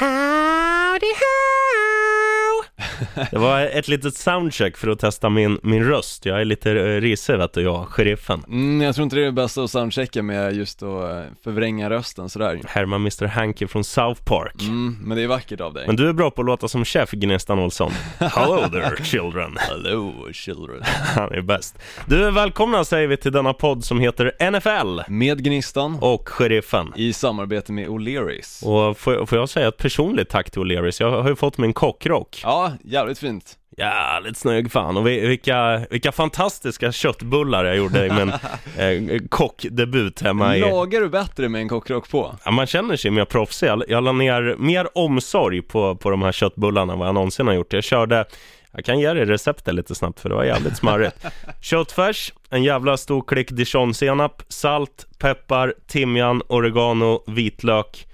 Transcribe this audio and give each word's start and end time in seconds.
how 0.00 0.29
Det 3.30 3.38
var 3.38 3.60
ett 3.60 3.88
litet 3.88 4.14
soundcheck 4.14 4.76
för 4.76 4.88
att 4.88 4.98
testa 4.98 5.30
min, 5.30 5.58
min 5.62 5.84
röst. 5.84 6.26
Jag 6.26 6.40
är 6.40 6.44
lite 6.44 6.70
eh, 6.70 7.00
risig 7.00 7.36
vet 7.36 7.52
du, 7.52 7.62
jag, 7.62 7.86
sheriffen. 7.88 8.44
Mm, 8.48 8.82
jag 8.82 8.94
tror 8.94 9.02
inte 9.04 9.16
det 9.16 9.22
är 9.22 9.26
det 9.26 9.32
bästa 9.32 9.62
att 9.62 9.70
soundchecka 9.70 10.22
med 10.22 10.56
just 10.56 10.82
att 10.82 11.10
eh, 11.10 11.22
förvränga 11.44 11.90
rösten 11.90 12.28
sådär 12.28 12.60
Härma 12.66 12.96
Mr 12.96 13.26
Hanky 13.26 13.66
från 13.66 13.84
South 13.84 14.24
Park. 14.24 14.62
Mm, 14.62 14.98
men 15.02 15.16
det 15.16 15.22
är 15.22 15.26
vackert 15.28 15.60
av 15.60 15.74
dig 15.74 15.86
Men 15.86 15.96
du 15.96 16.08
är 16.08 16.12
bra 16.12 16.30
på 16.30 16.42
att 16.42 16.46
låta 16.46 16.68
som 16.68 16.84
chef 16.84 17.10
Gnestan 17.10 17.58
Olsson. 17.58 17.92
Hello 18.18 18.68
there 18.68 19.04
children. 19.04 19.56
Hello 19.58 20.14
children 20.32 20.82
Han 21.16 21.32
är 21.32 21.40
bäst. 21.40 21.78
Du 22.06 22.30
välkomna 22.30 22.84
säger 22.84 23.08
vi 23.08 23.16
till 23.16 23.32
denna 23.32 23.52
podd 23.52 23.84
som 23.84 24.00
heter 24.00 24.50
NFL 24.50 25.12
Med 25.12 25.44
Gnistan 25.44 25.98
och 26.00 26.28
Sheriffen. 26.28 26.92
i 26.96 27.12
samarbete 27.12 27.72
med 27.72 27.88
O'Learys 27.88 28.64
Och 28.64 28.98
får, 28.98 29.26
får 29.26 29.38
jag 29.38 29.48
säga 29.48 29.68
ett 29.68 29.76
personligt 29.76 30.28
tack 30.28 30.50
till 30.50 30.62
O'Learys? 30.62 30.96
Jag 31.02 31.22
har 31.22 31.28
ju 31.28 31.36
fått 31.36 31.58
min 31.58 31.72
kockrock. 31.72 32.40
Ja, 32.42 32.72
jävligt 32.92 33.18
fint 33.18 33.56
Jävligt 33.76 34.36
snygg 34.36 34.72
fan 34.72 34.96
och 34.96 35.06
vi- 35.06 35.26
vilka, 35.26 35.86
vilka 35.90 36.12
fantastiska 36.12 36.92
köttbullar 36.92 37.64
jag 37.64 37.76
gjorde 37.76 38.06
i 38.06 38.10
min 38.10 38.28
eh, 38.78 39.20
kockdebut 39.28 40.22
hemma 40.22 40.56
i... 40.56 40.60
Lagar 40.60 41.00
du 41.00 41.08
bättre 41.08 41.48
med 41.48 41.60
en 41.60 41.68
kockrock 41.68 42.10
på? 42.10 42.34
Ja, 42.44 42.50
man 42.50 42.66
känner 42.66 42.96
sig 42.96 43.10
mer 43.10 43.24
proffsig. 43.24 43.66
Jag, 43.66 43.82
jag 43.88 44.04
la 44.04 44.12
ner 44.12 44.56
mer 44.58 44.98
omsorg 44.98 45.62
på, 45.62 45.96
på 45.96 46.10
de 46.10 46.22
här 46.22 46.32
köttbullarna 46.32 46.92
än 46.92 46.98
vad 46.98 47.08
jag 47.08 47.14
någonsin 47.14 47.46
har 47.46 47.54
gjort. 47.54 47.72
Jag 47.72 47.84
körde, 47.84 48.24
jag 48.72 48.84
kan 48.84 49.00
ge 49.00 49.12
dig 49.12 49.24
receptet 49.24 49.74
lite 49.74 49.94
snabbt 49.94 50.20
för 50.20 50.28
det 50.28 50.34
var 50.34 50.44
jävligt 50.44 50.76
smarrigt. 50.76 51.26
Köttfärs, 51.60 52.32
en 52.50 52.62
jävla 52.62 52.96
stor 52.96 53.24
klick 53.26 53.50
dijonsenap, 53.50 54.42
salt, 54.48 55.06
peppar, 55.18 55.74
timjan, 55.86 56.42
oregano, 56.48 57.22
vitlök, 57.26 58.06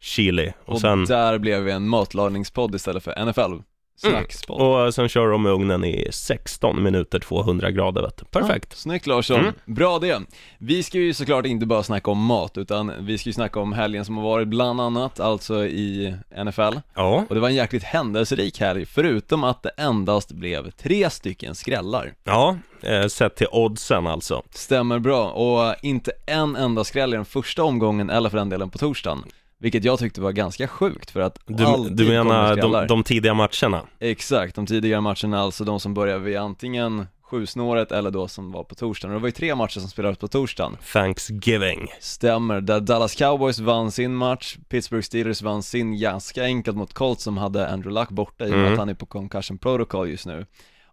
chili. 0.00 0.52
Och, 0.64 0.74
Och 0.74 0.80
sen, 0.80 1.04
där 1.04 1.38
blev 1.38 1.62
vi 1.62 1.72
en 1.72 1.88
matlagningspodd 1.88 2.74
istället 2.74 3.04
för 3.04 3.24
NFL 3.24 3.62
Snackspodd 4.00 4.60
och 4.86 4.94
sen 4.94 5.08
kör 5.08 5.28
de 5.30 5.46
i 5.46 5.50
ugnen 5.50 5.84
i 5.84 6.08
16 6.12 6.82
minuter 6.82 7.18
200 7.18 7.70
grader 7.70 8.02
vet 8.02 8.16
du. 8.16 8.24
Perfekt. 8.24 8.66
Ja, 8.70 8.76
snyggt 8.76 9.06
Larsson, 9.06 9.40
Mm. 9.40 9.52
bra 9.64 9.98
det! 9.98 10.20
Vi 10.58 10.82
ska 10.82 10.98
ju 10.98 11.14
såklart 11.14 11.46
inte 11.46 11.66
bara 11.66 11.82
snacka 11.82 12.10
om 12.10 12.24
mat, 12.24 12.58
utan 12.58 12.92
vi 13.00 13.18
ska 13.18 13.28
ju 13.28 13.32
snacka 13.32 13.60
om 13.60 13.72
helgen 13.72 14.04
som 14.04 14.16
har 14.16 14.24
varit 14.24 14.48
bland 14.48 14.80
annat, 14.80 15.20
alltså 15.20 15.64
i 15.66 16.14
NFL 16.44 16.78
Ja, 16.94 17.24
Och 17.28 17.34
det 17.34 17.40
var 17.40 17.48
en 17.48 17.54
jäkligt 17.54 17.82
händelserik 17.84 18.60
helg, 18.60 18.86
förutom 18.86 19.44
att 19.44 19.62
det 19.62 19.70
endast 19.76 20.32
blev 20.32 20.70
tre 20.70 21.10
stycken 21.10 21.54
skrällar 21.54 22.14
ja 22.24 22.56
eh, 22.82 23.06
sett 23.06 23.36
till 23.36 23.46
oddsen 23.52 24.06
alltså. 24.06 24.42
Stämmer 24.50 24.98
bra, 24.98 25.30
och 25.30 25.74
inte 25.82 26.12
en 26.26 26.56
enda 26.56 26.84
skräll 26.84 27.12
i 27.14 27.16
den 27.16 27.24
första 27.24 27.62
omgången, 27.64 28.10
eller 28.10 28.30
för 28.30 28.38
den 28.38 28.48
delen 28.48 28.70
på 28.70 28.78
torsdagen 28.78 29.24
Vilket 29.60 29.84
jag 29.84 29.98
tyckte 29.98 30.20
var 30.20 30.32
ganska 30.32 30.68
sjukt 30.68 31.10
för 31.10 31.20
att 31.20 31.38
Du, 31.46 31.64
alltid 31.64 31.96
du 31.96 32.08
menar 32.08 32.56
de, 32.56 32.86
de 32.86 33.02
tidiga 33.02 33.34
matcherna? 33.34 33.82
Exakt, 33.98 34.54
de 34.54 34.66
tidigare 34.66 35.00
matcherna, 35.00 35.40
alltså 35.40 35.64
de 35.64 35.80
som 35.80 35.94
började 35.94 36.18
vid 36.24 36.36
antingen 36.36 37.06
sjusnåret 37.22 37.92
eller 37.92 38.10
då 38.10 38.28
som 38.28 38.52
var 38.52 38.64
på 38.64 38.74
torsdagen. 38.74 39.14
Och 39.14 39.20
det 39.20 39.22
var 39.22 39.28
ju 39.28 39.32
tre 39.32 39.54
matcher 39.54 39.80
som 39.80 39.88
spelades 39.88 40.18
på 40.18 40.28
torsdagen. 40.28 40.76
Thanksgiving. 40.92 41.88
Stämmer, 42.00 42.60
där 42.60 42.80
Dallas 42.80 43.14
Cowboys 43.14 43.58
vann 43.58 43.90
sin 43.92 44.14
match, 44.14 44.56
Pittsburgh 44.68 45.02
Steelers 45.04 45.42
vann 45.42 45.62
sin 45.62 46.00
ganska 46.00 46.44
enkelt 46.44 46.76
mot 46.76 46.92
Colts 46.94 47.22
som 47.22 47.36
hade 47.36 47.68
Andrew 47.68 48.00
Luck 48.00 48.08
borta 48.08 48.44
i 48.44 48.48
och 48.48 48.50
med 48.52 48.60
Mm. 48.60 48.72
att 48.72 48.78
han 48.78 48.88
är 48.88 48.94
på 48.94 49.06
concussion 49.06 49.58
protocol 49.58 50.08
just 50.08 50.26
nu. 50.26 50.46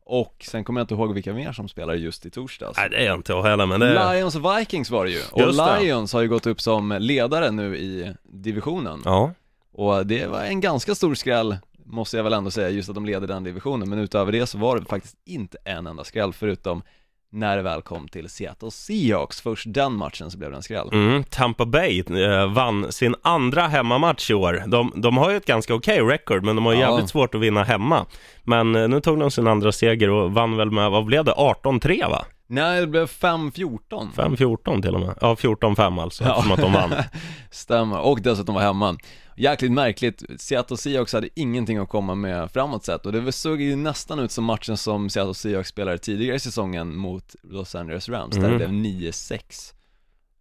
Och 0.08 0.46
sen 0.50 0.64
kommer 0.64 0.80
jag 0.80 0.84
inte 0.84 0.94
ihåg 0.94 1.14
vilka 1.14 1.34
mer 1.34 1.52
som 1.52 1.68
spelar 1.68 1.94
just 1.94 2.26
i 2.26 2.30
torsdags. 2.30 2.78
Nej 2.78 2.90
det 2.90 2.98
är 2.98 3.06
jag 3.06 3.16
inte 3.16 3.32
jag 3.32 3.44
heller 3.44 3.66
men 3.66 3.80
det 3.80 4.14
Lions 4.14 4.36
och 4.36 4.58
Vikings 4.60 4.90
var 4.90 5.06
det 5.06 5.12
ju, 5.12 5.22
och 5.32 5.42
Just 5.42 5.60
det. 5.60 5.80
Lions 5.80 6.14
har 6.14 6.22
ju 6.22 6.28
gått 6.28 6.46
upp 6.46 6.62
som 6.62 6.98
ledare 7.00 7.52
nu 7.52 7.78
i 7.78 8.14
divisionen. 8.24 9.02
Ja, 9.06 9.32
Och 9.74 10.08
det 10.08 10.28
var 10.28 10.42
en 10.42 10.62
ganska 10.62 10.96
stor 10.96 11.16
skräll, 11.16 11.58
måste 11.86 12.18
jag 12.18 12.24
väl 12.24 12.34
ändå 12.34 12.52
säga, 12.52 12.70
just 12.70 12.90
att 12.90 12.96
de 12.96 13.06
leder 13.06 13.28
den 13.28 13.44
divisionen. 13.44 13.90
Men 13.90 14.00
utöver 14.00 14.32
det 14.32 14.48
så 14.48 14.58
var 14.58 14.80
det 14.80 14.86
faktiskt 14.86 15.16
inte 15.26 15.58
en 15.64 15.88
enda 15.88 16.04
skräll, 16.04 16.34
förutom 16.34 16.82
när 17.36 17.56
det 17.58 17.62
väl 17.64 17.82
kom 17.82 18.08
till 18.08 18.30
Seattle 18.30 18.72
Seahawks. 18.72 19.42
Först 19.42 19.66
den 19.74 19.94
matchen 19.94 20.32
så 20.32 20.38
blev 20.38 20.50
det 20.52 20.56
en 20.58 20.64
skräll. 20.64 20.90
mm, 20.92 21.24
Tampa 21.24 21.66
Bay 21.66 22.00
eh, 22.00 22.48
vann 22.54 22.92
sin 22.92 23.16
andra 23.22 23.68
hemmamatch 23.68 24.32
i 24.32 24.34
år. 24.34 24.64
De, 24.68 24.92
de 24.96 25.18
har 25.18 25.32
ju 25.32 25.38
ett 25.38 25.46
ganska 25.46 25.74
okej 25.76 26.00
record 26.02 26.44
men 26.44 26.56
de 26.56 26.66
har 26.66 26.74
Ja. 26.74 26.80
jävligt 26.80 27.10
svårt 27.10 27.36
att 27.36 27.42
vinna 27.42 27.64
hemma. 27.64 28.06
Men 28.44 28.76
eh, 28.76 28.88
nu 28.88 29.02
tog 29.02 29.20
de 29.20 29.32
sin 29.32 29.48
andra 29.48 29.72
seger 29.72 30.10
och 30.10 30.32
vann 30.34 30.58
väl 30.58 30.72
med, 30.72 30.92
vad 30.92 31.06
blev 31.06 31.24
det, 31.26 31.32
18-3 31.32 32.10
va? 32.10 32.26
Nej, 32.48 32.82
det 32.82 32.88
blev 32.88 33.06
5-14. 33.08 33.80
5-14 34.16 34.82
till 34.82 34.94
och 34.96 35.00
med. 35.02 35.18
Ja, 35.22 35.34
14-5 35.36 36.02
alltså, 36.02 36.24
Ja. 36.24 36.30
eftersom 36.30 36.52
att 36.52 36.60
de 36.62 36.74
vann. 36.74 36.94
Stämmer, 37.52 38.00
och 38.00 38.22
dessutom 38.22 38.56
var 38.56 38.62
hemma. 38.62 38.98
Jäkligt 39.38 39.72
märkligt, 39.72 40.24
Seattle 40.38 40.78
Seahawks 40.78 41.14
hade 41.14 41.30
ingenting 41.36 41.78
att 41.78 41.90
komma 41.90 42.16
med 42.16 42.52
framåt 42.52 42.86
sett 42.86 43.06
och 43.06 43.12
det 43.12 43.32
såg 43.32 43.62
ju 43.62 43.76
nästan 43.76 44.20
ut 44.20 44.32
som 44.32 44.44
matchen 44.44 44.78
som 44.78 45.10
Seattle 45.10 45.34
Seahawks 45.34 45.70
spelade 45.70 45.98
tidigare 45.98 46.36
i 46.36 46.40
säsongen 46.40 46.96
mot 46.98 47.36
Los 47.44 47.76
Angeles 47.76 48.10
Rams, 48.10 48.36
där 48.36 48.40
Mm. 48.46 48.52
det 48.52 48.58
blev 48.58 48.72
9-6. 48.72 49.74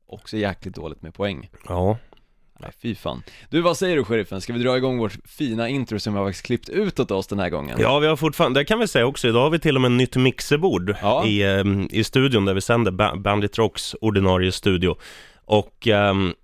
Också 0.07 0.37
jäkligt 0.37 0.75
dåligt 0.75 1.03
med 1.03 1.15
poäng. 1.15 1.49
Ja, 1.69 1.99
Nej, 2.61 2.71
fy 2.83 2.95
fan. 2.95 3.23
Du, 3.51 3.61
vad 3.61 3.77
säger 3.77 3.97
du 3.97 4.05
sheriffen? 4.05 4.41
Ska 4.41 4.53
vi 4.53 4.59
dra 4.63 4.77
igång 4.77 4.99
vårt 4.99 5.19
fina 5.25 5.69
intro 5.69 5.99
som 5.99 6.13
vi 6.13 6.19
har 6.19 6.27
faktiskt 6.27 6.47
klippt 6.47 6.69
ut 6.69 7.01
åt 7.01 7.11
oss 7.11 7.27
den 7.27 7.39
här 7.39 7.51
gången? 7.51 7.77
Ja, 7.81 7.99
vi 7.99 8.07
har 8.07 8.17
fortfarande, 8.17 8.61
det 8.61 8.65
kan 8.65 8.79
vi 8.79 8.89
säga 8.89 9.07
också, 9.07 9.29
idag 9.29 9.41
har 9.43 9.51
vi 9.51 9.59
till 9.59 9.77
och 9.77 9.83
med 9.83 9.93
nytt 9.93 10.17
mixerbord 10.17 10.97
Ja. 11.03 11.27
i, 11.27 11.43
ehm, 11.43 11.89
i 11.91 12.05
studion 12.05 12.45
där 12.45 12.55
vi 12.55 12.61
sänder 12.61 12.91
Ba- 12.93 13.17
Bandit 13.17 13.59
Rocks 13.59 13.95
ordinarie 14.01 14.53
studio. 14.53 14.97
Och 15.45 15.89
ehm, 15.89 16.35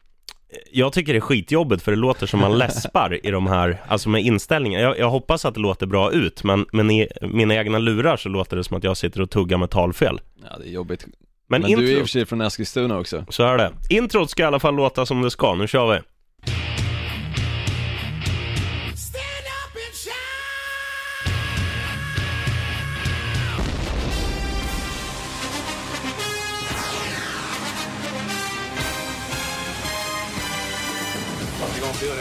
jag 0.72 0.93
tycker 0.93 1.12
det 1.12 1.19
är 1.19 1.21
skitjobbigt 1.21 1.83
för 1.83 1.93
det 1.93 1.99
låter 1.99 2.27
som 2.27 2.41
man 2.41 2.59
läspar 2.59 3.27
i 3.27 3.31
de 3.31 3.47
här, 3.47 3.83
alltså 3.88 4.09
med 4.09 4.22
inställningar. 4.22 4.81
Jag, 4.81 4.99
jag 4.99 5.11
hoppas 5.11 5.44
att 5.44 5.55
det 5.55 5.61
låter 5.61 5.87
bra 5.87 6.12
ut, 6.12 6.44
men, 6.44 6.66
men 6.72 6.91
i 6.91 7.09
mina 7.21 7.55
egna 7.55 7.78
lurar 7.78 8.16
så 8.16 8.28
låter 8.28 8.56
det 8.56 8.65
som 8.65 8.77
att 8.77 8.84
jag 8.84 8.97
sitter 8.97 9.21
och 9.21 9.31
tuggar 9.31 9.59
med 9.59 9.71
talfel. 9.71 10.21
Ja, 10.50 10.59
det 10.59 10.69
är 10.69 10.72
jobbigt. 10.72 11.06
Men, 11.49 11.61
Men 11.61 11.71
intro, 11.71 11.87
du 11.87 11.93
är 11.93 11.97
i 11.97 11.97
och 11.97 12.00
för 12.00 12.09
sig 12.09 12.27
från 12.27 12.41
Eskilstuna 12.41 12.99
också. 12.99 13.25
så 13.28 13.43
är 13.43 13.59
det. 13.59 13.72
Introt 13.91 14.31
ska 14.31 14.43
i 14.43 14.47
alla 14.47 14.61
fall 14.61 14.75
låta 14.75 15.06
som 15.06 15.22
det 15.22 15.31
ska, 15.31 15.55
nu 15.55 15.69
kör 15.69 15.94
vi. 15.94 16.00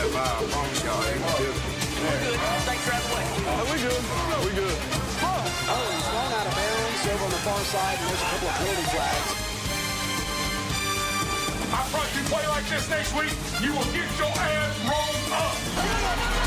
Vibe, 0.10 0.42
I 0.42 0.50
promise 0.50 0.84
y'all. 0.84 1.02
They 1.06 1.14
gonna 1.20 1.38
feel 1.38 1.54
it. 1.54 1.80
Thanks 2.66 2.84
for 2.84 2.94
having 2.98 3.14
me. 3.14 3.30
we 3.70 3.78
good. 3.86 4.04
We 4.46 4.52
good. 4.58 4.78
Oh, 5.22 5.86
he's 5.94 6.06
swung 6.10 6.34
out 6.34 6.48
of 6.50 6.54
bounds 6.58 7.06
over 7.14 7.26
on 7.26 7.32
the 7.32 7.42
far 7.46 7.62
side, 7.70 7.98
and 8.00 8.08
there's 8.10 8.22
a 8.22 8.30
couple 8.34 8.50
of 8.50 8.56
penalty 8.58 8.88
flags. 8.90 9.30
I 11.70 11.82
promise 11.94 12.16
you 12.18 12.24
play 12.26 12.48
like 12.48 12.66
this 12.70 12.90
next 12.90 13.14
week, 13.14 13.34
you 13.62 13.72
will 13.74 13.86
get 13.94 14.10
your 14.18 14.34
ass 14.34 14.74
rolled 14.90 15.30
up. 15.38 16.39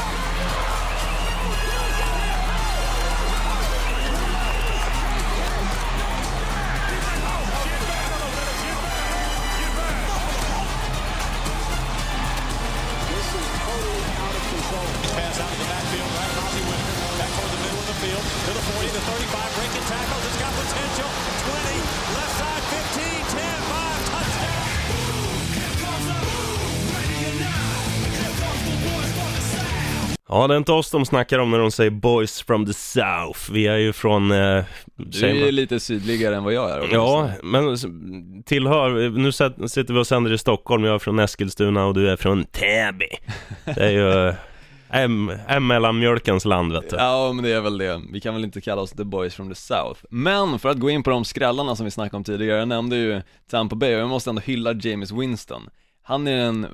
Control. 14.73 15.17
Pass 15.17 15.41
out 15.41 15.53
of 15.53 15.59
the 15.59 15.69
backfield, 15.69 16.11
right 16.17 16.33
Ozzie 16.45 16.65
Whitaker, 16.65 17.13
back 17.21 17.31
toward 17.37 17.53
the 17.53 17.61
middle 17.65 17.81
of 17.83 17.89
the 17.93 17.99
field, 18.01 18.25
to 18.25 18.51
the 18.57 18.65
40, 18.73 18.89
the 18.89 19.03
35, 19.05 19.57
breaking 19.59 19.85
tackles, 19.93 20.23
it's 20.29 20.39
got 20.41 20.53
potential, 20.57 21.11
20, 21.45 22.17
left 22.17 22.35
side, 22.41 22.65
15, 22.73 23.37
10, 23.37 23.45
5, 23.69 24.03
touchdown. 24.13 25.73
Ja, 30.29 30.47
det 30.47 30.55
är 30.55 30.59
inte 30.59 30.73
oss 30.73 30.91
de 30.91 31.05
snackar 31.07 31.39
om 31.39 31.51
när 31.51 31.59
de 31.59 31.71
säger 31.71 31.91
boys 31.91 32.43
from 32.43 32.67
the 32.67 32.73
south. 32.73 33.53
Vi 33.53 33.67
är 33.67 33.77
ju 33.77 33.93
från... 33.93 34.31
Eh, 34.33 34.65
Du 34.97 35.27
är 35.27 35.35
ju 35.35 35.51
lite 35.51 35.81
sydligare 35.81 36.37
än 36.37 36.45
vad 36.45 36.53
jag 36.53 36.71
är. 36.71 36.89
Ja, 36.93 37.31
men 37.43 37.77
tillhör, 38.47 39.11
nu 39.11 39.33
sitter 39.69 39.95
vi 39.95 40.01
och 40.01 40.07
sänder 40.07 40.33
i 40.33 40.39
Stockholm, 40.39 40.85
jag 40.85 40.95
är 40.95 40.99
från 40.99 41.19
Eskilstuna 41.19 41.85
och 41.87 41.95
du 41.95 42.11
är 42.11 42.17
från 42.17 42.45
Täby. 42.45 43.09
Det 43.65 43.85
är 43.85 43.91
ju 43.91 44.35
eh, 44.93 44.99
em- 44.99 45.39
em 45.49 45.67
mellanmjölkens 45.67 46.45
land 46.45 46.73
vet 46.73 46.91
du. 46.91 46.97
Ja, 46.97 47.33
men 47.33 47.45
det 47.45 47.53
är 47.53 47.61
väl 47.61 47.79
det. 47.79 48.03
Vi 48.13 48.21
kan 48.21 48.35
väl 48.35 48.45
inte 48.45 48.61
kalla 48.61 48.83
oss 48.83 48.91
the 48.91 49.05
boys 49.05 49.35
from 49.35 49.49
the 49.49 49.55
south. 49.55 50.01
Men 50.11 50.59
för 50.59 50.69
att 50.69 50.79
gå 50.79 50.91
in 50.91 51.03
på 51.03 51.11
de 51.11 51.25
skrällarna 51.25 51.77
som 51.77 51.85
vi 51.85 51.91
snackade 51.91 52.17
om 52.17 52.25
tidigare, 52.25 52.59
jag 52.59 52.69
nämnde 52.69 52.97
ju 52.97 53.23
Tampa 53.51 53.77
Bay 53.77 53.95
och 53.95 54.01
jag 54.01 54.09
måste 54.09 54.31
ändå 54.31 54.43
hylla 54.43 54.73
James 54.73 55.11
Winston. 55.13 55.71
Han 56.03 56.27
är 56.29 56.37
en, 56.37 56.67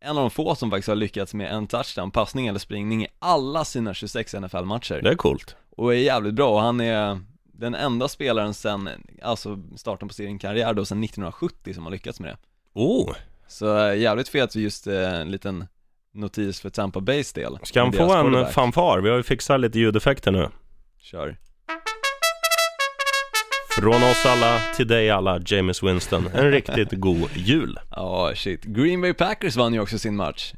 en 0.00 0.10
av 0.10 0.14
de 0.16 0.30
få 0.30 0.54
som 0.54 0.70
faktiskt 0.70 0.88
har 0.88 0.94
lyckats 0.96 1.34
med 1.34 1.52
en 1.52 1.66
touchdown, 1.66 2.10
passning 2.10 2.46
eller 2.46 2.58
springning 2.58 3.04
i 3.04 3.08
alla 3.18 3.64
sina 3.64 3.94
26 3.94 4.34
NFL-matcher. 4.34 5.00
Det 5.02 5.10
är 5.10 5.14
coolt. 5.14 5.56
Och 5.76 5.94
är 5.94 5.98
jävligt 5.98 6.34
bra 6.34 6.50
och 6.50 6.60
han 6.60 6.80
är 6.80 7.20
den 7.52 7.74
enda 7.74 8.08
spelaren 8.08 8.54
sen, 8.54 8.88
alltså 9.22 9.58
starten 9.76 10.08
på 10.08 10.14
sin 10.14 10.38
karriär 10.38 10.74
då 10.74 10.84
sen 10.84 11.04
1970 11.04 11.74
som 11.74 11.84
har 11.84 11.90
lyckats 11.90 12.20
med 12.20 12.30
det. 12.30 12.36
Oh, 12.80 13.14
Så 13.48 13.78
eh, 13.88 13.98
jävligt 13.98 14.28
fet 14.28 14.54
just 14.56 14.86
eh, 14.86 15.14
en 15.14 15.30
liten 15.30 15.66
notis 16.16 16.60
för 16.60 16.70
Tampa 16.70 17.00
Bays 17.00 17.32
del. 17.32 17.58
Ska 17.62 17.80
han 17.80 17.92
få 17.92 18.12
en 18.14 18.46
fanfar? 18.46 19.00
Vi 19.00 19.08
har 19.10 19.16
ju 19.16 19.22
fixat 19.22 19.60
lite 19.60 19.78
ljudeffekter 19.78 20.32
nu. 20.32 20.48
Kör. 21.00 21.36
Från 23.70 23.94
oss 24.02 24.26
alla 24.26 24.60
till 24.76 24.88
dig 24.88 25.10
alla, 25.10 25.40
James 25.46 25.82
Winston. 25.82 26.28
En 26.34 26.50
riktigt 26.50 26.88
god 26.92 27.30
jul. 27.36 27.78
Ja, 27.90 28.32
shit. 28.34 28.62
Green 28.64 29.00
Bay 29.00 29.12
Packers 29.14 29.56
vann 29.56 29.74
ju 29.74 29.80
också 29.80 29.98
sin 29.98 30.16
match. 30.16 30.52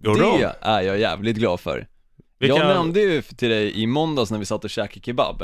Gjorde 0.00 0.18
det 0.20 0.24
de? 0.24 0.48
är 0.60 0.80
jag 0.82 0.98
jävligt 0.98 1.36
glad 1.36 1.60
för. 1.60 1.86
Vilka- 2.38 2.56
Jag 2.56 2.66
nämnde 2.76 3.00
ju 3.00 3.22
till 3.22 3.50
dig 3.50 3.82
i 3.82 3.86
måndags 3.86 4.30
när 4.30 4.38
vi 4.38 4.44
satt 4.44 4.64
och 4.64 4.70
käkade 4.70 5.00
kebab 5.00 5.42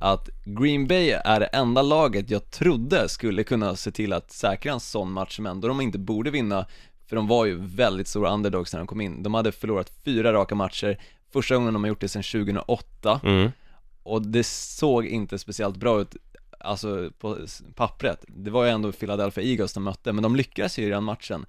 att 0.00 0.28
Green 0.44 0.86
Bay 0.86 1.10
är 1.10 1.40
det 1.40 1.46
enda 1.46 1.82
laget 1.82 2.30
jag 2.30 2.50
trodde 2.50 3.08
skulle 3.08 3.44
kunna 3.44 3.76
se 3.76 3.90
till 3.90 4.12
att 4.12 4.30
säkra 4.32 4.72
en 4.72 4.80
sån 4.80 5.12
match 5.12 5.36
som 5.36 5.46
ändå 5.46 5.68
de 5.68 5.80
inte 5.80 5.98
borde 5.98 6.30
vinna 6.30 6.66
för 7.06 7.16
de 7.16 7.26
var 7.26 7.44
ju 7.44 7.56
väldigt 7.60 8.08
stora 8.08 8.30
underdogs 8.34 8.72
när 8.72 8.80
de 8.80 8.86
kom 8.86 9.00
in. 9.00 9.22
De 9.22 9.34
hade 9.34 9.52
förlorat 9.52 9.92
fyra 10.04 10.32
raka 10.32 10.54
matcher, 10.54 10.98
första 11.32 11.54
gången 11.56 11.72
de 11.74 11.82
har 11.84 11.88
gjort 11.88 12.00
det 12.00 12.08
sedan 12.08 12.22
2008 12.22 13.20
Mm. 13.24 13.50
och 14.02 14.22
det 14.22 14.46
såg 14.46 15.06
inte 15.06 15.38
speciellt 15.38 15.76
bra 15.76 16.00
ut 16.00 16.16
Alltså 16.60 17.10
på 17.18 17.36
pappret, 17.74 18.24
det 18.28 18.50
var 18.50 18.64
ju 18.64 18.70
ändå 18.70 18.92
Philadelphia 18.92 19.44
Eagles 19.44 19.72
de 19.72 19.84
mötte, 19.84 20.12
men 20.12 20.22
de 20.22 20.36
lyckades 20.36 20.78
ju 20.78 20.86
i 20.86 20.88
den 20.90 21.04
matchen 21.04 21.46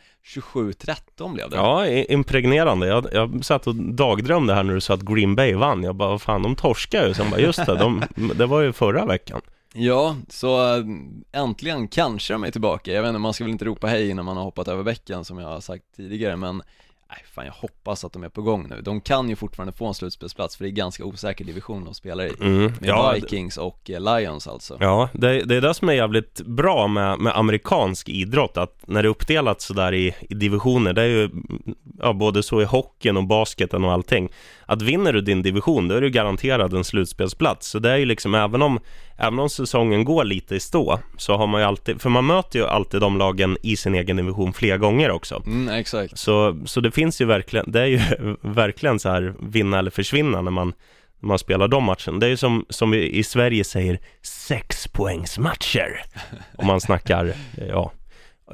27-13 0.53 1.33
blev 1.33 1.49
det 1.49 1.55
Ja, 1.55 1.87
impregnerande. 1.87 2.87
Jag, 2.87 3.07
jag 3.11 3.45
satt 3.45 3.67
och 3.67 3.75
dagdrömde 3.75 4.53
här 4.53 4.63
när 4.63 4.73
du 4.73 4.81
sa 4.81 4.93
att 4.93 5.01
Green 5.01 5.35
Bay 5.35 5.53
vann. 5.53 5.83
Jag 5.83 5.95
bara, 5.95 6.09
vad 6.09 6.21
fan, 6.21 6.43
de 6.43 6.55
torskar 6.55 7.07
ju. 7.07 7.13
Sen 7.13 7.29
bara, 7.29 7.39
just 7.39 7.65
det, 7.65 7.75
de, 7.75 8.03
det 8.35 8.45
var 8.45 8.61
ju 8.61 8.73
förra 8.73 9.05
veckan. 9.05 9.41
Ja, 9.77 10.15
så 10.29 10.75
äh, 10.77 10.85
äntligen 11.31 11.87
kanske 11.87 12.33
de 12.33 12.43
är 12.43 12.51
tillbaka. 12.51 12.91
Jag 12.91 13.01
vet 13.01 13.09
inte, 13.09 13.19
man 13.19 13.33
ska 13.33 13.43
väl 13.43 13.51
inte 13.51 13.65
ropa 13.65 13.87
hej 13.87 14.09
innan 14.09 14.25
man 14.25 14.37
har 14.37 14.43
hoppat 14.43 14.67
över 14.67 14.83
bäcken 14.83 15.25
som 15.25 15.39
jag 15.39 15.47
har 15.47 15.59
sagt 15.59 15.83
tidigare, 15.95 16.35
men 16.35 16.61
nej, 17.09 17.23
fan 17.33 17.45
jag 17.45 17.53
hoppas 17.53 18.05
att 18.05 18.13
de 18.13 18.23
är 18.23 18.29
på 18.29 18.41
gång 18.41 18.67
nu. 18.69 18.81
De 18.81 19.01
kan 19.01 19.29
ju 19.29 19.35
fortfarande 19.35 19.73
få 19.73 19.85
en 19.85 19.93
slutspelsplats 19.93 20.57
för 20.57 20.63
det 20.63 20.69
är 20.69 20.71
ganska 20.71 21.05
osäker 21.05 21.45
division 21.45 21.85
de 21.85 21.93
spelar 21.93 22.25
i. 22.25 22.31
Mm. 22.39 22.63
Med 22.63 22.75
Ja, 22.81 23.11
Vikings 23.15 23.57
och 23.57 23.89
eh, 23.89 24.01
Lions 24.01 24.47
alltså. 24.47 24.77
Ja, 24.79 25.09
det, 25.13 25.43
det 25.43 25.55
är 25.55 25.61
det 25.61 25.73
som 25.73 25.89
är 25.89 25.93
jävligt 25.93 26.41
bra 26.41 26.87
med, 26.87 27.19
med 27.19 27.37
amerikansk 27.37 28.09
idrott, 28.09 28.57
att 28.57 28.87
när 28.87 29.03
det 29.03 29.07
är 29.07 29.09
uppdelat 29.09 29.61
sådär 29.61 29.93
i, 29.93 30.15
i 30.29 30.33
divisioner, 30.33 30.93
det 30.93 31.01
är 31.01 31.07
ju 31.07 31.29
ja, 31.99 32.13
både 32.13 32.43
så 32.43 32.61
i 32.61 32.65
hockeyn 32.65 33.17
och 33.17 33.27
basketen 33.27 33.83
och 33.83 33.91
allting, 33.91 34.29
att 34.65 34.81
vinner 34.81 35.13
du 35.13 35.21
din 35.21 35.41
division, 35.41 35.87
då 35.87 35.95
är 35.95 36.01
du 36.01 36.09
garanterad 36.09 36.73
en 36.73 36.83
slutspelsplats. 36.83 37.67
Så 37.67 37.79
det 37.79 37.91
är 37.91 37.97
ju 37.97 38.05
liksom, 38.05 38.35
även 38.35 38.61
om, 38.61 38.79
även 39.17 39.39
om 39.39 39.49
säsongen 39.49 40.03
går 40.03 40.23
lite 40.23 40.55
i 40.55 40.59
stå, 40.59 40.99
så 41.17 41.37
har 41.37 41.47
man 41.47 41.61
ju 41.61 41.67
alltid, 41.67 42.01
för 42.01 42.09
man 42.09 42.25
möter 42.25 42.59
ju 42.59 42.65
alltid 42.65 43.01
de 43.01 43.17
lagen 43.17 43.57
i 43.63 43.75
sin 43.75 43.95
egen 43.95 44.17
division 44.17 44.53
flera 44.53 44.77
gånger 44.77 45.11
också. 45.11 45.43
Mm, 45.45 45.69
exakt. 45.69 46.19
Så, 46.19 46.59
så 46.65 46.81
det 46.81 46.91
finns 46.91 47.21
ju 47.21 47.25
verkligen, 47.25 47.71
det 47.71 47.81
är 47.81 47.85
ju 47.85 47.99
verkligen 48.41 48.99
så 48.99 49.09
här 49.09 49.33
vinna 49.39 49.79
eller 49.79 49.91
försvinna 49.91 50.41
när 50.41 50.51
man, 50.51 50.73
när 51.19 51.27
man 51.27 51.39
spelar 51.39 51.67
de 51.67 51.83
matcherna. 51.83 52.19
Det 52.19 52.25
är 52.25 52.29
ju 52.29 52.37
som, 52.37 52.65
som 52.69 52.91
vi 52.91 53.11
i 53.11 53.23
Sverige 53.23 53.63
säger, 53.63 53.99
sexpoängsmatcher. 54.21 56.03
Om 56.57 56.67
man 56.67 56.81
snackar, 56.81 57.33
ja, 57.69 57.91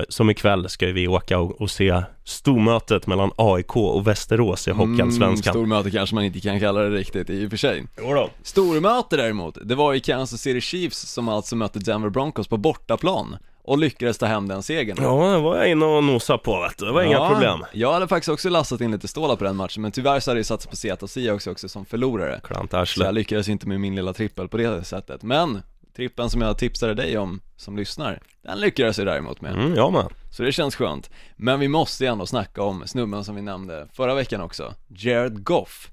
som 0.09 0.29
ikväll 0.29 0.69
ska 0.69 0.85
ju 0.87 0.93
vi 0.93 1.07
åka 1.07 1.39
och, 1.39 1.61
och 1.61 1.71
se 1.71 2.01
stormötet 2.23 3.07
mellan 3.07 3.31
AIK 3.35 3.75
och 3.75 4.07
Västerås 4.07 4.67
i 4.67 4.71
Mm, 4.71 4.89
Hockeyallsvenskan. 4.89 5.53
stormöte 5.53 5.91
kanske 5.91 6.15
man 6.15 6.23
inte 6.23 6.39
kan 6.39 6.59
kalla 6.59 6.79
det 6.81 6.89
riktigt 6.89 7.29
i 7.29 7.45
och 7.45 7.49
för 7.49 7.57
sig. 7.57 7.83
Jodå. 7.97 8.29
Stormöte 8.43 9.17
däremot, 9.17 9.57
det 9.63 9.75
var 9.75 9.93
i 9.93 9.99
Kansas 9.99 10.41
City 10.41 10.61
Chiefs 10.61 10.97
som 11.13 11.29
alltså 11.29 11.55
mötte 11.55 11.79
Denver 11.79 12.09
Broncos 12.09 12.47
på 12.47 12.57
bortaplan 12.57 13.37
och 13.65 13.77
lyckades 13.77 14.17
ta 14.17 14.25
hem 14.25 14.47
den 14.47 14.63
segern. 14.63 14.97
Ja, 15.01 15.31
det 15.31 15.39
var 15.39 15.57
jag 15.57 15.71
inne 15.71 15.85
och 15.85 16.03
nosade 16.03 16.39
på 16.39 16.61
vet 16.61 16.77
du. 16.77 16.85
Det 16.85 16.91
var 16.91 17.01
inga 17.01 17.11
Ja, 17.13 17.29
problem. 17.29 17.65
Jag 17.73 17.93
hade 17.93 18.07
faktiskt 18.07 18.29
också 18.29 18.49
lastat 18.49 18.81
in 18.81 18.91
lite 18.91 19.07
stålar 19.07 19.35
på 19.35 19.43
den 19.43 19.55
matchen, 19.55 19.81
men 19.81 19.91
tyvärr 19.91 20.19
så 20.19 20.31
hade 20.31 20.39
jag 20.39 20.45
satt 20.45 20.69
på 20.69 20.75
Seattle 20.75 21.07
Seahawks 21.07 21.47
också 21.47 21.69
som 21.69 21.85
förlorare. 21.85 22.41
Klant 22.43 22.73
Så 22.89 23.03
jag 23.03 23.13
lyckades 23.13 23.49
inte 23.49 23.67
med 23.67 23.79
min 23.81 23.95
lilla 23.95 24.13
trippel 24.13 24.47
på 24.47 24.57
det 24.57 24.83
sättet. 24.83 25.23
Men, 25.23 25.61
trippen 25.95 26.29
som 26.29 26.41
jag 26.41 26.57
tipsade 26.57 26.93
dig 26.93 27.17
om 27.17 27.41
som 27.55 27.77
lyssnar, 27.77 28.19
den 28.43 28.59
lyckades 28.59 28.97
jag 28.97 29.07
däremot 29.07 29.41
med. 29.41 29.53
Mm, 29.53 29.75
jag 29.75 29.93
med. 29.93 30.07
Så 30.31 30.43
det 30.43 30.51
känns 30.51 30.75
skönt. 30.75 31.09
Men 31.35 31.59
vi 31.59 31.67
måste 31.67 32.03
ju 32.03 32.09
ändå 32.09 32.25
snacka 32.25 32.63
om 32.63 32.87
snubben 32.87 33.23
som 33.23 33.35
vi 33.35 33.41
nämnde 33.41 33.87
förra 33.93 34.15
veckan 34.15 34.41
också, 34.41 34.73
Jared 34.87 35.43
Goff. 35.43 35.89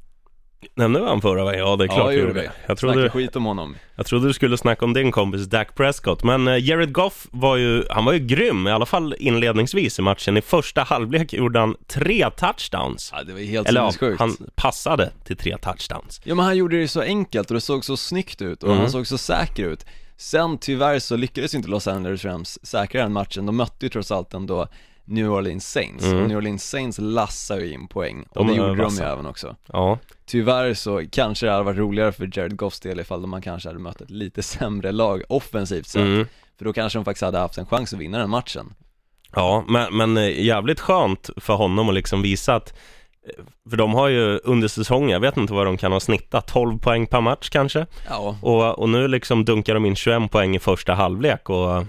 Nämnde 0.74 1.00
vi 1.00 1.06
han 1.06 1.20
förra 1.20 1.44
veckan? 1.44 1.60
Ja, 1.60 1.76
det 1.76 1.84
är 1.84 1.88
klart 1.88 1.98
ja, 1.98 2.12
gjorde 2.12 2.32
vi. 2.32 2.48
Jag 2.66 2.78
trodde, 2.78 3.10
skit 3.10 3.36
om 3.36 3.44
honom. 3.44 3.76
Jag 3.96 4.06
trodde 4.06 4.26
du 4.26 4.32
skulle 4.32 4.58
snacka 4.58 4.84
om 4.84 4.92
din 4.92 5.12
kompis 5.12 5.46
Dak 5.46 5.74
Prescott, 5.74 6.24
men 6.24 6.48
eh, 6.48 6.68
Jared 6.68 6.92
Goff 6.92 7.26
var 7.30 7.56
ju, 7.56 7.84
han 7.90 8.04
var 8.04 8.12
ju 8.12 8.18
grym, 8.18 8.66
i 8.66 8.70
alla 8.70 8.86
fall 8.86 9.14
inledningsvis 9.18 9.98
i 9.98 10.02
matchen. 10.02 10.36
I 10.36 10.40
första 10.40 10.82
halvlek 10.82 11.32
gjorde 11.32 11.58
han 11.60 11.76
tre 11.86 12.30
touchdowns. 12.30 13.10
Ja, 13.16 13.22
det 13.24 13.32
var 13.32 13.40
helt 13.40 13.68
Eller 13.68 13.80
sinnessjukt. 13.80 14.20
han 14.20 14.36
passade 14.54 15.10
till 15.24 15.36
tre 15.36 15.56
touchdowns. 15.58 16.20
Ja 16.24 16.34
men 16.34 16.44
han 16.44 16.56
gjorde 16.56 16.80
det 16.80 16.88
så 16.88 17.00
enkelt 17.00 17.50
och 17.50 17.54
det 17.54 17.60
såg 17.60 17.84
så 17.84 17.96
snyggt 17.96 18.42
ut 18.42 18.62
och 18.62 18.68
Mm. 18.68 18.80
han 18.80 18.90
såg 18.90 19.06
så 19.06 19.18
säker 19.18 19.64
ut 19.64 19.86
Sen 20.16 20.58
tyvärr 20.58 20.98
så 20.98 21.16
lyckades 21.16 21.54
inte 21.54 21.68
Los 21.68 21.86
Angeles 21.88 22.24
Rams 22.24 22.58
säkra 22.66 23.02
den 23.02 23.12
matchen, 23.12 23.46
de 23.46 23.56
mötte 23.56 23.86
ju 23.86 23.88
trots 23.90 24.10
allt 24.10 24.34
ändå 24.34 24.68
New 25.10 25.32
Orleans 25.32 25.72
Saints, 25.72 26.04
och 26.04 26.28
New 26.28 26.36
Orleans 26.36 26.70
Saints 26.70 26.98
lassade 27.00 27.64
ju 27.64 27.72
in 27.72 27.88
poäng, 27.88 28.24
och 28.30 28.36
Mm. 28.36 28.46
De 28.46 28.52
det 28.52 28.58
gjorde 28.66 28.76
de 28.76 28.84
vassa. 28.84 29.02
ju 29.04 29.08
även 29.12 29.26
också 29.26 29.56
Ja, 29.72 29.98
Tyvärr 30.26 30.74
så 30.74 31.02
kanske 31.12 31.46
det 31.46 31.52
hade 31.52 31.64
varit 31.64 31.78
roligare 31.78 32.12
för 32.12 32.30
Jared 32.38 32.56
Goffs 32.56 32.80
del 32.80 33.00
ifall 33.00 33.26
man 33.26 33.42
kanske 33.42 33.68
hade 33.68 33.78
mött 33.78 34.00
ett 34.00 34.10
lite 34.10 34.42
sämre 34.52 34.92
lag 34.92 35.22
offensivt 35.28 35.86
sett 35.86 36.00
Mm. 36.02 36.26
För 36.58 36.64
då 36.64 36.72
kanske 36.72 36.98
de 36.98 37.04
faktiskt 37.04 37.22
hade 37.24 37.38
haft 37.38 37.58
en 37.58 37.66
chans 37.66 37.92
att 37.92 37.98
vinna 37.98 38.18
den 38.18 38.30
matchen 38.30 38.74
ja 39.34 39.64
men, 39.68 39.96
men 39.96 40.16
eh, 40.16 40.40
jävligt 40.44 40.80
skönt 40.80 41.30
för 41.36 41.54
honom 41.54 41.88
att 41.88 41.94
liksom 41.94 42.22
visa 42.22 42.54
att 42.54 42.74
eh, 43.26 43.44
för 43.70 43.76
de 43.76 43.94
har 43.94 44.08
ju 44.08 44.38
under 44.38 44.68
säsongen, 44.68 45.10
jag 45.10 45.20
vet 45.20 45.36
inte 45.36 45.52
vad 45.52 45.66
de 45.66 45.76
kan 45.76 45.92
ha 45.92 46.00
snittat, 46.00 46.46
12 46.46 46.78
poäng 46.78 47.06
per 47.06 47.20
match 47.20 47.48
kanske? 47.48 47.86
Ja, 48.08 48.36
Och, 48.42 48.78
och 48.78 48.88
nu 48.88 49.08
liksom 49.08 49.44
dunkar 49.44 49.74
de 49.74 49.86
in 49.86 49.96
21 49.96 50.30
poäng 50.30 50.56
i 50.56 50.58
första 50.58 50.94
halvlek 50.94 51.50
och, 51.50 51.84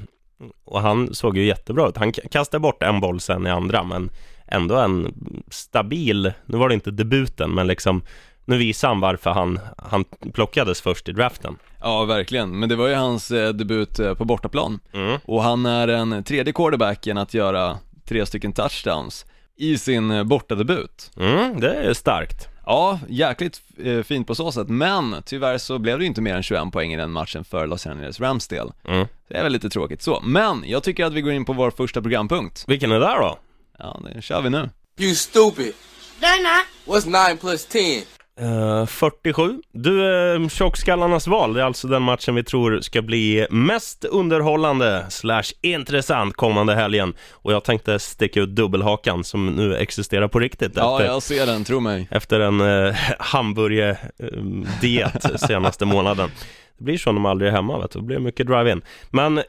och 0.66 0.82
han 0.82 1.14
såg 1.16 1.38
ju 1.38 1.46
jättebra 1.46 1.90
ut. 1.90 1.98
Han 1.98 2.12
kastade 2.12 2.62
bort 2.62 2.84
en 2.84 3.00
boll 3.00 3.20
sen 3.20 3.48
i 3.48 3.50
andra, 3.50 3.84
men 3.84 4.10
ändå 4.48 4.76
en 4.76 5.14
stabil, 5.52 6.34
nu 6.46 6.58
var 6.58 6.68
det 6.70 6.74
inte 6.74 6.92
debuten, 6.92 7.52
men 7.52 7.68
liksom 7.68 8.02
nu 8.46 8.58
visar 8.58 8.88
han 8.88 9.00
varför 9.00 9.30
han, 9.30 9.60
han 9.78 10.06
plockades 10.34 10.82
först 10.82 11.10
i 11.10 11.12
draften. 11.12 11.56
ja 11.82 12.06
verkligen, 12.06 12.60
men 12.60 12.70
det 12.70 12.76
var 12.76 12.88
ju 12.88 12.96
hans 12.96 13.32
eh, 13.32 13.50
debut 13.50 14.00
eh, 14.00 14.14
på 14.14 14.26
bortaplan 14.26 14.80
Mm. 14.94 15.20
Och 15.26 15.44
han 15.44 15.66
är 15.66 15.88
den 15.88 16.24
tredje 16.24 16.54
quarterbacken 16.54 17.18
att 17.18 17.34
göra 17.34 17.78
tre 18.08 18.26
stycken 18.26 18.54
touchdowns 18.54 19.26
i 19.58 19.78
sin 19.78 20.12
eh, 20.12 20.24
bortadebut. 20.24 21.12
Mm, 21.18 21.60
det 21.60 21.74
är 21.74 21.94
starkt. 21.94 22.51
Ja, 22.66 23.00
jäkligt 23.10 23.62
eh, 23.84 24.04
fint 24.04 24.28
på 24.28 24.36
så 24.36 24.52
sätt, 24.52 24.70
men 24.70 25.24
tyvärr 25.26 25.58
så 25.58 25.80
blev 25.80 25.98
det 25.98 26.04
ju 26.04 26.08
inte 26.08 26.22
mer 26.22 26.36
än 26.36 26.44
21 26.44 26.72
poäng 26.72 26.94
i 26.94 26.98
den 26.98 27.12
matchen 27.12 27.44
för 27.44 27.68
Los 27.68 27.88
Angeles 27.88 28.20
Rams 28.20 28.48
del. 28.48 28.72
Mm. 28.88 29.08
Det 29.28 29.38
är 29.38 29.44
väl 29.44 29.52
lite 29.52 29.70
tråkigt 29.70 30.02
så, 30.02 30.22
men 30.24 30.64
jag 30.66 30.84
tycker 30.84 31.06
att 31.06 31.14
vi 31.14 31.22
går 31.22 31.34
in 31.34 31.46
på 31.46 31.54
vår 31.54 31.72
första 31.72 32.02
programpunkt. 32.02 32.64
Vilken 32.68 32.92
är 32.92 33.00
det 33.00 33.06
då? 33.06 33.40
Ja, 33.80 34.00
det 34.14 34.22
kör 34.22 34.42
vi 34.42 34.50
nu. 34.50 34.70
You 34.98 35.16
stupid. 35.16 35.74
They're 36.20 36.42
not. 36.44 36.66
What's 36.86 37.30
9 37.30 37.38
plus 37.38 37.66
10? 37.66 38.04
Eh, 38.40 38.86
47. 38.86 39.62
Du, 39.74 40.00
uh, 40.02 40.48
tjockskallarnas 40.48 41.28
val, 41.28 41.54
det 41.54 41.62
är 41.62 41.66
alltså 41.66 41.88
den 41.88 42.02
matchen 42.02 42.36
vi 42.36 42.44
tror 42.44 42.80
ska 42.82 43.02
bli 43.02 43.48
mest 43.50 44.06
underhållande 44.06 45.06
slash 45.10 45.44
intressant 45.62 46.36
kommande 46.36 46.76
helgen. 46.76 47.14
Och 47.32 47.54
jag 47.54 47.64
tänkte 47.64 48.00
sticka 48.00 48.40
ut 48.40 48.50
dubbelhakan 48.50 49.24
som 49.24 49.48
nu 49.48 49.76
existerar 49.76 50.28
på 50.28 50.40
riktigt 50.40 50.72
Ja, 50.76 51.00
efter, 51.00 51.14
jag 51.14 51.24
ser 51.24 51.46
den, 51.46 51.64
tro 51.64 51.80
mig. 51.80 52.08
efter 52.12 52.40
en 52.40 52.62
uh, 52.62 52.96
hamburgerdiet 53.20 55.40
senaste 55.48 55.86
månaden. 55.86 56.30
Det 56.78 56.84
blir 56.84 56.98
så 56.98 57.12
när 57.12 57.22
man 57.22 57.32
aldrig 57.32 57.52
är 57.52 57.56
hemma, 57.56 57.80
vet 57.80 57.92
du. 57.92 58.00
Det 58.00 58.06
blir 58.06 58.20
mycket 58.20 58.48
drive-in. 58.48 58.82
Men 59.10 59.42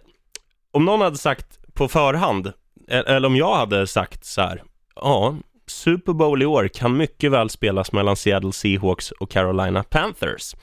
om 0.73 0.85
någon 0.85 1.01
hade 1.01 1.19
sagt 1.19 1.47
på 1.75 1.89
förhand, 1.89 2.47
e- 2.89 3.03
eller 3.07 3.27
om 3.27 3.37
jag 3.37 3.57
hade 3.57 3.87
sagt 3.87 4.25
så 4.25 4.41
här, 4.41 4.63
ja, 4.97 5.37
Super 5.73 6.13
Bowl 6.13 6.43
i 6.43 6.47
år 6.47 6.69
kan 6.69 6.97
mycket 6.97 7.33
väl 7.33 7.51
spelas 7.51 7.93
mellan 7.93 8.17
Seattle 8.17 8.53
Seahawks 8.53 9.11
och 9.11 9.31
Carolina 9.31 9.83
Panthers. 9.83 10.55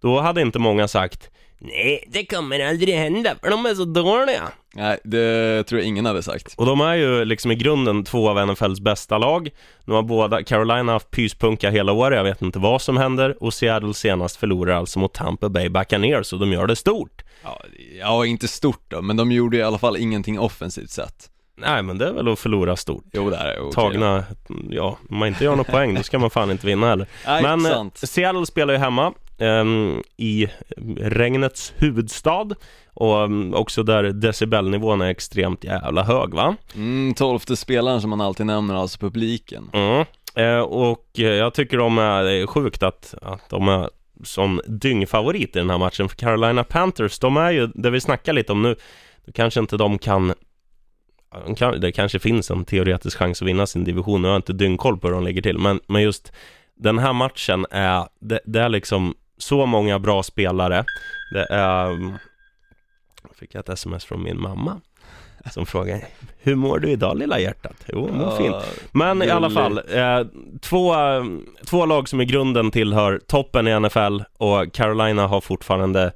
Då 0.00 0.20
hade 0.20 0.40
inte 0.40 0.58
många 0.58 0.88
sagt, 0.88 1.30
nej, 1.58 2.04
det 2.08 2.26
kommer 2.26 2.68
aldrig 2.68 2.94
hända, 2.94 3.34
för 3.42 3.50
de 3.50 3.66
är 3.66 3.74
så 3.74 3.84
dåliga. 3.84 4.42
Nej, 4.74 4.98
det 5.04 5.64
tror 5.64 5.80
jag 5.80 5.88
ingen 5.88 6.06
hade 6.06 6.22
sagt. 6.22 6.54
Och 6.56 6.66
de 6.66 6.80
är 6.80 6.94
ju 6.94 7.24
liksom 7.24 7.50
i 7.50 7.54
grunden 7.54 8.04
två 8.04 8.28
av 8.28 8.46
NFLs 8.46 8.80
bästa 8.80 9.18
lag. 9.18 9.50
Nu 9.84 9.94
har 9.94 10.02
båda, 10.02 10.42
Carolina 10.42 10.92
haft 10.92 11.10
pyspunka 11.10 11.70
hela 11.70 11.92
året, 11.92 12.16
jag 12.16 12.24
vet 12.24 12.42
inte 12.42 12.58
vad 12.58 12.82
som 12.82 12.96
händer. 12.96 13.42
Och 13.42 13.54
Seattle 13.54 13.94
senast 13.94 14.36
förlorar 14.36 14.76
alltså 14.76 14.98
mot 14.98 15.14
Tampa 15.14 15.48
Bay 15.48 15.68
Buccaneers, 15.68 16.32
och 16.32 16.38
de 16.38 16.52
gör 16.52 16.66
det 16.66 16.76
stort. 16.76 17.22
Ja, 17.42 17.62
ja, 17.98 18.26
inte 18.26 18.48
stort 18.48 18.84
då, 18.88 19.02
men 19.02 19.16
de 19.16 19.32
gjorde 19.32 19.56
i 19.56 19.62
alla 19.62 19.78
fall 19.78 19.96
ingenting 19.96 20.38
offensivt 20.38 20.90
sett. 20.90 21.30
Nej, 21.56 21.82
men 21.82 21.98
det 21.98 22.08
är 22.08 22.12
väl 22.12 22.28
att 22.28 22.38
förlora 22.38 22.76
stort. 22.76 23.04
Jo, 23.12 23.30
det 23.30 23.36
är 23.36 23.58
okej. 23.58 23.72
Tagna, 23.72 24.24
ja, 24.70 24.98
om 25.10 25.18
man 25.18 25.28
inte 25.28 25.44
gör 25.44 25.56
några 25.56 25.72
poäng, 25.72 25.94
då 25.94 26.02
ska 26.02 26.18
man 26.18 26.30
fan 26.30 26.50
inte 26.50 26.66
vinna 26.66 26.88
heller. 26.88 27.06
Nej, 27.26 27.42
Men 27.42 27.66
eh, 27.66 27.72
sant. 27.72 27.98
Seattle 27.98 28.46
spelar 28.46 28.74
ju 28.74 28.80
hemma 28.80 29.12
ehm, 29.38 30.02
i 30.16 30.48
regnets 31.00 31.72
huvudstad 31.76 32.48
och 32.94 33.22
ehm, 33.22 33.54
också 33.54 33.82
där 33.82 34.02
decibelnivån 34.02 35.00
är 35.00 35.10
extremt 35.10 35.64
jävla 35.64 36.02
hög 36.02 36.34
va? 36.34 36.56
Mm, 36.74 37.14
tolfte 37.14 37.56
spelaren 37.56 38.00
som 38.00 38.10
man 38.10 38.20
alltid 38.20 38.46
nämner, 38.46 38.74
alltså 38.74 38.98
publiken. 38.98 39.70
Mm. 39.72 40.04
Eh, 40.34 40.60
och 40.60 41.06
eh, 41.18 41.24
jag 41.24 41.54
tycker 41.54 41.78
de 41.78 41.98
är, 41.98 42.24
det 42.24 42.32
är 42.32 42.46
sjukt 42.46 42.82
att, 42.82 43.14
att 43.22 43.48
de 43.50 43.68
är 43.68 43.90
som 44.24 44.60
dyngfavorit 44.66 45.56
i 45.56 45.58
den 45.58 45.70
här 45.70 45.78
matchen. 45.78 46.08
För 46.08 46.16
Carolina 46.16 46.64
Panthers, 46.64 47.18
de 47.18 47.36
är 47.36 47.50
ju, 47.50 47.66
det 47.66 47.90
vi 47.90 48.00
snackar 48.00 48.32
lite 48.32 48.52
om 48.52 48.62
nu, 48.62 48.76
kanske 49.34 49.60
inte 49.60 49.76
de 49.76 49.98
kan 49.98 50.34
kan, 51.56 51.80
det 51.80 51.92
kanske 51.92 52.18
finns 52.18 52.50
en 52.50 52.64
teoretisk 52.64 53.18
chans 53.18 53.42
att 53.42 53.48
vinna 53.48 53.66
sin 53.66 53.84
division, 53.84 54.22
nu 54.22 54.28
har 54.28 54.34
jag 54.34 54.38
inte 54.38 54.52
dyngkoll 54.52 54.98
på 54.98 55.06
hur 55.06 55.14
de 55.14 55.24
ligger 55.24 55.42
till, 55.42 55.58
men, 55.58 55.80
men 55.86 56.02
just 56.02 56.32
den 56.74 56.98
här 56.98 57.12
matchen 57.12 57.66
är, 57.70 58.08
det, 58.20 58.40
det 58.44 58.60
är 58.60 58.68
liksom 58.68 59.14
så 59.38 59.66
många 59.66 59.98
bra 59.98 60.22
spelare, 60.22 60.84
det 61.32 61.46
är, 61.50 61.88
jag 63.22 63.36
fick 63.38 63.54
ett 63.54 63.68
sms 63.68 64.04
från 64.04 64.22
min 64.22 64.40
mamma 64.40 64.80
som 65.50 65.66
frågar 65.66 66.00
Hur 66.38 66.54
mår 66.54 66.78
du 66.78 66.90
idag 66.90 67.18
lilla 67.18 67.40
hjärtat? 67.40 67.84
Jo, 67.86 68.08
mår 68.12 68.36
fint. 68.36 68.56
Men 68.92 69.22
i 69.22 69.30
alla 69.30 69.50
fall, 69.50 69.78
eh, 69.78 70.26
två, 70.60 70.94
två 71.66 71.86
lag 71.86 72.08
som 72.08 72.20
i 72.20 72.24
grunden 72.24 72.70
tillhör 72.70 73.20
toppen 73.26 73.68
i 73.68 73.80
NFL 73.80 74.22
och 74.38 74.72
Carolina 74.72 75.26
har 75.26 75.40
fortfarande 75.40 76.00
ja, 76.02 76.10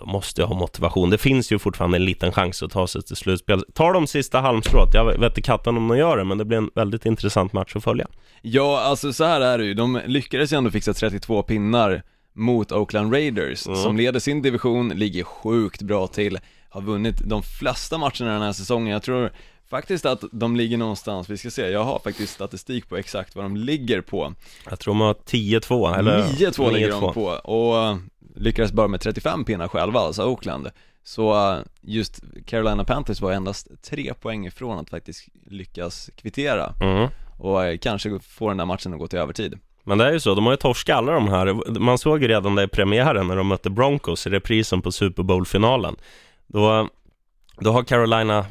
de 0.00 0.08
måste 0.10 0.40
ju 0.40 0.46
ha 0.46 0.54
motivation. 0.54 1.10
Det 1.10 1.18
finns 1.18 1.52
ju 1.52 1.58
fortfarande 1.58 1.96
en 1.98 2.04
liten 2.04 2.32
chans 2.32 2.62
att 2.62 2.70
ta 2.70 2.86
sig 2.86 3.02
till 3.02 3.16
slutspel. 3.16 3.64
Tar 3.74 3.92
de 3.92 4.06
sista 4.06 4.40
halmstrået, 4.40 4.94
jag 4.94 5.04
vet 5.18 5.30
inte 5.30 5.42
katten 5.42 5.76
om 5.76 5.88
de 5.88 5.98
gör 5.98 6.16
det, 6.16 6.24
men 6.24 6.38
det 6.38 6.44
blir 6.44 6.58
en 6.58 6.70
väldigt 6.74 7.06
intressant 7.06 7.52
match 7.52 7.76
att 7.76 7.84
följa. 7.84 8.06
Ja, 8.42 8.80
alltså 8.80 9.12
så 9.12 9.24
här 9.24 9.40
är 9.40 9.58
det 9.58 9.64
ju, 9.64 9.74
de 9.74 10.00
lyckades 10.06 10.52
ju 10.52 10.56
ändå 10.56 10.70
fixa 10.70 10.94
32 10.94 11.42
pinnar 11.42 12.02
mot 12.32 12.72
Oakland 12.72 13.12
Raiders, 13.12 13.66
Mm. 13.66 13.78
som 13.82 13.96
leder 13.96 14.20
sin 14.20 14.42
division, 14.42 14.88
ligger 14.88 15.24
sjukt 15.24 15.82
bra 15.82 16.06
till, 16.06 16.38
har 16.68 16.80
vunnit 16.82 17.16
de 17.24 17.42
flesta 17.42 17.98
matcherna 17.98 18.32
den 18.32 18.42
här 18.42 18.52
säsongen, 18.52 18.92
jag 18.92 19.02
tror 19.02 19.32
faktiskt 19.70 20.06
att 20.06 20.24
de 20.32 20.56
ligger 20.56 20.76
någonstans, 20.76 21.28
vi 21.28 21.36
ska 21.38 21.50
se, 21.50 21.70
jag 21.70 21.84
har 21.84 21.98
faktiskt 21.98 22.32
statistik 22.34 22.88
på 22.88 22.96
exakt 22.96 23.36
vad 23.36 23.44
de 23.44 23.56
ligger 23.56 24.00
på 24.00 24.34
Jag 24.70 24.78
tror 24.80 24.94
de 24.94 25.00
har 25.00 25.14
10-2, 25.14 25.98
eller 25.98 26.22
9-2 26.22 26.72
ligger 26.72 26.90
de 26.90 27.02
9-2. 27.02 27.12
på, 27.12 27.24
och 27.26 27.96
lyckades 28.40 28.72
bara 28.72 28.88
med 28.88 29.00
35 29.00 29.44
pinnar 29.44 29.68
själva, 29.68 30.00
alltså 30.00 30.24
Oakland 30.24 30.70
Så 31.04 31.52
uh, 31.52 31.58
just 31.80 32.20
Carolina 32.46 32.84
Panthers 32.84 33.20
var 33.20 33.32
endast 33.32 33.68
tre 33.82 34.14
poäng 34.14 34.46
ifrån 34.46 34.78
att 34.78 34.90
faktiskt 34.90 35.28
lyckas 35.46 36.10
kvittera 36.16 36.74
Mm. 36.80 37.08
och 37.38 37.60
uh, 37.60 37.76
kanske 37.78 38.18
få 38.18 38.48
den 38.48 38.56
där 38.56 38.64
matchen 38.64 38.92
att 38.92 38.98
gå 38.98 39.06
till 39.06 39.18
övertid 39.18 39.58
Men 39.84 39.98
det 39.98 40.06
är 40.06 40.12
ju 40.12 40.20
så, 40.20 40.34
de 40.34 40.44
har 40.44 40.52
ju 40.52 40.56
torskat 40.56 40.96
alla 40.96 41.12
de 41.12 41.28
här. 41.28 41.78
Man 41.78 41.98
såg 41.98 42.22
ju 42.22 42.28
redan 42.28 42.54
det 42.54 42.62
i 42.62 42.68
premiären 42.68 43.26
när 43.26 43.36
de 43.36 43.46
mötte 43.46 43.70
Broncos 43.70 44.26
i 44.26 44.30
reprisen 44.30 44.82
på 44.82 44.92
Super 44.92 45.22
Bowl-finalen. 45.22 45.96
Då, 46.46 46.88
då 47.60 47.72
har 47.72 47.82
Carolina 47.82 48.46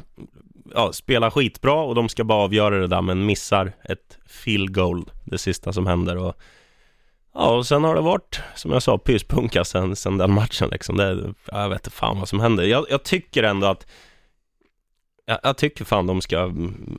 ja, 0.74 0.92
spelat 0.92 1.32
skitbra 1.32 1.74
och 1.74 1.94
de 1.94 2.08
ska 2.08 2.24
bara 2.24 2.44
avgöra 2.44 2.78
det 2.78 2.86
där 2.86 3.02
men 3.02 3.26
missar 3.26 3.72
ett 3.84 4.18
field 4.26 4.74
goal, 4.74 5.10
det 5.24 5.38
sista 5.38 5.72
som 5.72 5.86
händer. 5.86 6.16
Och, 6.16 6.34
ja, 7.34 7.56
och 7.56 7.66
sen 7.66 7.84
har 7.84 7.94
det 7.94 8.00
varit, 8.00 8.40
som 8.54 8.70
jag 8.72 8.82
sa, 8.82 8.98
pyspunka 8.98 9.64
sen, 9.64 9.96
sen 9.96 10.18
den 10.18 10.32
matchen 10.32 10.68
liksom. 10.72 10.96
Det, 10.96 11.34
jag 11.52 11.68
vet 11.68 11.78
inte 11.86 11.90
fan 11.96 12.18
vad 12.18 12.28
som 12.28 12.40
händer. 12.40 12.64
Jag, 12.64 12.86
jag 12.90 13.02
tycker 13.02 13.42
ändå 13.42 13.66
att 13.66 13.86
jag, 15.26 15.38
jag 15.42 15.56
tycker 15.56 15.84
fan 15.84 16.06
de 16.06 16.20
ska 16.20 16.52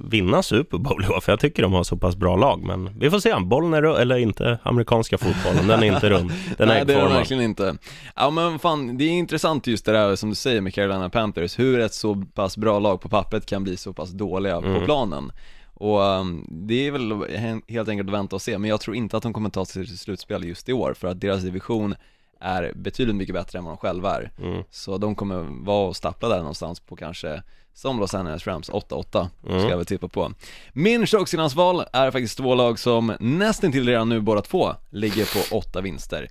vinna 0.09 0.43
Super 0.43 0.77
Bowl 0.77 1.03
för 1.21 1.31
jag 1.31 1.39
tycker 1.39 1.63
de 1.63 1.73
har 1.73 1.83
så 1.83 1.97
pass 1.97 2.15
bra 2.15 2.35
lag. 2.35 2.63
Men 2.63 2.99
vi 2.99 3.09
får 3.09 3.19
se, 3.19 3.35
bollen 3.39 3.73
är 3.73 3.99
eller 3.99 4.17
inte 4.17 4.59
amerikanska 4.63 5.17
fotbollen, 5.17 5.67
den 5.67 5.83
är 5.83 5.87
inte 5.87 6.09
rund. 6.09 6.31
Den 6.57 6.69
är 6.69 6.73
Nej 6.73 6.85
det 6.85 6.93
är 6.93 6.97
de 6.97 7.01
äggformad. 7.01 7.17
verkligen 7.17 7.43
inte 7.43 7.77
Ja 8.15 8.29
men 8.29 8.59
fan, 8.59 8.97
det 8.97 9.03
är 9.03 9.09
intressant 9.09 9.67
just 9.67 9.85
det 9.85 9.91
där 9.91 10.15
som 10.15 10.29
du 10.29 10.35
säger 10.35 10.61
med 10.61 10.73
Carolina 10.73 11.09
Panthers, 11.09 11.59
hur 11.59 11.79
ett 11.79 11.93
så 11.93 12.15
pass 12.15 12.57
bra 12.57 12.79
lag 12.79 13.01
på 13.01 13.09
pappret 13.09 13.45
kan 13.45 13.63
bli 13.63 13.77
så 13.77 13.93
pass 13.93 14.09
dåliga 14.11 14.57
Mm. 14.57 14.79
på 14.79 14.85
planen 14.85 15.31
och 15.81 16.01
um, 16.01 16.45
det 16.49 16.87
är 16.87 16.91
väl 16.91 17.11
he- 17.11 17.61
helt 17.67 17.89
enkelt 17.89 18.09
att 18.09 18.13
vänta 18.13 18.35
och 18.35 18.41
se, 18.41 18.57
men 18.57 18.69
jag 18.69 18.81
tror 18.81 18.95
inte 18.95 19.17
att 19.17 19.23
de 19.23 19.33
kommer 19.33 19.49
ta 19.49 19.65
sig 19.65 19.87
till 19.87 19.97
slutspel 19.97 20.43
just 20.43 20.69
i 20.69 20.73
år 20.73 20.93
för 20.93 21.07
att 21.07 21.21
deras 21.21 21.41
division 21.41 21.95
är 22.39 22.73
betydligt 22.75 23.15
mycket 23.15 23.35
bättre 23.35 23.59
än 23.59 23.65
vad 23.65 23.73
de 23.73 23.77
själva 23.77 24.15
är. 24.15 24.31
Mm. 24.41 24.63
Så 24.69 24.97
de 24.97 25.15
kommer 25.15 25.65
vara 25.65 25.87
och 25.87 25.95
stappla 25.95 26.29
där 26.29 26.37
någonstans 26.37 26.79
på 26.79 26.95
kanske 26.95 27.43
som 27.73 27.99
Los 27.99 28.13
Angeles 28.13 28.47
Rams 28.47 28.69
8-8 28.69 29.27
ska 29.41 29.69
jag 29.69 29.77
väl 29.77 29.85
tippa 29.85 30.07
på. 30.07 30.31
Min 30.73 31.05
tjocksinnansval 31.05 31.83
är 31.93 32.11
faktiskt 32.11 32.37
två 32.37 32.55
lag 32.55 32.79
som 32.79 33.15
nästan 33.19 33.71
till 33.71 33.87
redan 33.87 34.09
nu 34.09 34.19
båda 34.21 34.41
två 34.41 34.75
ligger 34.89 35.49
på 35.49 35.57
åtta 35.57 35.81
vinster 35.81 36.27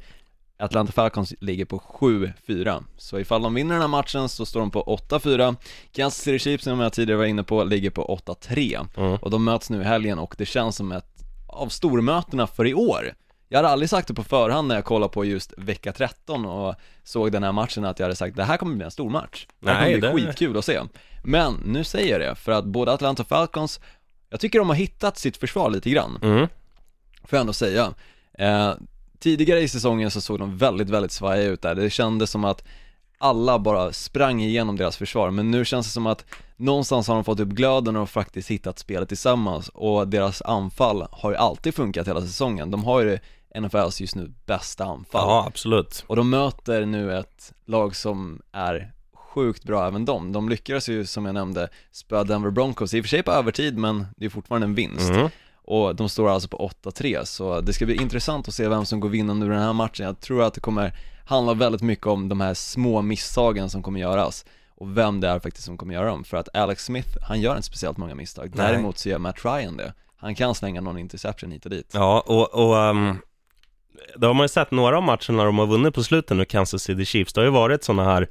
Atlanta 0.61 0.93
Falcons 0.93 1.35
ligger 1.41 1.65
på 1.65 1.79
7-4 1.79 2.85
Så 2.97 3.19
ifall 3.19 3.43
de 3.43 3.55
vinner 3.55 3.75
den 3.75 3.81
här 3.81 3.89
matchen 3.89 4.29
så 4.29 4.47
står 4.47 4.61
de 4.61 4.71
på 4.71 4.99
8-4 5.09 5.57
Kansas 5.93 6.23
City 6.23 6.39
Chiefs 6.39 6.65
som 6.65 6.81
jag 6.81 6.93
tidigare 6.93 7.19
var 7.19 7.25
inne 7.25 7.43
på 7.43 7.65
ligger 7.65 7.91
på 7.91 8.21
8-3 8.27 8.87
Mm. 8.97 9.17
Och 9.17 9.31
de 9.31 9.45
möts 9.45 9.71
nu 9.71 9.81
i 9.81 9.85
helgen 9.85 10.19
och 10.19 10.35
det 10.39 10.47
känns 10.47 10.77
som 10.77 10.93
ett 10.93 11.25
av 11.47 11.69
stormötena 11.69 12.47
för 12.47 12.67
i 12.67 12.75
år. 12.75 13.15
Jag 13.49 13.59
hade 13.59 13.69
aldrig 13.69 13.91
sagt 13.91 14.09
det 14.09 14.15
på 14.15 14.23
förhand 14.23 14.69
när 14.69 14.75
jag 14.75 14.85
kollade 14.85 15.13
på 15.13 15.25
just 15.25 15.55
vecka 15.57 15.93
13 15.93 16.47
och 16.47 16.75
såg 17.03 17.33
den 17.33 17.43
här 17.43 17.53
matchen 17.53 17.85
att 17.85 17.99
jag 17.99 18.05
hade 18.05 18.17
sagt 18.17 18.37
det 18.37 18.45
här 18.45 18.57
kommer 18.57 18.77
bli 18.77 18.85
en 18.85 18.91
stor 18.91 19.11
match. 19.11 19.47
Det 19.61 19.71
här 19.71 20.01
kommer 20.01 20.13
bli 20.15 20.25
skitkul 20.25 20.57
att 20.59 20.65
se. 20.65 20.81
Men 21.25 21.55
nu 21.65 21.85
säger 21.85 22.21
jag 22.21 22.31
det, 22.31 22.35
för 22.35 22.53
att 22.53 22.65
både 22.65 22.93
Atlanta 22.93 23.25
Falcons 23.25 23.81
Jag 24.31 24.41
tycker 24.41 24.59
de 24.59 24.69
har 24.69 24.77
hittat 24.77 25.19
sitt 25.19 25.37
försvar 25.37 25.71
lite 25.71 25.91
grann. 25.91 26.19
Mm. 26.23 26.49
får 27.25 27.37
jag 27.37 27.41
ändå 27.41 27.53
säga. 27.53 27.95
Eh, 28.39 28.75
tidigare 29.21 29.61
i 29.61 29.69
säsongen 29.69 30.11
så 30.11 30.21
såg 30.21 30.39
de 30.39 30.57
väldigt, 30.57 30.91
väldigt 30.91 31.13
svajiga 31.13 31.49
ut 31.49 31.63
där. 31.63 31.75
Det 31.75 31.91
kändes 31.91 32.31
som 32.31 32.45
att 32.45 32.65
alla 33.19 33.59
bara 33.59 33.93
sprang 33.93 34.43
igenom 34.43 34.77
deras 34.77 34.97
försvar, 34.97 35.31
men 35.31 35.51
nu 35.51 35.65
känns 35.65 35.87
det 35.87 35.93
som 35.93 36.07
att 36.07 36.25
någonstans 36.57 37.09
har 37.09 37.15
de 37.15 37.25
fått 37.25 37.41
upp 37.41 37.49
glöden 37.49 37.97
och 37.97 38.11
faktiskt 38.11 38.51
hittat 38.51 38.79
spelet 38.79 39.09
tillsammans 39.09 39.69
och 39.69 40.09
deras 40.09 40.43
anfall 40.43 41.07
har 41.11 41.31
ju 41.31 41.37
alltid 41.37 41.75
funkat 41.75 42.09
hela 42.09 42.21
säsongen. 42.21 42.71
De 42.71 42.85
har 42.85 43.01
ju 43.01 43.19
NFLs 43.61 44.01
just 44.01 44.15
nu 44.15 44.33
bästa 44.47 44.85
anfall. 44.85 45.29
Ja, 45.29 45.45
absolut. 45.47 46.05
Och 46.07 46.17
de 46.17 46.31
möter 46.31 46.87
nu 46.87 47.19
ett 47.19 47.53
lag 47.65 47.97
som 47.97 48.43
är 48.53 48.93
sjukt 49.15 49.65
bra 49.65 49.87
även 49.87 50.05
de. 50.05 50.33
De 50.33 50.49
lyckades 50.49 50.89
ju 50.89 51.07
som 51.07 51.27
jag 51.27 51.35
nämnde 51.35 51.69
spöa 51.93 52.25
Denver 52.25 52.51
Broncos, 52.51 52.95
i 52.95 53.01
och 53.01 53.05
för 53.05 53.09
sig 53.09 53.23
på 53.23 53.33
övertid 53.33 53.79
men 53.79 54.07
det 54.17 54.25
är 54.25 54.31
fortfarande 54.31 54.65
en 54.65 54.75
vinst. 54.75 55.11
Mm. 55.11 55.29
Och 55.65 55.97
de 55.97 56.09
står 56.09 56.31
alltså 56.31 56.49
på 56.49 56.71
8-3, 56.83 57.25
så 57.25 57.61
det 57.61 57.73
ska 57.73 57.87
bli 57.87 57.95
intressant 57.95 58.49
att 58.49 58.55
se 58.55 58.69
vem 58.69 58.85
som 58.85 59.01
går 59.01 59.09
vinnande 59.09 59.47
ur 59.47 59.51
den 59.51 59.63
här 59.63 59.73
matchen. 59.73 60.07
Jag 60.07 60.21
tror 60.21 60.43
att 60.43 60.55
det 60.55 60.61
kommer 60.61 60.93
handla 61.31 61.55
väldigt 61.55 61.83
mycket 61.83 62.07
om 62.07 62.29
de 62.29 62.41
här 62.41 62.55
små 62.55 63.03
misstagen 63.03 63.71
som 63.71 63.83
kommer 63.83 64.01
göras 64.01 64.45
och 64.81 64.97
vem 64.97 65.21
det 65.21 65.29
är 65.29 65.39
faktiskt 65.39 65.65
som 65.65 65.77
kommer 65.77 65.95
göra 65.95 66.07
dem. 66.07 66.25
För 66.25 66.37
att 66.37 66.57
Alex 66.57 66.85
Smith, 66.85 67.09
han 67.29 67.41
gör 67.41 67.57
inte 67.57 67.67
speciellt 67.67 67.97
många 67.97 68.15
misstag. 68.15 68.53
Nej. 68.55 68.67
Däremot 68.67 68.99
så 68.99 69.09
gör 69.09 69.19
Matt 69.19 69.45
Ryan 69.45 69.77
det. 69.77 69.95
Han 70.17 70.35
kan 70.35 70.55
slänga 70.55 70.81
någon 70.81 70.99
interception 70.99 71.51
hit 71.51 71.65
och 71.65 71.71
dit. 71.71 71.91
Ja, 71.95 72.21
och, 72.27 72.55
och 72.55 72.79
ehm, 72.79 73.17
det 74.17 74.27
har 74.27 74.35
man 74.35 74.45
ju 74.45 74.49
sett 74.49 74.71
några 74.71 74.97
av 74.97 75.03
matcherna 75.03 75.45
de 75.45 75.59
har 75.59 75.67
vunnit 75.67 75.95
på 75.95 76.03
slutet 76.03 76.37
nu, 76.37 76.45
Kansas 76.45 76.83
City 76.83 77.05
Chiefs. 77.05 77.33
Det 77.33 77.41
har 77.41 77.47
ju 77.47 77.51
varit 77.51 77.85
sådana 77.85 78.05
här 78.05 78.29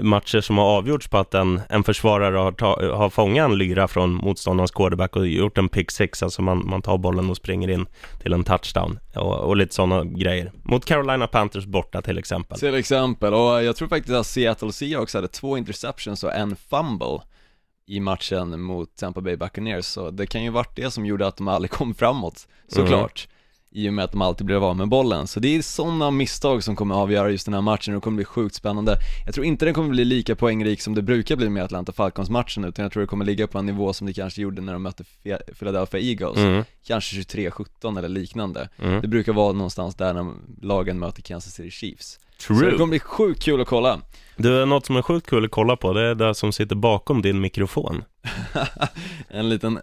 matcher 0.00 0.40
som 0.40 0.58
har 0.58 0.64
avgjorts 0.64 1.08
på 1.08 1.18
att 1.18 1.34
en, 1.34 1.60
en 1.68 1.84
försvarare 1.84 2.36
har, 2.36 2.52
ta, 2.52 2.96
har 2.96 3.10
fångat 3.10 3.50
en 3.50 3.58
lyra 3.58 3.88
från 3.88 4.14
motståndarens 4.14 4.70
quarterback 4.70 5.16
och 5.16 5.26
gjort 5.26 5.58
en 5.58 5.68
pick 5.68 5.90
six, 5.90 6.22
alltså 6.22 6.42
man, 6.42 6.66
man 6.66 6.82
tar 6.82 6.98
bollen 6.98 7.30
och 7.30 7.36
springer 7.36 7.70
in 7.70 7.86
till 8.22 8.32
en 8.32 8.44
touchdown 8.44 8.98
och, 9.14 9.38
och 9.38 9.56
lite 9.56 9.74
sådana 9.74 10.04
grejer. 10.04 10.52
Mot 10.62 10.84
Carolina 10.84 11.26
Panthers 11.26 11.66
borta 11.66 12.02
till 12.02 12.18
exempel. 12.18 12.58
Till 12.58 12.74
exempel, 12.74 13.34
och 13.34 13.64
jag 13.64 13.76
tror 13.76 13.88
faktiskt 13.88 14.14
att 14.14 14.26
Seattle 14.26 14.72
Seahawks 14.72 15.14
hade 15.14 15.28
två 15.28 15.58
interceptions 15.58 16.24
och 16.24 16.34
en 16.34 16.56
fumble 16.56 17.20
i 17.86 18.00
matchen 18.00 18.60
mot 18.60 18.96
Tampa 18.96 19.20
Bay 19.20 19.36
Buccaneers, 19.36 19.84
så 19.84 20.10
det 20.10 20.26
kan 20.26 20.44
ju 20.44 20.50
varit 20.50 20.76
det 20.76 20.90
som 20.90 21.06
gjorde 21.06 21.26
att 21.26 21.36
de 21.36 21.48
aldrig 21.48 21.70
kom 21.70 21.94
framåt, 21.94 22.48
såklart. 22.68 23.28
I 23.76 23.88
och 23.88 23.94
med 23.94 24.04
att 24.04 24.12
de 24.12 24.22
alltid 24.22 24.46
blev 24.46 24.64
av 24.64 24.76
med 24.76 24.88
bollen, 24.88 25.26
så 25.26 25.40
det 25.40 25.56
är 25.56 25.62
sådana 25.62 26.10
misstag 26.10 26.62
som 26.64 26.76
kommer 26.76 26.94
avgöra 26.94 27.30
just 27.30 27.44
den 27.44 27.54
här 27.54 27.60
matchen 27.60 27.94
och 27.94 28.00
det 28.00 28.04
kommer 28.04 28.16
bli 28.16 28.24
sjukt 28.24 28.54
spännande 28.54 28.96
Jag 29.24 29.34
tror 29.34 29.46
inte 29.46 29.64
den 29.64 29.74
kommer 29.74 29.88
bli 29.88 30.04
lika 30.04 30.36
poängrik 30.36 30.80
som 30.80 30.94
det 30.94 31.02
brukar 31.02 31.36
bli 31.36 31.48
med 31.48 31.64
Atlanta 31.64 31.92
Falcons-matchen 31.92 32.64
utan 32.64 32.82
jag 32.82 32.92
tror 32.92 33.00
det 33.00 33.06
kommer 33.06 33.24
ligga 33.24 33.46
på 33.46 33.58
en 33.58 33.66
nivå 33.66 33.92
som 33.92 34.06
det 34.06 34.12
kanske 34.12 34.42
gjorde 34.42 34.62
när 34.62 34.72
de 34.72 34.82
mötte 34.82 35.04
Philadelphia 35.58 36.00
Eagles 36.00 36.36
Mm. 36.38 36.64
Kanske 36.86 37.16
23-17 37.16 37.98
eller 37.98 38.08
liknande 38.08 38.68
Mm. 38.82 39.00
Det 39.00 39.08
brukar 39.08 39.32
vara 39.32 39.52
någonstans 39.52 39.94
där 39.94 40.14
när 40.14 40.32
lagen 40.62 40.98
möter 40.98 41.22
Kansas 41.22 41.54
City 41.54 41.70
Chiefs 41.70 42.18
så 42.38 42.52
det 42.52 42.58
True. 42.58 42.72
kommer 42.72 42.90
bli 42.90 43.00
sjukt 43.00 43.42
kul 43.42 43.60
att 43.60 43.68
kolla 43.68 44.00
Du, 44.36 44.66
något 44.66 44.86
som 44.86 44.96
är 44.96 45.02
sjukt 45.02 45.26
kul 45.26 45.44
att 45.44 45.50
kolla 45.50 45.76
på, 45.76 45.92
det 45.92 46.02
är 46.02 46.14
det 46.14 46.34
som 46.34 46.52
sitter 46.52 46.76
bakom 46.76 47.22
din 47.22 47.40
mikrofon. 47.40 48.04
En 49.28 49.48
liten 49.48 49.78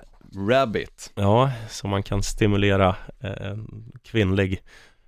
rabbit 0.49 1.11
Ja, 1.15 1.51
som 1.69 1.89
man 1.89 2.03
kan 2.03 2.23
stimulera 2.23 2.95
eh, 3.23 3.57
kvinnlig 4.03 4.61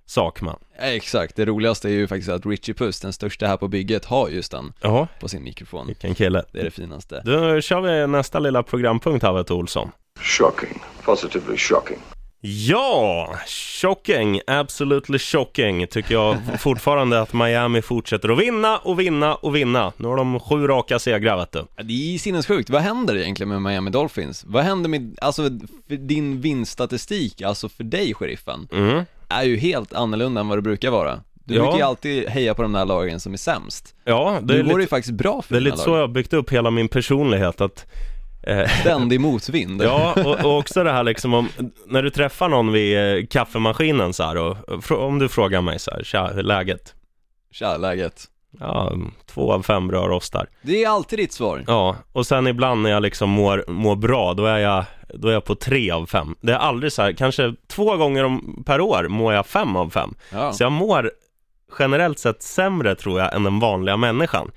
sak 0.06 0.40
med. 0.40 0.54
Ja, 0.78 0.84
Exakt, 0.84 1.36
det 1.36 1.44
roligaste 1.44 1.88
är 1.88 1.92
ju 1.92 2.08
faktiskt 2.08 2.30
att 2.30 2.46
Richie 2.46 2.74
Puss, 2.74 3.00
den 3.00 3.12
största 3.12 3.46
här 3.46 3.56
på 3.56 3.68
bygget, 3.68 4.04
har 4.04 4.28
just 4.28 4.52
den 4.52 4.72
Ja, 4.80 5.08
på 5.20 5.28
sin 5.28 5.42
mikrofon 5.44 5.86
vilken 5.86 6.14
kille. 6.14 6.44
Det 6.52 6.60
är 6.60 6.64
det 6.64 6.70
finaste 6.70 7.22
Då 7.24 7.60
kör 7.60 7.80
vi 7.80 8.06
nästa 8.06 8.38
lilla 8.38 8.62
programpunkt 8.62 9.22
här, 9.22 9.32
vet 9.32 9.46
du, 9.46 9.54
Olsson. 9.54 9.90
Shocking. 10.20 10.82
Positively 11.04 11.56
shocking. 11.56 11.98
Ja, 12.48 13.34
shocking, 13.80 14.40
absolutely 14.46 15.18
shocking 15.18 15.86
tycker 15.86 16.14
jag 16.14 16.36
fortfarande 16.58 17.20
att 17.20 17.32
Miami 17.32 17.82
fortsätter 17.82 18.28
att 18.28 18.38
vinna 18.38 18.78
och 18.78 19.00
vinna 19.00 19.34
och 19.34 19.56
vinna. 19.56 19.92
Nu 19.96 20.08
har 20.08 20.16
de 20.16 20.40
sju 20.40 20.66
raka 20.66 20.98
segrar 20.98 21.36
vet 21.36 21.52
du. 21.52 21.64
Det 21.84 22.14
är 22.14 22.18
sinnessjukt, 22.18 22.70
vad 22.70 22.82
händer 22.82 23.16
egentligen 23.16 23.48
med 23.48 23.62
Miami 23.62 23.90
Dolphins? 23.90 24.44
Vad 24.46 24.64
händer 24.64 24.88
med, 24.88 25.18
alltså 25.20 25.48
din 25.86 26.40
vinststatistik, 26.40 27.42
alltså 27.42 27.68
för 27.68 27.84
dig 27.84 28.14
sheriffen, 28.14 28.68
Mm. 28.72 29.04
är 29.28 29.42
ju 29.42 29.56
helt 29.56 29.92
annorlunda 29.92 30.40
än 30.40 30.48
vad 30.48 30.58
det 30.58 30.62
brukar 30.62 30.90
vara 30.90 31.20
Du 31.44 31.54
Ja. 31.54 31.62
brukar 31.62 31.76
ju 31.78 31.82
alltid 31.82 32.28
heja 32.28 32.54
på 32.54 32.62
de 32.62 32.72
där 32.72 32.84
lagen 32.84 33.20
som 33.20 33.32
är 33.32 33.36
sämst 33.36 33.94
Ja, 34.04 34.38
det 34.42 34.54
Nu 34.54 34.60
är, 34.60 34.62
går 34.62 34.68
det 34.68 34.72
ju 34.74 34.78
lite, 34.78 34.90
faktiskt 34.90 35.14
bra 35.14 35.42
för 35.42 35.54
det 35.54 35.58
är 35.58 35.60
lite 35.60 35.76
så 35.76 35.90
lag. 35.90 35.96
jag 35.96 36.02
har 36.02 36.08
byggt 36.08 36.32
upp 36.32 36.50
hela 36.52 36.70
min 36.70 36.88
personlighet 36.88 37.60
att 37.60 37.86
Ständig 38.80 39.20
motvind 39.20 39.82
Ja, 39.82 40.14
och, 40.24 40.44
och 40.44 40.58
också 40.58 40.84
det 40.84 40.92
här 40.92 41.02
liksom 41.04 41.34
om, 41.34 41.48
när 41.86 42.02
du 42.02 42.10
träffar 42.10 42.48
någon 42.48 42.72
vid 42.72 43.18
eh, 43.18 43.26
kaffemaskinen 43.26 44.12
så 44.12 44.22
här 44.22 44.36
och 44.36 44.56
om 44.90 45.18
du 45.18 45.28
frågar 45.28 45.60
mig 45.60 45.78
så 45.78 45.90
här, 45.90 46.02
tja, 46.04 46.26
hur 46.26 46.38
är 46.38 46.42
läget? 46.42 46.94
Tja, 47.52 47.76
läget? 47.76 48.24
Ja, 48.60 48.92
två 49.26 49.52
av 49.52 49.62
fem 49.62 49.88
brödrostar. 49.88 50.46
Det 50.62 50.84
är 50.84 50.88
alltid 50.88 51.18
ditt 51.18 51.32
svar 51.32 51.64
Ja, 51.66 51.96
och 52.12 52.26
sen 52.26 52.46
ibland 52.46 52.82
när 52.82 52.90
jag 52.90 53.02
liksom 53.02 53.30
mår, 53.30 53.64
mår 53.68 53.96
bra, 53.96 54.34
då 54.34 54.46
är 54.46 54.58
jag, 54.58 54.84
då 55.14 55.28
är 55.28 55.32
jag 55.32 55.44
på 55.44 55.54
tre 55.54 55.90
av 55.90 56.06
fem. 56.06 56.34
Det 56.40 56.52
är 56.52 56.56
aldrig 56.58 56.92
så 56.92 57.02
här, 57.02 57.12
kanske 57.12 57.54
två 57.68 57.96
gånger 57.96 58.24
om, 58.24 58.62
per 58.66 58.80
år 58.80 59.08
mår 59.08 59.34
jag 59.34 59.46
fem 59.46 59.76
av 59.76 59.90
fem. 59.90 60.14
Ja, 60.32 60.52
Så 60.52 60.62
jag 60.62 60.72
mår 60.72 61.10
generellt 61.78 62.18
sett 62.18 62.42
sämre 62.42 62.94
tror 62.94 63.20
jag 63.20 63.34
än 63.34 63.42
den 63.44 63.60
vanliga 63.60 63.96
människan. 63.96 64.50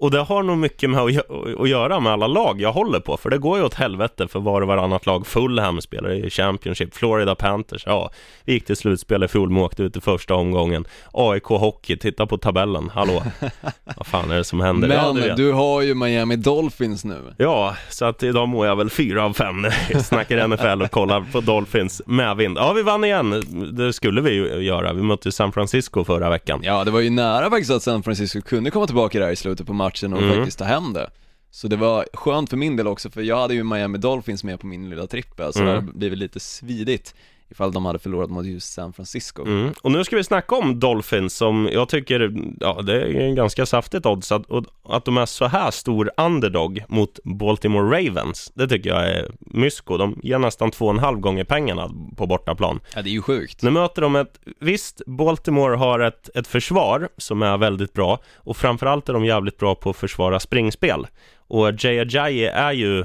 Och 0.00 0.10
det 0.10 0.18
har 0.20 0.42
nog 0.42 0.58
mycket 0.58 0.90
med 0.90 1.00
att, 1.00 1.10
gö- 1.10 1.62
att 1.62 1.68
göra 1.68 2.00
med 2.00 2.12
alla 2.12 2.26
lag 2.26 2.60
jag 2.60 2.72
håller 2.72 3.00
på, 3.00 3.16
för 3.16 3.30
det 3.30 3.38
går 3.38 3.58
ju 3.58 3.64
åt 3.64 3.74
helvete 3.74 4.28
för 4.28 4.40
var 4.40 4.60
och 4.62 4.68
varannat 4.68 5.06
lag. 5.06 5.26
Fulham 5.26 5.80
spelar 5.80 6.12
i 6.12 6.30
Championship, 6.30 6.94
Florida 6.94 7.34
Panthers, 7.34 7.82
ja, 7.86 8.10
vi 8.44 8.52
gick 8.52 8.64
till 8.66 8.76
slutspel 8.76 9.22
i 9.24 9.28
fjol, 9.28 9.50
men 9.50 9.62
åkte 9.62 9.82
ut 9.82 9.96
i 9.96 10.00
första 10.00 10.34
omgången. 10.34 10.84
AIK 11.12 11.44
Hockey, 11.44 11.96
titta 11.96 12.26
på 12.26 12.38
tabellen, 12.38 12.90
hallå. 12.94 13.22
Vad 13.96 14.06
fan 14.06 14.30
är 14.30 14.36
det 14.36 14.44
som 14.44 14.60
händer? 14.60 14.88
Ja, 14.88 15.12
Men 15.12 15.22
vet. 15.22 15.36
du 15.36 15.52
har 15.52 15.82
ju 15.82 15.94
Miami 15.94 16.36
Dolphins 16.36 17.04
nu 17.04 17.34
Ja, 17.36 17.76
så 17.90 18.04
att 18.04 18.22
idag 18.22 18.48
mår 18.48 18.66
jag 18.66 18.76
väl 18.76 18.90
fyra 18.90 19.24
av 19.24 19.32
fem 19.32 19.62
när 19.62 19.74
vi 19.88 20.02
snackar 20.02 20.48
NFL 20.48 20.82
och 20.82 20.90
kollar 20.90 21.24
på 21.32 21.40
Dolphins 21.40 22.02
med 22.06 22.36
vind. 22.36 22.58
Ja, 22.58 22.72
vi 22.72 22.82
vann 22.82 23.04
igen. 23.04 23.42
Det 23.72 23.92
skulle 23.92 24.20
vi 24.20 24.30
ju 24.30 24.62
göra. 24.62 24.92
Vi 24.92 25.02
mötte 25.02 25.32
San 25.32 25.52
Francisco 25.52 26.04
förra 26.04 26.30
veckan. 26.30 26.60
Ja, 26.62 26.84
det 26.84 26.90
var 26.90 27.00
ju 27.00 27.10
nära 27.10 27.50
faktiskt 27.50 27.70
att 27.70 27.82
San 27.82 28.02
Francisco 28.02 28.40
kunde 28.40 28.70
komma 28.70 28.86
tillbaka 28.86 29.20
där 29.20 29.30
i 29.30 29.36
slutet 29.36 29.66
på 29.66 29.72
matchen 29.72 29.89
och 30.12 30.22
Mm. 30.22 30.36
faktiskt 30.36 30.58
ta 30.58 30.64
hem 30.64 30.92
det 30.92 31.10
Så 31.52 31.68
det 31.68 31.76
var 31.76 32.06
skönt 32.12 32.50
för 32.50 32.56
min 32.56 32.76
del 32.76 32.86
också, 32.86 33.10
för 33.10 33.22
jag 33.22 33.40
hade 33.40 33.54
ju 33.54 33.64
Miami 33.64 33.98
Dolphins 33.98 34.44
med 34.44 34.60
på 34.60 34.66
min 34.66 34.90
lilla 34.90 35.06
trippel, 35.06 35.52
så 35.52 35.58
Mm. 35.58 35.68
det 35.74 35.80
hade 35.80 35.92
blivit 35.98 36.18
lite 36.18 36.40
svidigt 36.40 37.14
ifall 37.50 37.72
de 37.72 37.86
hade 37.86 37.98
förlorat 37.98 38.30
mot 38.30 38.46
just 38.46 38.72
San 38.72 38.92
Francisco 38.92 39.42
Mm. 39.46 39.72
Och 39.82 39.92
nu 39.92 40.04
ska 40.04 40.16
vi 40.16 40.24
snacka 40.24 40.54
om 40.54 40.80
Dolphins 40.80 41.36
som 41.36 41.68
jag 41.72 41.88
tycker, 41.88 42.32
ja 42.60 42.82
det 42.82 43.00
är 43.00 43.20
en 43.20 43.34
ganska 43.34 43.66
saftigt 43.66 44.06
odds 44.06 44.32
att, 44.32 44.42
att 44.84 45.04
de 45.04 45.18
är 45.18 45.26
så 45.26 45.46
här 45.46 45.70
stor 45.70 46.10
underdog 46.16 46.84
mot 46.88 47.18
Baltimore 47.24 47.96
Ravens. 47.96 48.52
Det 48.54 48.68
tycker 48.68 48.90
jag 48.90 49.08
är 49.08 49.30
mysko. 49.40 49.96
De 49.96 50.20
ger 50.22 50.38
nästan 50.38 50.70
två 50.70 50.84
och 50.84 50.92
en 50.92 50.98
halv 50.98 51.18
gånger 51.18 51.44
pengarna 51.44 51.90
på 52.16 52.26
bortaplan. 52.26 52.80
Ja, 52.94 53.02
det 53.02 53.10
är 53.10 53.12
ju 53.12 53.22
sjukt 53.22 53.62
Nu 53.62 53.70
möter 53.70 54.02
de 54.02 54.16
ett, 54.16 54.40
visst, 54.60 55.02
Baltimore 55.06 55.76
har 55.76 56.00
ett, 56.00 56.36
ett 56.36 56.46
försvar 56.46 57.08
som 57.16 57.42
är 57.42 57.58
väldigt 57.58 57.92
bra 57.92 58.18
och 58.36 58.56
framförallt 58.56 59.08
är 59.08 59.12
de 59.12 59.24
jävligt 59.24 59.58
bra 59.58 59.74
på 59.74 59.90
att 59.90 59.96
försvara 59.96 60.40
springspel. 60.40 61.06
Och 61.36 61.84
Jay 61.84 61.98
Ajayi 61.98 62.44
är 62.44 62.72
ju 62.72 63.04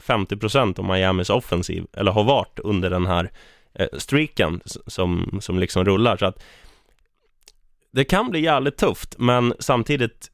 50% 0.00 0.78
av 0.78 0.84
Miamis 0.84 1.30
offensiv, 1.30 1.86
eller 1.92 2.12
har 2.12 2.24
varit 2.24 2.58
under 2.58 2.90
den 2.90 3.06
här 3.06 3.30
streaken 3.98 4.60
s- 4.64 4.78
som, 4.86 5.38
som 5.42 5.58
liksom 5.58 5.84
rullar. 5.84 6.16
Så 6.16 6.26
att 6.26 6.42
det 7.92 8.04
kan 8.04 8.30
bli 8.30 8.40
jävligt 8.40 8.76
tufft, 8.76 9.14
men 9.18 9.54
samtidigt 9.58 10.30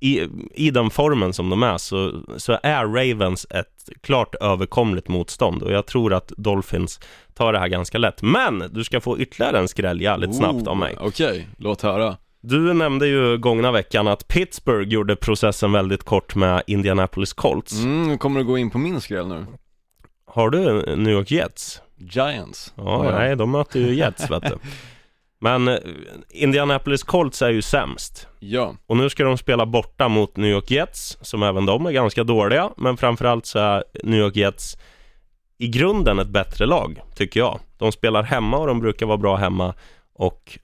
i, 0.00 0.20
i 0.54 0.70
den 0.70 0.90
formen 0.90 1.32
som 1.32 1.50
de 1.50 1.62
är 1.62 1.78
så, 1.78 2.22
så 2.36 2.58
är 2.62 2.84
Ravens 2.86 3.46
ett 3.50 3.88
klart 4.00 4.34
överkomligt 4.34 5.08
motstånd 5.08 5.62
och 5.62 5.72
jag 5.72 5.86
tror 5.86 6.12
att 6.14 6.32
Dolphins 6.36 7.00
tar 7.34 7.52
det 7.52 7.58
här 7.58 7.68
ganska 7.68 7.98
lätt. 7.98 8.22
Men 8.22 8.64
du 8.72 8.84
ska 8.84 9.00
få 9.00 9.18
ytterligare 9.18 9.58
en 9.58 9.68
skräll 9.68 10.00
jävligt 10.00 10.36
snabbt 10.36 10.66
av 10.66 10.76
mig. 10.76 10.96
Okej, 11.00 11.48
låt 11.58 11.82
höra 11.82 12.16
Du 12.40 12.72
nämnde 12.74 13.06
ju 13.06 13.38
gångna 13.38 13.72
veckan 13.72 14.08
att 14.08 14.28
Pittsburgh 14.28 14.88
gjorde 14.88 15.16
processen 15.16 15.72
väldigt 15.72 16.02
kort 16.04 16.34
med 16.34 16.62
Indianapolis 16.66 17.32
Colts. 17.32 17.72
Mm, 17.82 18.18
kommer 18.18 18.40
du 18.40 18.46
gå 18.46 18.58
in 18.58 18.70
på 18.70 18.78
min 18.78 19.00
skräll 19.00 19.28
nu? 19.28 19.46
Har 20.26 20.50
du 20.50 20.96
New 20.96 21.12
York 21.14 21.30
Jets? 21.30 21.82
Giants 22.00 22.72
Ja, 22.76 23.04
jag. 23.04 23.14
nej, 23.14 23.36
de 23.36 23.50
möter 23.50 23.80
ju 23.80 23.94
Jets 23.94 24.30
vet 24.30 24.42
du. 24.42 24.56
Men 25.42 25.68
eh, 25.68 25.78
Indianapolis 26.30 27.02
Colts 27.02 27.42
är 27.42 27.50
ju 27.50 27.62
sämst. 27.62 28.28
Ja, 28.38 28.74
Och 28.86 28.96
nu 28.96 29.10
ska 29.10 29.24
de 29.24 29.38
spela 29.38 29.66
borta 29.66 30.08
mot 30.08 30.36
New 30.36 30.50
York 30.50 30.70
Jets, 30.70 31.18
som 31.20 31.42
även 31.42 31.66
de 31.66 31.86
är 31.86 31.92
ganska 31.92 32.24
dåliga. 32.24 32.70
Men 32.76 32.96
framförallt 32.96 33.46
så 33.46 33.58
är 33.58 33.84
New 34.02 34.20
York 34.20 34.36
Jets 34.36 34.76
i 35.58 35.68
grunden 35.68 36.18
ett 36.18 36.28
bättre 36.28 36.66
lag, 36.66 37.00
tycker 37.14 37.40
jag. 37.40 37.60
De 37.78 37.92
spelar 37.92 38.22
hemma 38.22 38.56
och 38.58 38.66
de 38.66 38.80
brukar 38.80 39.06
vara 39.06 39.16
bra 39.18 39.36
hemma. 39.36 39.74
Och 40.14 40.58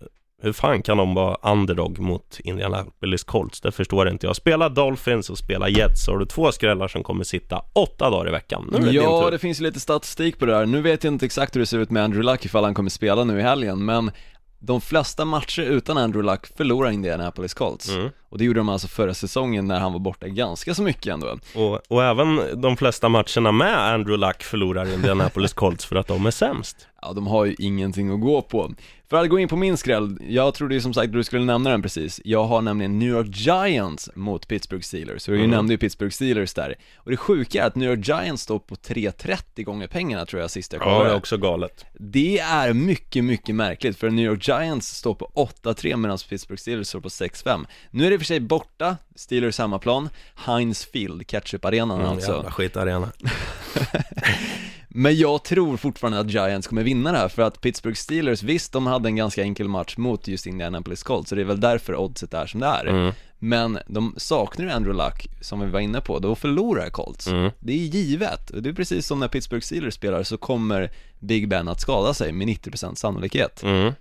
hur 0.47 0.53
fan 0.53 0.83
kan 0.83 0.97
de 0.97 1.15
vara 1.15 1.53
underdog 1.53 1.99
mot 1.99 2.41
Indianapolis 2.45 3.25
Colts? 3.25 3.61
Det 3.61 3.73
förstår 3.73 4.09
inte 4.09 4.27
jag. 4.27 4.37
Spela 4.37 4.69
Dolphins 4.69 5.31
och 5.31 5.39
spela 5.39 5.69
Jets, 5.69 6.05
så 6.05 6.13
har 6.13 6.19
du 6.19 6.27
två 6.27 6.53
skrällar 6.53 6.89
som 6.89 7.03
kommer 7.03 7.25
sitta 7.25 7.63
åtta 7.73 8.11
dagar 8.11 8.29
i 8.29 8.31
veckan. 8.31 8.69
Nu 8.71 8.77
är 8.77 8.81
det 8.81 8.87
din 8.87 8.95
ja 8.95 9.23
tur. 9.25 9.31
det 9.31 9.39
finns 9.39 9.61
ju 9.61 9.65
lite 9.65 9.81
statistik 9.81 10.39
på 10.39 10.47
det 10.47 10.57
här. 10.57 10.67
Nu 10.67 10.83
vet 10.83 11.05
jag 11.05 11.13
inte 11.13 11.27
exakt 11.27 11.57
hur 11.57 11.61
det 11.61 11.67
ser 11.67 11.79
ut 11.79 11.91
med 11.91 12.05
Andrew 12.05 12.33
Luck 12.33 12.45
ifall 12.45 12.65
han 12.65 12.75
kommer 12.75 12.91
spela 12.91 13.25
nu 13.25 13.39
i 13.39 13.43
helgen, 13.43 13.85
men 13.85 14.11
de 14.59 14.81
flesta 14.81 15.25
matcher 15.25 15.63
utan 15.63 15.99
Andrew 15.99 16.33
Luck 16.33 16.47
förlorar 16.57 16.91
Indianapolis 16.91 17.55
Colts. 17.55 17.89
Mm. 17.89 18.11
Och 18.29 18.39
det 18.39 18.45
gjorde 18.45 18.61
de 18.61 18.69
alltså 18.69 18.89
förra 18.89 19.15
säsongen 19.15 19.67
när 19.69 19.81
han 19.81 19.93
var 19.93 20.01
borta 20.01 20.29
ganska 20.29 20.75
så 20.75 20.83
mycket 20.83 21.07
ändå. 21.13 21.39
Och, 21.55 21.81
och 21.89 22.05
även 22.05 22.61
de 22.61 22.77
flesta 22.77 23.09
matcherna 23.09 23.53
med 23.53 23.79
Andrew 23.79 24.27
Luck 24.27 24.43
förlorar 24.43 24.95
Indianapolis 24.95 25.53
Colts 25.55 25.85
för 25.87 25.97
att 25.97 26.07
de 26.09 26.27
är 26.27 26.31
sämst. 26.31 26.89
Ja, 27.03 27.13
de 27.13 27.27
har 27.27 27.45
ju 27.45 27.55
ingenting 27.59 28.11
att 28.15 28.21
gå 28.21 28.43
på. 28.43 28.75
För 29.11 29.17
att 29.17 29.29
gå 29.29 29.39
in 29.39 29.49
på 29.49 29.57
min 29.57 29.77
skräll, 29.77 30.19
jag 30.29 30.55
trodde 30.55 30.75
ju 30.75 30.81
som 30.81 30.95
sagt 30.95 31.07
att 31.07 31.13
du 31.13 31.25
skulle 31.25 31.45
nämna 31.45 31.71
den 31.71 31.83
precis. 31.83 32.21
Jag 32.25 32.45
har 32.45 32.61
nämligen 32.63 32.99
New 32.99 33.09
York 33.09 33.27
Giants 33.31 34.11
mot 34.15 34.49
Pittsburgh 34.49 34.83
Steelers, 34.83 35.23
så 35.23 35.31
jag 35.31 35.39
Mm. 35.39 35.51
nämnde 35.51 35.75
ju 35.75 35.79
Pittsburgh 35.79 36.13
Steelers 36.13 36.55
där. 36.55 36.75
Och 36.97 37.11
det 37.11 37.17
sjuka 37.17 37.63
är 37.63 37.67
att 37.67 37.75
New 37.75 37.91
York 37.91 38.09
Giants 38.09 38.43
står 38.43 38.59
på 38.59 38.75
3,30 38.75 39.63
gånger 39.65 39.87
pengarna 39.87 40.27
tror 40.27 40.41
jag 40.43 40.51
sist 40.51 40.73
jag 40.73 40.83
Ja, 40.83 40.85
kollade. 40.85 41.05
det 41.05 41.11
är 41.13 41.17
också 41.17 41.37
galet. 41.37 41.85
Det 41.99 42.39
är 42.39 42.73
mycket, 42.73 43.25
mycket 43.25 43.55
märkligt 43.55 43.99
för 43.99 44.11
New 44.11 44.25
York 44.25 44.49
Giants 44.49 44.89
står 44.97 45.15
på 45.15 45.31
8-3 45.63 45.97
medan 45.97 46.19
Pittsburgh 46.29 46.61
Steelers 46.61 46.87
står 46.87 47.01
på 47.01 47.09
6-5 47.09 47.67
Nu 47.91 48.07
är 48.07 48.11
det 48.11 48.16
i 48.17 48.19
och 48.19 48.21
för 48.21 48.27
sig 48.27 48.41
borta, 48.41 48.97
Steelers 49.15 49.59
hemmaplan, 49.59 50.09
Heinz 50.35 50.85
Field, 50.85 51.27
ketchup-arenan 51.27 52.01
Mm, 52.01 52.13
alltså 52.13 52.33
Jävla 52.33 52.51
skitarena. 52.51 53.13
Men 54.89 55.17
jag 55.17 55.45
tror 55.45 55.77
fortfarande 55.77 56.21
att 56.21 56.31
Giants 56.31 56.67
kommer 56.67 56.83
vinna 56.83 57.13
det 57.13 57.19
här 57.19 57.29
för 57.29 57.43
att 57.43 57.61
Pittsburgh 57.61 57.97
Steelers, 57.97 58.43
visst 58.43 58.73
de 58.73 58.87
hade 58.87 59.09
en 59.09 59.17
ganska 59.17 59.43
enkel 59.43 59.69
match 59.69 59.97
mot 59.97 60.29
just 60.29 60.47
Indianapolis 60.47 61.03
Colts 61.03 61.29
så 61.29 61.35
det 61.35 61.41
är 61.41 61.45
väl 61.45 61.61
därför 61.61 61.97
oddset 61.97 62.35
är 62.35 62.47
som 62.47 62.61
det 62.61 62.67
är 62.67 62.87
Mm. 62.87 63.13
Men 63.39 63.79
de 63.87 64.15
saknar 64.17 64.65
ju 64.65 64.71
Andrew 64.71 65.05
Luck, 65.05 65.27
som 65.41 65.61
vi 65.61 65.67
var 65.67 65.81
inne 65.81 66.01
på, 66.01 66.19
då 66.19 66.35
förlorar 66.35 66.91
Colts 66.91 67.27
Mm. 67.27 67.51
Det 67.61 67.73
är 67.73 67.77
givet, 67.77 68.51
det 68.63 68.69
är 68.69 68.73
precis 68.73 69.07
som 69.07 69.21
när 69.21 69.29
Pittsburgh 69.29 69.65
Steelers 69.65 69.95
spelar 69.95 70.23
så 70.23 70.37
kommer 70.39 70.91
Big 71.21 71.49
Ben 71.49 71.69
att 71.69 71.81
skada 71.81 72.15
sig 72.15 72.33
med 72.33 72.49
90% 72.49 72.95
sannolikhet 72.95 73.63
Mm. 73.63 73.93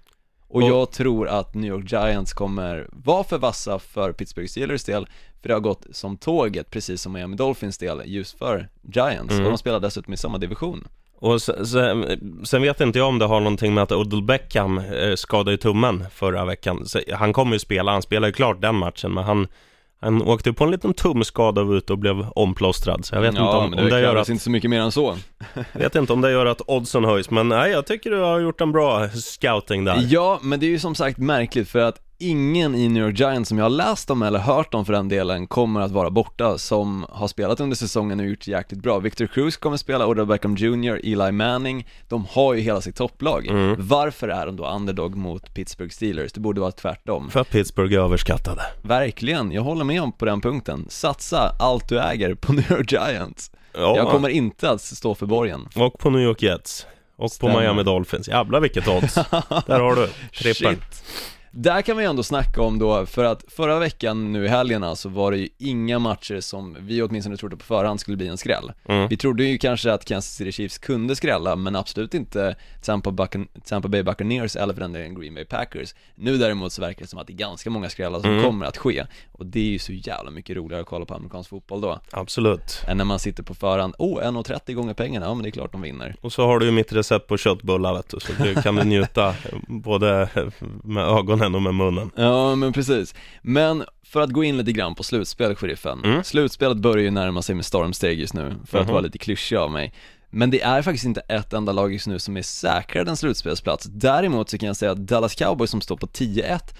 Och 0.48 0.56
Och- 0.64 0.70
jag 0.70 0.92
tror 0.92 1.28
att 1.28 1.54
New 1.54 1.70
York 1.72 1.92
Giants 1.92 2.34
kommer 2.34 2.88
vara 2.92 3.24
för 3.24 3.38
vassa 3.38 3.80
för 3.80 4.12
Pittsburgh 4.14 4.48
Steelers 4.48 4.84
del 4.84 5.08
För 5.42 5.48
det 5.48 5.54
har 5.54 5.62
gått 5.62 5.86
som 5.92 6.18
tåget, 6.18 6.70
precis 6.70 7.02
som 7.02 7.14
Miami 7.14 7.36
Dolphins 7.36 7.78
del, 7.78 8.02
just 8.06 8.38
för 8.38 8.70
Giants 8.94 9.34
Mm. 9.34 9.46
Och 9.46 9.52
de 9.52 9.58
spelar 9.58 9.80
dessutom 9.80 10.14
i 10.14 10.18
samma 10.18 10.38
division 10.38 10.88
Och 11.20 11.42
sen, 11.42 11.66
sen, 12.46 12.62
vet 12.62 12.82
inte 12.82 13.00
jag 13.00 13.08
om 13.08 13.20
det 13.20 13.26
har 13.26 13.40
någonting 13.40 13.74
med 13.74 13.84
att 13.84 13.92
Odell 13.92 14.24
Beckham 14.24 14.78
eh, 14.78 15.16
skadade 15.16 15.58
tummen 15.58 16.06
förra 16.12 16.46
veckan. 16.46 16.86
Så 16.86 17.00
han 17.14 17.34
kommer 17.34 17.54
ju 17.54 17.60
spela, 17.60 17.92
han 17.92 18.02
spelar 18.02 18.28
ju 18.28 18.34
klart 18.34 18.62
den 18.62 18.76
matchen, 18.76 19.14
men 19.14 19.24
han, 19.24 19.48
han 20.06 20.22
åkte 20.22 20.54
på 20.54 20.64
en 20.64 20.72
liten 20.72 20.94
tumskada 20.94 21.62
och 21.62 21.68
var 21.68 21.76
ute 21.76 21.94
och 21.94 22.00
blev 22.00 22.26
omplåstrad. 22.36 23.06
Så 23.06 23.16
jag 23.16 23.22
vet 23.22 23.30
inte 23.30 23.42
om, 23.42 23.70
men 23.70 23.80
om 23.80 23.90
det 23.90 24.02
gör 24.02 24.16
att, 24.16 24.30
inte 24.30 24.44
så 24.44 24.50
mycket 24.50 24.70
mer 24.70 24.80
än 24.80 24.92
så 24.92 25.18
vet 25.74 25.96
inte 25.96 26.14
om 26.14 26.22
det 26.22 26.32
gör 26.32 26.46
att 26.46 26.62
oddsen 26.68 27.04
höjs, 27.04 27.30
men 27.30 27.50
nej, 27.50 27.72
jag 27.72 27.86
tycker 27.86 28.12
du 28.12 28.18
har 28.18 28.40
gjort 28.40 28.62
en 28.62 28.72
bra 28.72 29.10
scouting 29.10 29.86
där. 29.86 30.08
Ja, 30.10 30.40
men 30.42 30.60
det 30.60 30.66
är 30.66 30.70
ju 30.70 30.80
som 30.80 30.96
sagt 30.96 31.18
märkligt 31.18 31.70
för 31.70 31.80
att 31.80 32.05
ingen 32.18 32.76
i 32.76 32.88
New 32.90 33.04
York 33.04 33.20
Giants 33.20 33.50
som 33.50 33.58
jag 33.58 33.66
har 33.66 33.70
läst 33.70 34.10
om 34.12 34.22
eller 34.22 34.40
hört 34.40 34.74
om 34.74 34.86
för 34.86 34.94
den 34.94 35.10
delen 35.10 35.48
kommer 35.48 35.82
att 35.82 35.92
vara 35.92 36.10
borta 36.10 36.58
som 36.58 37.06
har 37.10 37.28
spelat 37.28 37.60
under 37.60 37.76
säsongen 37.76 38.20
och 38.20 38.26
gjort 38.26 38.48
jäkligt 38.48 38.82
bra. 38.82 39.00
Victor 39.00 39.28
Cruz 39.28 39.58
kommer 39.58 39.78
spela, 39.78 40.08
Odell 40.08 40.26
Beckham 40.26 40.56
Jr, 40.56 41.00
Eli 41.04 41.32
Manning, 41.32 41.88
de 42.10 42.26
har 42.32 42.54
ju 42.54 42.62
hela 42.62 42.82
sitt 42.82 42.96
topplag. 42.96 43.48
Mm. 43.48 43.76
Varför 43.80 44.28
är 44.28 44.46
de 44.46 44.56
då 44.56 44.68
underdog 44.68 45.16
mot 45.16 45.54
Pittsburgh 45.54 45.92
Steelers? 45.92 46.34
Det 46.34 46.40
borde 46.40 46.62
vara 46.62 46.72
tvärtom. 46.72 47.30
För 47.30 47.40
att 47.40 47.50
Pittsburgh 47.50 47.94
är 47.96 48.00
överskattade. 48.00 48.62
Verkligen, 48.82 49.52
jag 49.52 49.62
håller 49.62 49.84
med 49.86 50.02
om 50.02 50.12
på 50.12 50.26
den 50.26 50.42
punkten. 50.42 50.86
Satsa 50.90 51.56
allt 51.60 51.90
du 51.90 52.00
äger 52.00 52.36
på 52.36 52.54
New 52.54 52.72
York 52.72 52.92
Giants. 52.92 53.52
Ja, 53.74 53.96
Jag 53.98 54.12
kommer 54.12 54.30
inte 54.30 54.70
att 54.70 54.82
stå 54.82 55.16
för 55.16 55.26
borgen. 55.26 55.68
och 55.76 56.00
på 56.00 56.10
New 56.10 56.22
York 56.22 56.42
Jets. 56.42 56.86
Och 57.18 57.24
på 57.24 57.30
Stämmer. 57.30 57.60
Miami 57.60 57.84
Dolphins, 57.84 58.28
jävlar 58.28 58.60
vilket 58.60 58.88
odds. 58.88 59.14
Där 59.66 59.80
har 59.80 59.96
du 59.96 60.08
trippeln. 60.38 60.76
Shit. 60.76 61.04
Där 61.58 61.82
kan 61.82 61.98
vi 61.98 62.06
ändå 62.06 62.24
snacka 62.24 62.62
om 62.62 62.80
då, 62.80 63.06
för 63.06 63.24
att 63.24 63.44
förra 63.48 63.80
veckan 63.80 64.32
nu 64.34 64.46
i 64.46 64.48
helgerna 64.48 64.96
så 64.96 65.10
var 65.10 65.32
det 65.32 65.38
ju 65.38 65.48
inga 65.58 66.00
matcher 66.00 66.40
som 66.40 66.78
vi 66.80 67.02
åtminstone 67.02 67.38
trodde 67.38 67.58
på 67.58 67.66
förhand 67.66 68.00
skulle 68.00 68.18
bli 68.18 68.28
en 68.28 68.38
skräll. 68.38 68.72
Mm. 68.90 69.08
Vi 69.08 69.18
trodde 69.18 69.44
ju 69.44 69.58
kanske 69.58 69.94
att 69.94 70.06
Kansas 70.06 70.34
City 70.36 70.52
Chiefs 70.52 70.78
kunde 70.78 71.16
skrälla, 71.16 71.56
men 71.56 71.76
absolut 71.76 72.14
inte 72.14 72.56
Tampa, 72.84 73.10
Buccan- 73.10 73.48
Tampa 73.66 73.88
Bay 73.88 74.04
Buccaneers 74.04 74.56
eller 74.56 74.74
för 74.74 74.82
den 74.82 74.92
delen 74.94 75.16
Green 75.20 75.34
Bay 75.36 75.46
Packers. 75.46 75.96
Nu 76.16 76.38
däremot 76.38 76.74
så 76.74 76.82
verkar 76.82 77.02
det 77.02 77.08
som 77.08 77.20
att 77.20 77.28
det 77.28 77.34
är 77.34 77.38
ganska 77.38 77.70
många 77.70 77.90
skrällar 77.90 78.20
som 78.20 78.30
Mm. 78.32 78.44
kommer 78.44 78.66
att 78.66 78.78
ske, 78.78 79.06
och 79.32 79.46
det 79.46 79.60
är 79.60 79.64
ju 79.72 79.80
så 79.80 79.94
jävla 79.94 80.32
mycket 80.32 80.56
roligare 80.56 80.82
att 80.82 80.88
kolla 80.88 81.06
på 81.06 81.14
amerikansk 81.14 81.50
fotboll 81.50 81.82
då, 81.82 82.00
Absolut. 82.12 82.82
än 82.88 82.98
när 82.98 83.06
man 83.06 83.20
sitter 83.20 83.44
på 83.44 83.54
förhand, 83.54 83.96
oh, 84.00 84.20
1,30 84.24 84.74
gånger 84.74 84.94
pengarna, 84.94 85.26
ja 85.26 85.34
men 85.34 85.44
det 85.44 85.50
är 85.50 85.52
klart 85.52 85.72
de 85.72 85.82
vinner. 85.82 86.16
Och 86.22 86.34
så 86.34 86.46
har 86.46 86.60
du 86.60 86.66
ju 86.66 86.72
mitt 86.72 86.94
recept 86.94 87.28
på 87.28 87.38
köttbullar 87.38 87.94
vet 87.94 88.10
du, 88.10 88.20
så 88.20 88.44
du 88.44 88.56
kan 88.62 88.76
njuta 88.76 89.36
både 89.68 90.30
med 90.84 91.04
ögonen 91.04 91.45
och 91.56 91.62
med 91.62 91.74
munnen. 91.76 92.12
Ja 92.16 92.56
men 92.56 92.74
precis, 92.74 93.16
men 93.42 93.84
för 94.04 94.22
att 94.22 94.30
gå 94.30 94.44
in 94.44 94.58
lite 94.58 94.72
grann 94.72 94.96
på 94.96 95.04
slutspel, 95.04 95.56
sheriffen. 95.56 96.04
Mm. 96.04 96.24
Slutspelet 96.24 96.78
börjar 96.78 97.04
ju 97.04 97.12
närma 97.12 97.42
sig 97.42 97.56
med 97.56 97.66
stormsteg 97.66 98.20
just 98.20 98.34
nu, 98.34 98.56
för 98.68 98.78
att 98.78 98.86
Mhm. 98.86 98.94
vara 98.94 99.02
lite 99.02 99.18
klyschig 99.18 99.56
av 99.56 99.72
mig. 99.72 99.94
Men 100.30 100.50
det 100.52 100.62
är 100.62 100.82
faktiskt 100.82 101.06
inte 101.06 101.20
ett 101.22 101.54
enda 101.54 101.72
lag 101.72 101.94
just 101.94 102.08
nu 102.08 102.20
som 102.20 102.38
är 102.38 102.42
säkrare 102.42 103.10
än 103.10 103.18
slutspelsplats. 103.18 103.86
Däremot 103.86 104.50
så 104.50 104.58
kan 104.58 104.68
jag 104.68 104.76
säga 104.78 104.92
att 104.92 104.98
Dallas 105.08 105.36
Cowboys 105.36 105.70
som 105.72 105.82
står 105.82 105.98
på 105.98 106.08
10-1, 106.08 106.76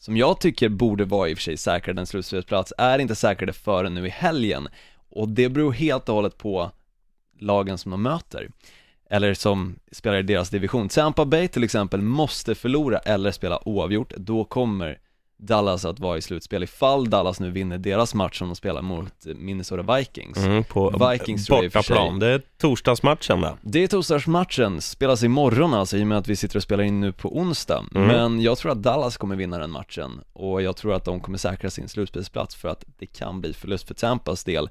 som 0.00 0.16
jag 0.16 0.40
tycker 0.40 0.68
borde 0.68 1.04
vara 1.04 1.28
i 1.28 1.34
och 1.34 1.38
för 1.38 1.42
sig 1.42 1.56
säkrare 1.56 2.00
än 2.00 2.06
slutspelsplats, 2.06 2.72
är 2.78 2.98
inte 2.98 3.14
säkrade 3.14 3.52
förrän 3.52 3.94
nu 3.94 4.06
i 4.06 4.10
helgen. 4.10 4.68
Och 5.10 5.28
det 5.28 5.48
beror 5.48 5.72
helt 5.72 6.08
och 6.08 6.14
hållet 6.14 6.38
på 6.38 6.70
lagen 7.40 7.78
som 7.78 7.90
de 7.90 8.02
möter. 8.02 8.48
Eller 9.10 9.34
som 9.34 9.76
spelar 9.92 10.16
i 10.16 10.22
deras 10.22 10.50
division. 10.50 10.88
Tampa 10.88 11.24
Bay 11.24 11.48
till 11.48 11.64
exempel 11.64 12.02
måste 12.02 12.54
förlora 12.54 12.98
eller 12.98 13.30
spela 13.30 13.68
oavgjort, 13.68 14.12
då 14.16 14.44
kommer 14.44 14.98
Dallas 15.36 15.84
att 15.84 16.00
vara 16.00 16.18
i 16.18 16.22
slutspel 16.22 16.62
ifall 16.62 17.10
Dallas 17.10 17.40
nu 17.40 17.50
vinner 17.50 17.78
deras 17.78 18.14
match 18.14 18.38
som 18.38 18.48
de 18.48 18.56
spelar 18.56 18.82
mot 18.82 19.12
Minnesota 19.24 19.96
Vikings. 19.96 20.38
Mm, 20.38 20.64
på 20.64 21.08
Vikings 21.10 21.48
bortaplan, 21.48 22.18
det 22.18 22.26
är 22.26 22.42
torsdagsmatchen 22.58 23.40
där. 23.40 23.56
Det 23.62 23.82
är 23.82 23.86
torsdagsmatchen, 23.86 24.80
spelas 24.80 25.22
imorgon 25.22 25.74
alltså 25.74 25.96
i 25.96 26.02
och 26.02 26.06
med 26.06 26.18
att 26.18 26.28
vi 26.28 26.36
sitter 26.36 26.56
och 26.56 26.62
spelar 26.62 26.84
in 26.84 27.00
nu 27.00 27.12
på 27.12 27.38
onsdag. 27.38 27.84
Mm. 27.94 28.06
Men 28.08 28.40
jag 28.40 28.58
tror 28.58 28.72
att 28.72 28.82
Dallas 28.82 29.16
kommer 29.16 29.36
vinna 29.36 29.58
den 29.58 29.70
matchen 29.70 30.20
och 30.32 30.62
jag 30.62 30.76
tror 30.76 30.94
att 30.94 31.04
de 31.04 31.20
kommer 31.20 31.38
säkra 31.38 31.70
sin 31.70 31.88
slutspelsplats 31.88 32.54
för 32.54 32.68
att 32.68 32.84
det 32.98 33.06
kan 33.06 33.40
bli 33.40 33.52
förlust 33.52 33.86
för 33.88 33.94
Tampas 33.94 34.44
del. 34.44 34.68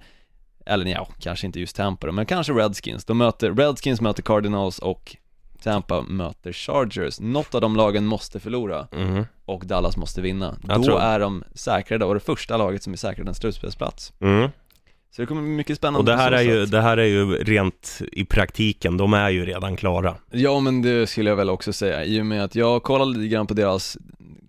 Eller 0.65 0.85
ja, 0.85 1.07
kanske 1.19 1.45
inte 1.45 1.59
just 1.59 1.75
Tampa 1.75 2.07
då, 2.07 2.13
men 2.13 2.25
kanske 2.25 2.53
Redskins. 2.53 3.05
De 3.05 3.17
möter, 3.17 3.51
Redskins 3.51 4.01
möter 4.01 4.23
Cardinals 4.23 4.79
och 4.79 5.15
Tampa 5.63 6.01
möter 6.01 6.53
Chargers. 6.53 7.19
Något 7.19 7.55
av 7.55 7.61
de 7.61 7.75
lagen 7.75 8.05
måste 8.05 8.39
förlora 8.39 8.87
Mm. 8.91 9.25
och 9.45 9.65
Dallas 9.65 9.97
måste 9.97 10.21
vinna. 10.21 10.55
Jag 10.67 10.77
Då 10.79 10.83
tror- 10.83 10.99
är 11.01 11.19
de 11.19 11.43
säkrade 11.53 12.05
och 12.05 12.13
det 12.13 12.19
första 12.19 12.57
laget 12.57 12.83
som 12.83 12.93
är 12.93 12.97
säkrade 12.97 13.29
en 13.29 13.35
slutspelsplats. 13.35 14.13
Mm. 14.19 14.49
Så 15.15 15.21
det 15.21 15.25
kommer 15.25 15.41
bli 15.41 15.51
mycket 15.51 15.77
spännande 15.77 15.99
Och 15.99 16.05
det 16.05 16.15
här, 16.23 16.31
är 16.31 16.41
ju, 16.41 16.65
det 16.65 16.81
här 16.81 16.97
är 16.97 17.05
ju 17.05 17.25
rent 17.43 18.01
i 18.11 18.25
praktiken, 18.25 18.97
de 18.97 19.13
är 19.13 19.29
ju 19.29 19.45
redan 19.45 19.75
klara. 19.77 20.15
Ja 20.31 20.59
men 20.59 20.81
det 20.81 21.07
skulle 21.07 21.29
jag 21.29 21.37
väl 21.37 21.49
också 21.49 21.73
säga, 21.73 22.05
i 22.05 22.21
och 22.21 22.25
med 22.25 22.43
att 22.43 22.55
jag 22.55 22.83
kollade 22.83 23.11
lite 23.11 23.27
grann 23.27 23.47
på 23.47 23.53
deras 23.53 23.97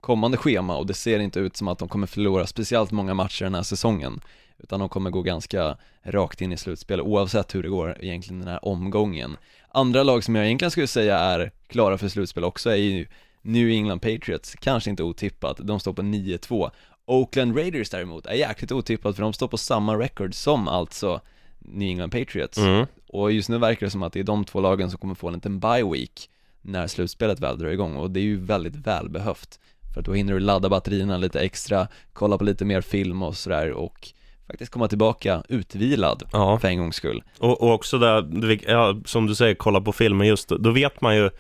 kommande 0.00 0.37
schema 0.37 0.77
och 0.77 0.87
det 0.87 0.94
ser 0.94 1.18
inte 1.18 1.40
ut 1.40 1.57
som 1.57 1.68
att 1.68 1.79
de 1.79 1.88
kommer 1.88 2.07
förlora 2.07 2.46
speciellt 2.46 2.90
många 2.90 3.14
matcher 3.14 3.44
den 3.44 3.55
här 3.55 3.62
säsongen 3.62 4.20
utan 4.64 4.81
de 4.81 4.88
kommer 4.88 5.11
gå 5.11 5.22
ganska 5.22 5.77
rakt 6.03 6.40
in 6.40 6.53
i 6.53 6.57
slutspel 6.57 7.00
oavsett 7.00 7.55
hur 7.55 7.62
det 7.62 7.68
går 7.68 7.96
egentligen 8.00 8.40
den 8.40 8.48
här 8.48 8.64
omgången. 8.64 9.37
Andra 9.68 10.03
lag 10.03 10.24
som 10.24 10.35
jag 10.35 10.44
egentligen 10.46 10.70
skulle 10.70 10.87
säga 10.87 11.18
är 11.18 11.53
klara 11.66 11.98
för 11.98 12.09
slutspel 12.09 12.44
också 12.44 12.70
är 12.70 12.77
ju 12.77 13.07
New 13.42 13.68
England 13.68 14.00
Patriots, 14.00 14.55
kanske 14.61 14.90
inte 14.90 15.03
otippat, 15.03 15.61
de 15.62 15.81
står 15.81 15.92
på 15.92 16.03
9-2. 16.03 16.70
Oakland 17.07 17.57
Raiders 17.57 17.90
däremot 17.90 18.27
är 18.27 18.35
jäkligt 18.35 18.72
otippat 18.72 19.16
för 19.16 19.22
de 19.22 19.33
står 19.33 19.48
på 19.48 19.59
samma 19.59 19.98
record 19.98 20.35
som 20.35 20.68
alltså 20.68 21.20
New 21.59 21.88
England 21.88 22.11
Patriots. 22.11 22.59
Mm. 22.59 22.87
Och 23.07 23.33
just 23.33 23.48
nu 23.48 23.59
verkar 23.59 23.87
det 23.87 23.90
som 23.90 24.03
att 24.03 24.12
det 24.12 24.20
är 24.20 24.24
de 24.24 24.44
två 24.44 24.61
lagen 24.61 24.90
som 24.90 24.98
kommer 24.98 25.14
få 25.14 25.29
en 25.29 25.35
liten 25.35 25.61
bye 25.61 25.90
week 25.92 26.31
när 26.62 26.87
slutspelet 26.87 27.40
väl 27.40 27.59
drar 27.59 27.68
igång 27.68 27.96
och 27.96 28.11
det 28.11 28.20
är 28.20 28.24
ju 28.24 28.37
väldigt 28.37 28.77
välbehövt 28.77 29.59
för 29.94 30.00
att 30.00 30.07
då 30.07 30.12
hinner 30.12 30.33
du 30.33 30.40
ladda 30.40 30.68
batterierna 30.68 31.16
lite 31.16 31.40
extra, 31.40 31.88
kolla 32.12 32.38
på 32.38 32.44
lite 32.44 32.64
mer 32.64 32.81
film 32.81 33.22
och 33.22 33.37
sådär 33.37 33.70
och 33.70 34.09
faktiskt 34.47 34.73
komma 34.73 34.89
tillbaka 34.89 35.43
utvilad 35.49 36.23
Ja. 36.33 36.59
för 36.59 36.69
en 36.69 36.79
gångs 36.79 36.97
skull. 36.97 37.23
Och, 37.39 37.63
och 37.63 37.73
också 37.73 37.99
där, 37.99 38.59
ja, 38.71 38.95
som 39.05 39.27
du 39.27 39.35
säger, 39.35 39.55
kolla 39.55 39.81
på 39.81 39.93
filmen 39.93 40.27
just, 40.27 40.49
då 40.49 40.71
vet 40.71 41.01
man 41.01 41.17
ju 41.17 41.31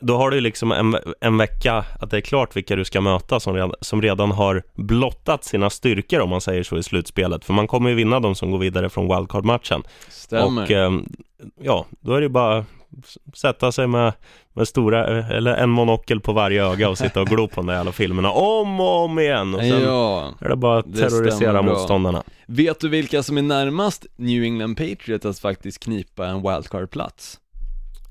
då 0.00 0.16
har 0.16 0.30
du 0.30 0.36
ju 0.36 0.40
liksom 0.40 0.72
en, 0.72 0.96
en 1.20 1.36
vecka 1.38 1.84
att 2.00 2.10
det 2.10 2.16
är 2.16 2.20
klart 2.20 2.56
vilka 2.56 2.76
du 2.76 2.84
ska 2.84 3.00
möta 3.00 3.40
som 3.40 3.54
redan, 3.54 3.72
som 3.80 4.02
redan 4.02 4.30
har 4.30 4.62
blottat 4.74 5.44
sina 5.44 5.70
styrkor 5.70 6.20
om 6.20 6.30
man 6.30 6.40
säger 6.40 6.62
så 6.62 6.76
i 6.78 6.82
slutspelet. 6.82 7.44
För 7.44 7.52
man 7.52 7.66
kommer 7.66 7.88
ju 7.90 7.94
vinna 7.96 8.20
de 8.20 8.34
som 8.34 8.50
går 8.50 8.58
vidare 8.58 8.88
från 8.90 9.08
wildcard-matchen. 9.08 9.82
Stämmer. 10.08 10.62
Och 10.62 10.70
eh, 10.70 10.92
ja, 11.62 11.86
då 12.00 12.14
är 12.14 12.20
det 12.20 12.28
bara 12.28 12.58
s- 12.58 12.64
sätta 13.34 13.72
sig 13.72 13.86
med, 13.86 14.12
med 14.52 14.68
stora, 14.68 15.26
eller 15.26 15.56
en 15.56 15.70
monokel 15.70 16.20
på 16.20 16.32
varje 16.32 16.64
öga 16.64 16.88
och 16.88 16.98
sitta 16.98 17.20
och 17.20 17.26
glo 17.26 17.48
på 17.48 17.54
de 17.54 17.66
där 17.66 17.74
jävla 17.74 17.92
filmerna 17.92 18.30
om 18.30 18.80
och 18.80 19.04
om 19.04 19.18
igen. 19.18 19.54
Och 19.54 19.60
sen 19.60 19.82
ja, 19.82 20.34
är 20.40 20.48
det 20.48 20.56
bara 20.56 20.78
att 20.78 20.94
terrorisera 20.94 21.62
motståndarna. 21.62 22.22
vet 22.46 22.80
du 22.80 22.88
vilka 22.88 23.22
som 23.22 23.38
är 23.38 23.42
närmast 23.42 24.06
New 24.16 24.42
England 24.42 24.76
Patriots 24.76 25.26
att 25.26 25.38
faktiskt 25.38 25.78
knipa 25.78 26.26
en 26.26 26.42
wildcard-plats? 26.42 27.38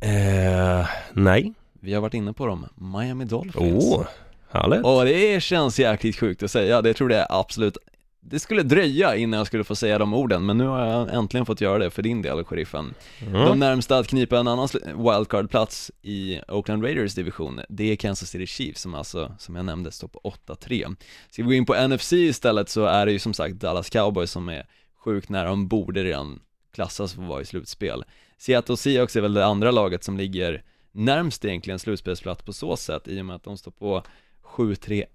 Eh, 0.01 0.87
nej. 1.13 1.53
Vi 1.79 1.93
har 1.93 2.01
varit 2.01 2.13
inne 2.13 2.33
på 2.33 2.45
dem, 2.45 2.65
Miami 2.75 3.25
Dolphins. 3.25 3.85
Åh, 3.85 4.01
oh, 4.01 4.05
härligt. 4.51 4.85
Och 4.85 5.05
det 5.05 5.43
känns 5.43 5.79
jäkligt 5.79 6.19
sjukt 6.19 6.43
att 6.43 6.51
säga, 6.51 6.81
det 6.81 6.93
tror 6.93 7.11
jag 7.11 7.21
är 7.21 7.39
absolut 7.39 7.77
Det 8.25 8.39
skulle 8.39 8.63
dröja 8.63 9.15
innan 9.15 9.37
jag 9.37 9.47
skulle 9.47 9.63
få 9.63 9.75
säga 9.75 9.97
de 9.97 10.13
orden, 10.13 10.45
men 10.45 10.57
nu 10.57 10.65
har 10.65 10.85
jag 10.85 11.13
äntligen 11.13 11.45
fått 11.45 11.61
göra 11.61 11.77
det 11.77 11.89
för 11.89 12.01
din 12.01 12.21
del, 12.21 12.43
sheriffen. 12.43 12.93
Mm. 13.21 13.33
De 13.33 13.59
närmsta 13.59 13.97
att 13.97 14.07
knipa 14.07 14.39
en 14.39 14.47
annan 14.47 14.67
wildcard-plats 14.83 15.91
i 16.01 16.39
Oakland 16.47 16.83
Raiders 16.83 17.13
division, 17.13 17.61
det 17.69 17.91
är 17.91 17.95
Kansas 17.95 18.29
City 18.29 18.47
Chiefs 18.47 18.81
som 18.81 18.95
alltså, 18.95 19.35
som 19.39 19.55
jag 19.55 19.65
nämnde, 19.65 19.91
står 19.91 20.07
på 20.07 20.35
8-3 20.47 20.95
Ska 21.29 21.43
vi 21.43 21.47
gå 21.47 21.53
in 21.53 21.65
på 21.65 21.87
NFC 21.87 22.13
istället 22.13 22.69
så 22.69 22.85
är 22.85 23.05
det 23.05 23.11
ju 23.11 23.19
som 23.19 23.33
sagt 23.33 23.55
Dallas 23.55 23.89
Cowboys 23.89 24.31
som 24.31 24.49
är 24.49 24.65
sjukt 25.03 25.29
nära, 25.29 25.49
de 25.49 25.67
borde 25.67 26.03
redan 26.03 26.39
klassas 26.73 27.13
för 27.13 27.21
att 27.21 27.27
vara 27.27 27.41
i 27.41 27.45
slutspel. 27.45 28.03
Seattle 28.37 28.77
Seahawks 28.77 29.15
är 29.15 29.21
väl 29.21 29.33
det 29.33 29.45
andra 29.45 29.71
laget 29.71 30.03
som 30.03 30.17
ligger 30.17 30.63
närmst 30.91 31.45
egentligen 31.45 31.79
slutspelsplats 31.79 32.43
på 32.43 32.53
så 32.53 32.77
sätt 32.77 33.07
i 33.07 33.21
och 33.21 33.25
med 33.25 33.35
att 33.35 33.43
de 33.43 33.57
står 33.57 33.71
på 33.71 34.03
7-3-1 34.43 35.05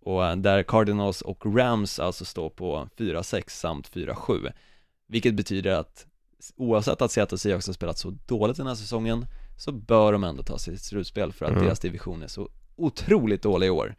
och 0.00 0.26
eh, 0.26 0.36
där 0.36 0.62
Cardinals 0.62 1.22
och 1.22 1.56
Rams 1.56 1.98
alltså 1.98 2.24
står 2.24 2.50
på 2.50 2.88
4-6 2.96 3.42
samt 3.48 3.90
4-7 3.90 4.52
vilket 5.08 5.34
betyder 5.34 5.70
att 5.72 6.06
oavsett 6.56 7.02
att 7.02 7.12
Seattle 7.12 7.38
Seahawks 7.38 7.66
har 7.66 7.74
spelat 7.74 7.98
så 7.98 8.16
dåligt 8.26 8.56
den 8.56 8.66
här 8.66 8.74
säsongen 8.74 9.26
så 9.58 9.72
bör 9.72 10.12
de 10.12 10.24
ändå 10.24 10.42
ta 10.42 10.58
sig 10.58 10.76
till 10.76 10.84
slutspel 10.84 11.32
för 11.32 11.44
att 11.44 11.50
Mm. 11.52 11.64
deras 11.64 11.80
division 11.80 12.22
är 12.22 12.26
så 12.28 12.48
otroligt 12.76 13.42
dålig 13.42 13.66
i 13.66 13.70
år 13.70 13.94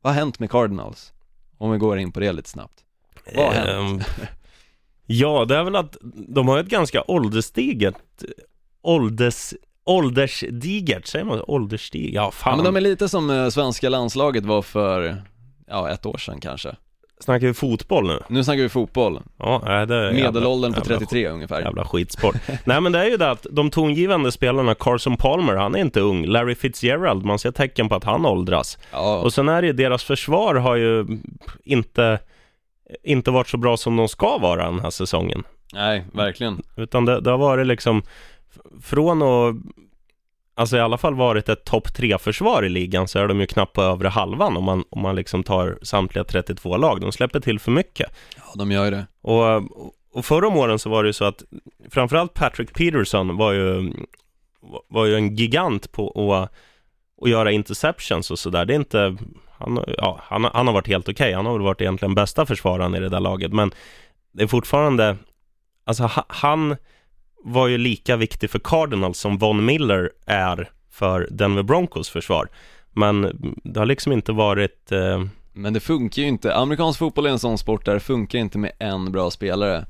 Vad 0.00 0.12
har 0.12 0.20
hänt 0.20 0.38
med 0.38 0.50
Cardinals? 0.50 1.12
Om 1.58 1.70
vi 1.70 1.78
går 1.78 1.98
in 1.98 2.12
på 2.12 2.20
det 2.20 2.32
lite 2.32 2.48
snabbt 2.48 2.84
Vad 3.34 3.44
har 3.46 3.52
hänt? 3.52 3.68
Ehm, 3.68 4.26
ja, 5.06 5.44
det 5.44 5.56
är 5.56 5.64
väl 5.64 5.76
att 5.76 5.96
de 6.28 6.48
har 6.48 6.58
ett 6.58 6.68
ganska 6.68 7.04
ålderstiget, 7.08 8.24
ålders, 8.82 9.54
åldersdigert, 9.86 11.06
säger 11.06 11.24
man 11.24 11.42
ålderstig? 11.46 12.14
Ja, 12.14 12.30
fan. 12.30 12.50
Ja 12.52 12.56
men 12.56 12.64
de 12.64 12.76
är 12.76 12.80
lite 12.80 13.08
som 13.08 13.30
eh, 13.30 13.48
svenska 13.48 13.88
landslaget 13.88 14.44
var 14.46 14.62
för, 14.62 15.22
ja 15.68 15.90
ett 15.90 16.06
år 16.06 16.18
sedan 16.18 16.40
kanske 16.40 16.76
Snackar 17.20 17.46
vi 17.46 17.54
fotboll 17.54 18.06
nu? 18.06 18.20
Nu 18.28 18.44
snackar 18.44 18.62
vi 18.62 18.68
fotboll, 18.68 19.20
Ja, 19.38 19.62
nej, 19.64 19.86
det 19.86 19.94
är 20.08 20.12
medelåldern 20.12 20.72
på 20.72 20.78
jävla- 20.80 20.98
33 20.98 21.28
ungefär 21.28 21.60
Jävla 21.60 21.84
skitsport. 21.84 22.34
Nej 22.64 22.80
men 22.80 22.92
det 22.92 22.98
är 22.98 23.04
ju 23.10 23.16
det 23.16 23.30
att 23.30 23.46
de 23.50 23.70
tongivande 23.70 24.32
spelarna, 24.32 24.74
Carson 24.74 25.16
Palmer, 25.16 25.54
han 25.56 25.74
är 25.74 25.78
inte 25.80 26.00
ung. 26.00 26.26
Larry 26.26 26.54
Fitzgerald, 26.54 27.24
man 27.24 27.38
ser 27.38 27.50
tecken 27.50 27.88
på 27.88 27.94
att 27.94 28.04
han 28.04 28.26
åldras. 28.26 28.78
Ja, 28.92 29.16
Och 29.18 29.32
sen 29.32 29.48
är 29.48 29.62
det 29.62 29.66
ju, 29.66 29.72
deras 29.72 30.04
försvar 30.04 30.54
har 30.54 30.76
ju 30.76 31.06
inte, 31.64 32.18
inte 33.04 33.30
varit 33.30 33.48
så 33.48 33.56
bra 33.56 33.76
som 33.76 33.96
de 33.96 34.08
ska 34.08 34.38
vara 34.38 34.64
den 34.70 34.80
här 34.80 34.90
säsongen. 34.90 35.42
nej 35.74 36.04
verkligen 36.12 36.62
Utan 36.76 37.04
det, 37.04 37.20
det 37.20 37.30
har 37.30 37.38
varit 37.38 37.66
liksom 37.66 38.02
från 38.82 39.22
att 39.22 39.56
Alltså 40.58 40.76
i 40.76 40.80
alla 40.80 40.98
fall 40.98 41.14
varit 41.14 41.48
ett 41.48 41.64
topp 41.64 41.94
tre 41.94 42.18
försvar 42.18 42.62
i 42.64 42.68
ligan 42.68 43.08
så 43.08 43.18
är 43.18 43.28
de 43.28 43.40
ju 43.40 43.46
knappt 43.46 43.72
på 43.72 43.82
övre 43.82 44.08
halvan 44.08 44.56
om 44.56 44.64
man, 44.64 44.84
om 44.90 45.02
man 45.02 45.16
liksom 45.16 45.42
tar 45.44 45.78
samtliga 45.82 46.24
32 46.24 46.76
lag. 46.76 47.00
De 47.00 47.12
släpper 47.12 47.40
till 47.40 47.58
för 47.58 47.70
mycket. 47.70 48.10
Ja 48.36 48.42
de 48.58 48.70
gör 48.72 48.84
ju 48.84 48.90
det 48.90 49.06
Och, 49.22 49.56
och 50.12 50.24
förra 50.24 50.48
om 50.48 50.56
åren 50.56 50.78
så 50.78 50.90
var 50.90 51.02
det 51.02 51.06
ju 51.08 51.12
så 51.12 51.24
att 51.24 51.42
framförallt 51.90 52.34
Patrick 52.34 52.74
Peterson 52.74 53.36
var 53.36 53.52
ju, 53.52 53.92
var 54.88 55.04
ju 55.06 55.14
en 55.14 55.36
gigant 55.36 55.92
på 55.92 56.32
att, 56.34 56.52
att 57.24 57.30
göra 57.30 57.50
interceptions 57.52 58.30
och 58.30 58.38
sådär. 58.38 58.64
Det 58.64 58.72
är 58.74 58.76
inte, 58.78 59.16
han, 59.58 59.84
ja, 59.98 60.20
han, 60.22 60.44
har- 60.44 60.50
han 60.54 60.66
har 60.66 60.74
varit 60.74 60.88
helt 60.88 61.08
okej. 61.08 61.32
Han 61.32 61.46
har 61.46 61.52
väl 61.52 61.62
varit 61.62 61.80
egentligen 61.80 62.14
bästa 62.14 62.46
försvararen 62.46 62.94
i 62.94 63.00
det 63.00 63.08
där 63.08 63.20
laget, 63.20 63.52
men 63.52 63.70
det 64.32 64.42
är 64.42 64.46
fortfarande, 64.46 65.16
alltså 65.84 66.02
ha- 66.02 66.24
han 66.28 66.76
var 67.48 67.66
ju 67.68 67.78
lika 67.78 68.16
viktig 68.16 68.50
för 68.50 68.58
Cardinals 68.58 69.18
som 69.18 69.38
Von 69.38 69.64
Miller 69.64 70.10
är 70.26 70.70
för 70.90 71.28
Denver 71.30 71.62
Broncos 71.62 72.08
försvar. 72.10 72.48
Men 72.92 73.38
det 73.64 73.78
har 73.80 73.86
liksom 73.86 74.12
inte 74.12 74.32
varit... 74.32 74.92
Eh, 74.92 75.24
Men 75.52 75.72
det 75.72 75.80
funkar 75.80 76.22
ju 76.22 76.28
inte, 76.28 76.54
amerikansk 76.54 76.98
fotboll 76.98 77.26
är 77.26 77.30
en 77.30 77.38
sån 77.38 77.58
sport 77.58 77.84
där 77.84 77.94
det 77.94 78.00
funkar 78.00 78.38
inte 78.38 78.58
med 78.58 78.72
en 78.78 79.12
bra 79.12 79.30
spelare 79.30 79.86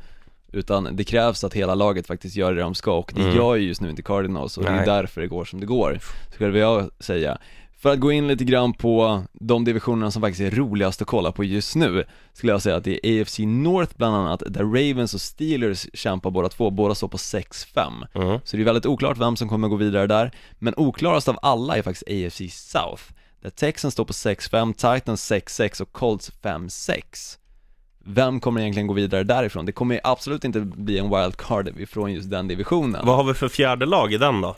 Utan 0.52 0.96
det 0.96 1.04
krävs 1.04 1.44
att 1.44 1.54
hela 1.54 1.74
laget 1.74 2.06
faktiskt 2.06 2.36
gör 2.36 2.54
det 2.54 2.60
de 2.60 2.74
ska 2.74 2.98
och 2.98 3.12
det 3.14 3.22
Mm. 3.22 3.36
gör 3.36 3.54
ju 3.56 3.66
just 3.68 3.80
nu 3.80 3.90
inte 3.90 4.02
Cardinals 4.02 4.58
och 4.58 4.64
det 4.64 4.70
är 4.70 4.76
Nej. 4.76 4.86
därför 4.86 5.20
det 5.20 5.26
går 5.26 5.44
som 5.44 5.60
det 5.60 5.66
går, 5.66 5.98
skulle 6.34 6.58
jag 6.58 6.90
säga 7.00 7.38
För 7.78 7.92
att 7.92 8.00
gå 8.00 8.12
in 8.12 8.26
lite 8.28 8.44
grann 8.44 8.72
på 8.72 9.22
de 9.46 9.64
divisionerna 9.64 10.10
som 10.10 10.22
faktiskt 10.22 10.52
är 10.52 10.56
roligast 10.56 11.02
att 11.02 11.08
kolla 11.08 11.32
på 11.32 11.44
just 11.44 11.76
nu 11.76 12.04
Skulle 12.32 12.52
jag 12.52 12.62
säga 12.62 12.76
att 12.76 12.84
det 12.84 13.06
är 13.06 13.22
AFC 13.22 13.38
North 13.38 13.92
bland 13.96 14.16
annat, 14.16 14.42
där 14.46 14.64
Ravens 14.64 15.14
och 15.14 15.20
Steelers 15.20 15.86
kämpar 15.94 16.30
båda 16.30 16.48
två, 16.48 16.70
båda 16.70 16.94
står 16.94 17.08
på 17.08 17.16
6-5 17.16 18.06
mm. 18.14 18.40
Så 18.44 18.56
det 18.56 18.62
är 18.62 18.64
väldigt 18.64 18.86
oklart 18.86 19.18
vem 19.18 19.36
som 19.36 19.48
kommer 19.48 19.68
gå 19.68 19.76
vidare 19.76 20.06
där 20.06 20.30
Men 20.58 20.74
oklarast 20.76 21.28
av 21.28 21.38
alla 21.42 21.76
är 21.76 21.82
faktiskt 21.82 22.26
AFC 22.26 22.54
South 22.54 23.02
Där 23.42 23.50
Texans 23.50 23.94
står 23.94 24.04
på 24.04 24.12
6-5, 24.12 24.72
Titans 24.72 25.32
6-6 25.32 25.82
och 25.82 25.92
Colts 25.92 26.32
5-6 26.42 27.38
Vem 28.08 28.40
kommer 28.40 28.60
egentligen 28.60 28.86
gå 28.86 28.94
vidare 28.94 29.24
därifrån? 29.24 29.66
Det 29.66 29.72
kommer 29.72 29.94
ju 29.94 30.00
absolut 30.04 30.44
inte 30.44 30.60
bli 30.60 30.98
en 30.98 31.10
wildcard 31.10 31.68
ifrån 31.68 32.12
just 32.12 32.30
den 32.30 32.48
divisionen 32.48 33.06
Vad 33.06 33.16
har 33.16 33.24
vi 33.24 33.34
för 33.34 33.48
fjärde 33.48 33.86
lag 33.86 34.12
i 34.12 34.18
den 34.18 34.40
då? 34.40 34.56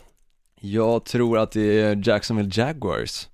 Jag 0.61 1.05
tror 1.05 1.37
att 1.37 1.51
det 1.51 1.81
är 1.81 2.09
Jacksonville 2.09 2.51
Jaguars 2.53 3.27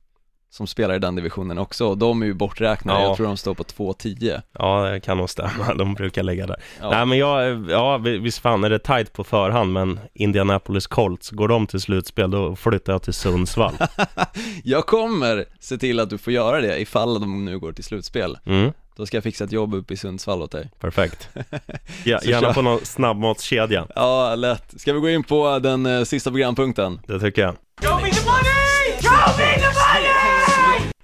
som 0.55 0.67
spelar 0.67 0.95
i 0.95 0.99
den 0.99 1.15
divisionen 1.15 1.57
också, 1.57 1.85
och 1.87 1.97
de 1.97 2.21
är 2.21 2.25
ju 2.25 2.33
borträknade, 2.33 2.99
Ja. 2.99 3.07
jag 3.07 3.17
tror 3.17 3.27
de 3.27 3.37
står 3.37 3.53
på 3.53 3.63
2-10 3.63 4.41
Ja, 4.59 4.89
det 4.89 4.99
kan 4.99 5.17
nog 5.17 5.29
stämma. 5.29 5.73
De 5.77 5.93
brukar 5.93 6.23
ligga 6.23 6.47
där. 6.47 6.61
Ja. 6.81 6.89
Nej, 6.89 7.05
men 7.05 7.17
jag, 7.17 7.65
ja, 7.71 7.97
vi- 7.97 8.17
visst 8.17 8.39
fan 8.39 8.63
är 8.63 8.69
det 8.69 8.79
tight 8.79 9.13
på 9.13 9.23
förhand, 9.23 9.73
men 9.73 9.99
Indianapolis 10.13 10.87
Colts, 10.87 11.29
går 11.29 11.47
de 11.47 11.67
till 11.67 11.79
slutspel, 11.81 12.31
då 12.31 12.55
flyttar 12.55 12.93
jag 12.93 13.01
till 13.03 13.13
Sundsvall. 13.13 13.73
Jag 14.63 14.85
kommer 14.85 15.45
se 15.59 15.77
till 15.77 15.99
att 15.99 16.09
du 16.09 16.17
får 16.17 16.33
göra 16.33 16.61
det 16.61 16.79
ifall 16.81 17.19
de 17.19 17.45
nu 17.45 17.59
går 17.59 17.71
till 17.73 17.83
slutspel 17.83 18.37
Mm, 18.45 18.71
Då 18.95 19.05
ska 19.05 19.17
jag 19.17 19.23
fixa 19.23 19.43
ett 19.43 19.51
jobb 19.51 19.73
uppe 19.73 19.93
i 19.93 19.97
Sundsvall 19.97 20.41
åt 20.41 20.51
dig 20.51 20.69
perfekt. 20.79 21.29
Ja, 22.05 22.19
gärna 22.23 22.53
på 22.53 22.61
någon 22.61 22.79
snabbmatskedja, 22.85 23.87
Ja, 23.95 24.35
lätt. 24.35 24.81
Ska 24.81 24.93
vi 24.93 24.99
gå 24.99 25.09
in 25.09 25.23
på 25.23 25.59
den 25.59 25.85
eh, 25.85 26.03
sista 26.03 26.29
programpunkten? 26.31 26.99
det 27.07 27.19
tycker 27.19 27.41
jag. 27.41 27.55
Show 27.81 28.01
me 28.03 28.11
the 28.11 28.25
money! 28.25 28.64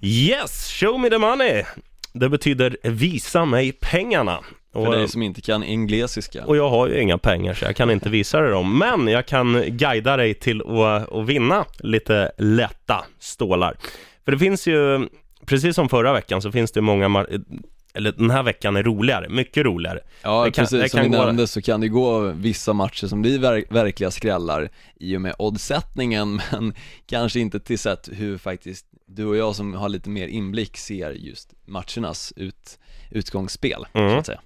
Yes, 0.03 0.67
show 0.67 0.99
me 0.99 1.09
the 1.09 1.17
money! 1.17 1.63
Det 2.13 2.29
betyder 2.29 2.77
visa 2.83 3.45
mig 3.45 3.71
pengarna. 3.71 4.39
För 4.73 4.87
Och, 4.87 4.93
dig 4.93 5.07
som 5.07 5.21
inte 5.21 5.41
kan 5.41 5.63
englesiska. 5.63 6.45
och 6.45 6.57
jag 6.57 6.69
har 6.69 6.87
ju 6.87 7.01
inga 7.01 7.17
pengar 7.17 7.53
så 7.53 7.65
jag 7.65 7.75
kan 7.75 7.91
inte 7.91 8.09
visa 8.09 8.41
dig 8.41 8.51
dem, 8.51 8.77
men 8.77 9.07
jag 9.07 9.25
kan 9.25 9.63
guida 9.67 10.17
dig 10.17 10.33
till 10.33 10.61
att, 10.61 11.11
att 11.13 11.25
vinna 11.25 11.65
lite 11.79 12.31
lätta 12.37 13.05
stålar. 13.19 13.75
För 14.25 14.31
det 14.31 14.37
finns 14.37 14.67
ju, 14.67 15.07
precis 15.45 15.75
som 15.75 15.89
förra 15.89 16.13
veckan 16.13 16.41
så 16.41 16.51
finns 16.51 16.71
det 16.71 16.81
många, 16.81 17.25
eller 17.93 18.11
den 18.11 18.29
här 18.29 18.43
veckan 18.43 18.75
är 18.75 18.83
roligare, 18.83 19.29
mycket 19.29 19.65
roligare. 19.65 19.99
Ja, 20.23 20.43
det 20.45 20.51
kan- 20.51 20.63
precis 20.63 20.81
det 20.81 20.89
som 20.89 20.97
kan 20.97 21.11
vi 21.11 21.17
gå- 21.17 21.25
nämnde 21.25 21.47
så 21.47 21.61
kan 21.61 21.81
det 21.81 21.87
gå 21.87 22.19
vissa 22.19 22.73
matcher 22.73 23.07
som 23.07 23.21
blir 23.21 23.39
ver- 23.39 23.65
verkliga 23.73 24.11
skrällar 24.11 24.69
i 24.99 25.17
och 25.17 25.21
med 25.21 25.35
oddsättningen, 25.39 26.41
men 26.51 26.73
kanske 27.05 27.39
inte 27.39 27.59
till 27.59 27.79
sätt 27.79 28.09
hur 28.11 28.37
faktiskt 28.37 28.85
du 29.07 29.25
och 29.25 29.35
jag 29.37 29.55
som 29.55 29.73
har 29.73 29.89
lite 29.89 30.09
mer 30.09 30.27
inblick 30.27 30.77
ser 30.77 31.11
just 31.11 31.53
matchernas 31.67 32.33
ut, 32.35 32.79
utgångsspel, 33.11 33.85
så 33.93 33.99
Mm. 33.99 34.17
att 34.19 34.25
säga. 34.25 34.41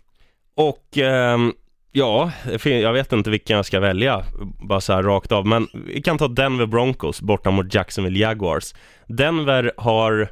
Och 0.56 0.98
ehm, 0.98 1.54
ja, 1.92 2.32
jag 2.64 2.94
vet 2.94 3.14
inte 3.14 3.30
vilken 3.30 3.56
jag 3.56 3.66
ska 3.66 3.80
välja, 3.80 4.24
bara 4.62 4.82
så 4.82 4.94
här 4.94 5.04
rakt 5.04 5.32
av. 5.32 5.46
Men 5.48 5.68
vi 5.74 6.02
kan 6.02 6.18
ta 6.18 6.28
Denver 6.28 6.66
Broncos 6.66 7.22
borta 7.22 7.52
mot 7.52 7.74
Jacksonville 7.74 8.20
Jaguars. 8.20 8.74
Denver 9.08 9.72
har 9.78 10.30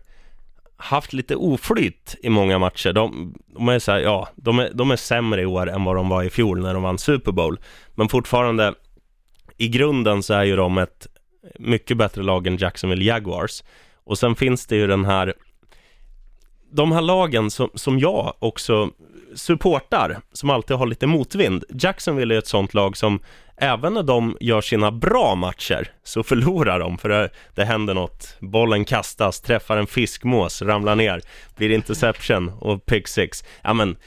haft 0.83 1.13
lite 1.13 1.35
oflyt 1.35 2.15
i 2.23 2.29
många 2.29 2.59
matcher. 2.59 2.93
De, 2.93 3.35
de 3.47 3.69
är 3.69 3.79
så 3.79 3.91
här, 3.91 3.99
ja, 3.99 4.27
de 4.35 4.59
är, 4.59 4.71
de 4.73 4.91
är 4.91 4.95
sämre 4.95 5.41
i 5.41 5.45
år 5.45 5.69
än 5.69 5.83
vad 5.83 5.95
de 5.95 6.09
var 6.09 6.23
i 6.23 6.29
fjol 6.29 6.61
när 6.61 6.73
de 6.73 6.83
vann 6.83 6.97
Super 6.97 7.31
Bowl. 7.31 7.59
Men 7.95 8.09
fortfarande, 8.09 8.73
i 9.57 9.67
grunden 9.67 10.23
så 10.23 10.33
är 10.33 10.43
ju 10.43 10.55
de 10.55 10.77
ett 10.77 11.07
mycket 11.59 11.97
bättre 11.97 12.23
lag 12.23 12.47
än 12.47 12.57
Jacksonville 12.57 13.05
Jaguars. 13.05 13.63
Och 14.03 14.17
sen 14.17 14.35
finns 14.35 14.65
det 14.65 14.75
ju 14.75 14.87
den 14.87 15.05
här 15.05 15.33
de 16.71 16.91
här 16.91 17.01
lagen 17.01 17.51
som, 17.51 17.69
som 17.73 17.99
jag 17.99 18.33
också 18.39 18.89
supportar, 19.35 20.19
som 20.33 20.49
alltid 20.49 20.77
har 20.77 20.85
lite 20.85 21.07
motvind. 21.07 21.63
Jacksonville 21.69 22.35
är 22.35 22.39
ett 22.39 22.47
sånt 22.47 22.73
lag 22.73 22.97
som 22.97 23.19
även 23.57 23.93
när 23.93 24.03
de 24.03 24.37
gör 24.39 24.61
sina 24.61 24.91
bra 24.91 25.35
matcher 25.35 25.91
så 26.03 26.23
förlorar 26.23 26.79
de 26.79 26.97
för 26.97 27.09
det, 27.09 27.29
det 27.55 27.65
händer 27.65 27.93
något. 27.93 28.35
Bollen 28.39 28.85
kastas, 28.85 29.41
träffar 29.41 29.77
en 29.77 29.87
fiskmås, 29.87 30.61
ramlar 30.61 30.95
ner, 30.95 31.21
blir 31.55 31.69
interception 31.69 32.49
och 32.59 32.85
pick 32.85 33.07
six. 33.07 33.43
Ja 33.61 33.73
men, 33.73 33.97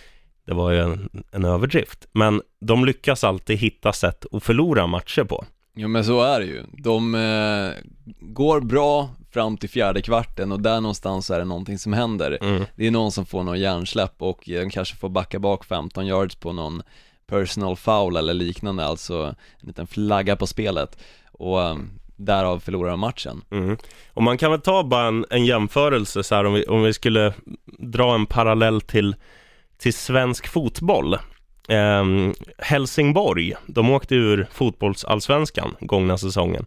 det 0.47 0.55
var 0.55 0.71
ju 0.71 0.81
en, 0.81 1.09
en 1.33 1.45
överdrift. 1.45 2.07
Men 2.13 2.43
de 2.61 2.85
lyckas 2.85 3.25
alltid 3.25 3.59
hitta 3.59 3.93
sätt 3.93 4.25
att 4.33 4.43
förlora 4.43 4.87
matcher 4.87 5.25
på. 5.25 5.45
Jo 5.75 5.89
men 5.89 6.05
så 6.05 6.23
är 6.23 6.41
det 6.41 6.47
ju. 6.47 6.63
De 6.73 7.15
eh, 7.15 7.73
går 8.21 8.61
bra 8.61 9.11
fram 9.31 9.57
till 9.57 9.71
fjärde 9.71 10.03
kvarten 10.03 10.53
och 10.53 10.61
där 10.61 10.81
någonstans 10.81 11.31
är 11.31 11.39
det 11.39 11.45
någonting 11.45 11.79
som 11.79 11.93
händer. 11.93 12.39
Mm. 12.41 12.65
Det 12.77 12.87
är 12.87 12.91
någon 12.91 13.13
som 13.13 13.27
får 13.27 13.43
någon 13.43 13.61
hjärnsläpp 13.61 14.15
och 14.19 14.51
eh, 14.51 14.61
de 14.61 14.71
kanske 14.71 14.97
får 14.97 15.09
backa 15.09 15.39
bak 15.39 15.65
15 15.65 16.07
yards 16.07 16.37
på 16.37 16.53
någon 16.53 16.83
personal 17.27 17.77
foul 17.77 18.17
eller 18.17 18.35
liknande, 18.35 18.85
alltså 18.85 19.35
en 19.61 19.67
liten 19.67 19.87
flagga 19.87 20.37
på 20.37 20.47
spelet 20.47 20.99
och 21.33 21.63
ehm, 21.63 21.91
därav 22.17 22.61
förlorar 22.61 22.91
de 22.91 23.01
matchen. 23.01 23.43
Mm. 23.51 23.77
Och 24.13 24.23
man 24.23 24.39
kan 24.39 24.51
väl 24.51 24.61
ta 24.61 24.83
bara 24.83 25.07
en, 25.07 25.27
en 25.31 25.45
jämförelse 25.45 26.23
så 26.23 26.35
här 26.35 26.45
om 26.45 26.55
vi, 26.55 26.65
om 26.65 26.83
vi 26.83 26.93
skulle 26.93 27.33
dra 27.79 28.15
en 28.15 28.27
parallell 28.27 28.81
till, 28.81 29.17
till 29.79 29.95
svensk 29.95 30.49
fotboll. 30.49 31.15
Eh, 31.69 32.05
Helsingborg, 32.59 33.55
de 33.67 33.91
åkte 33.91 34.15
ur 34.15 34.47
fotbollsallsvenskan 34.53 35.77
gångna 35.81 36.19
säsongen. 36.19 36.67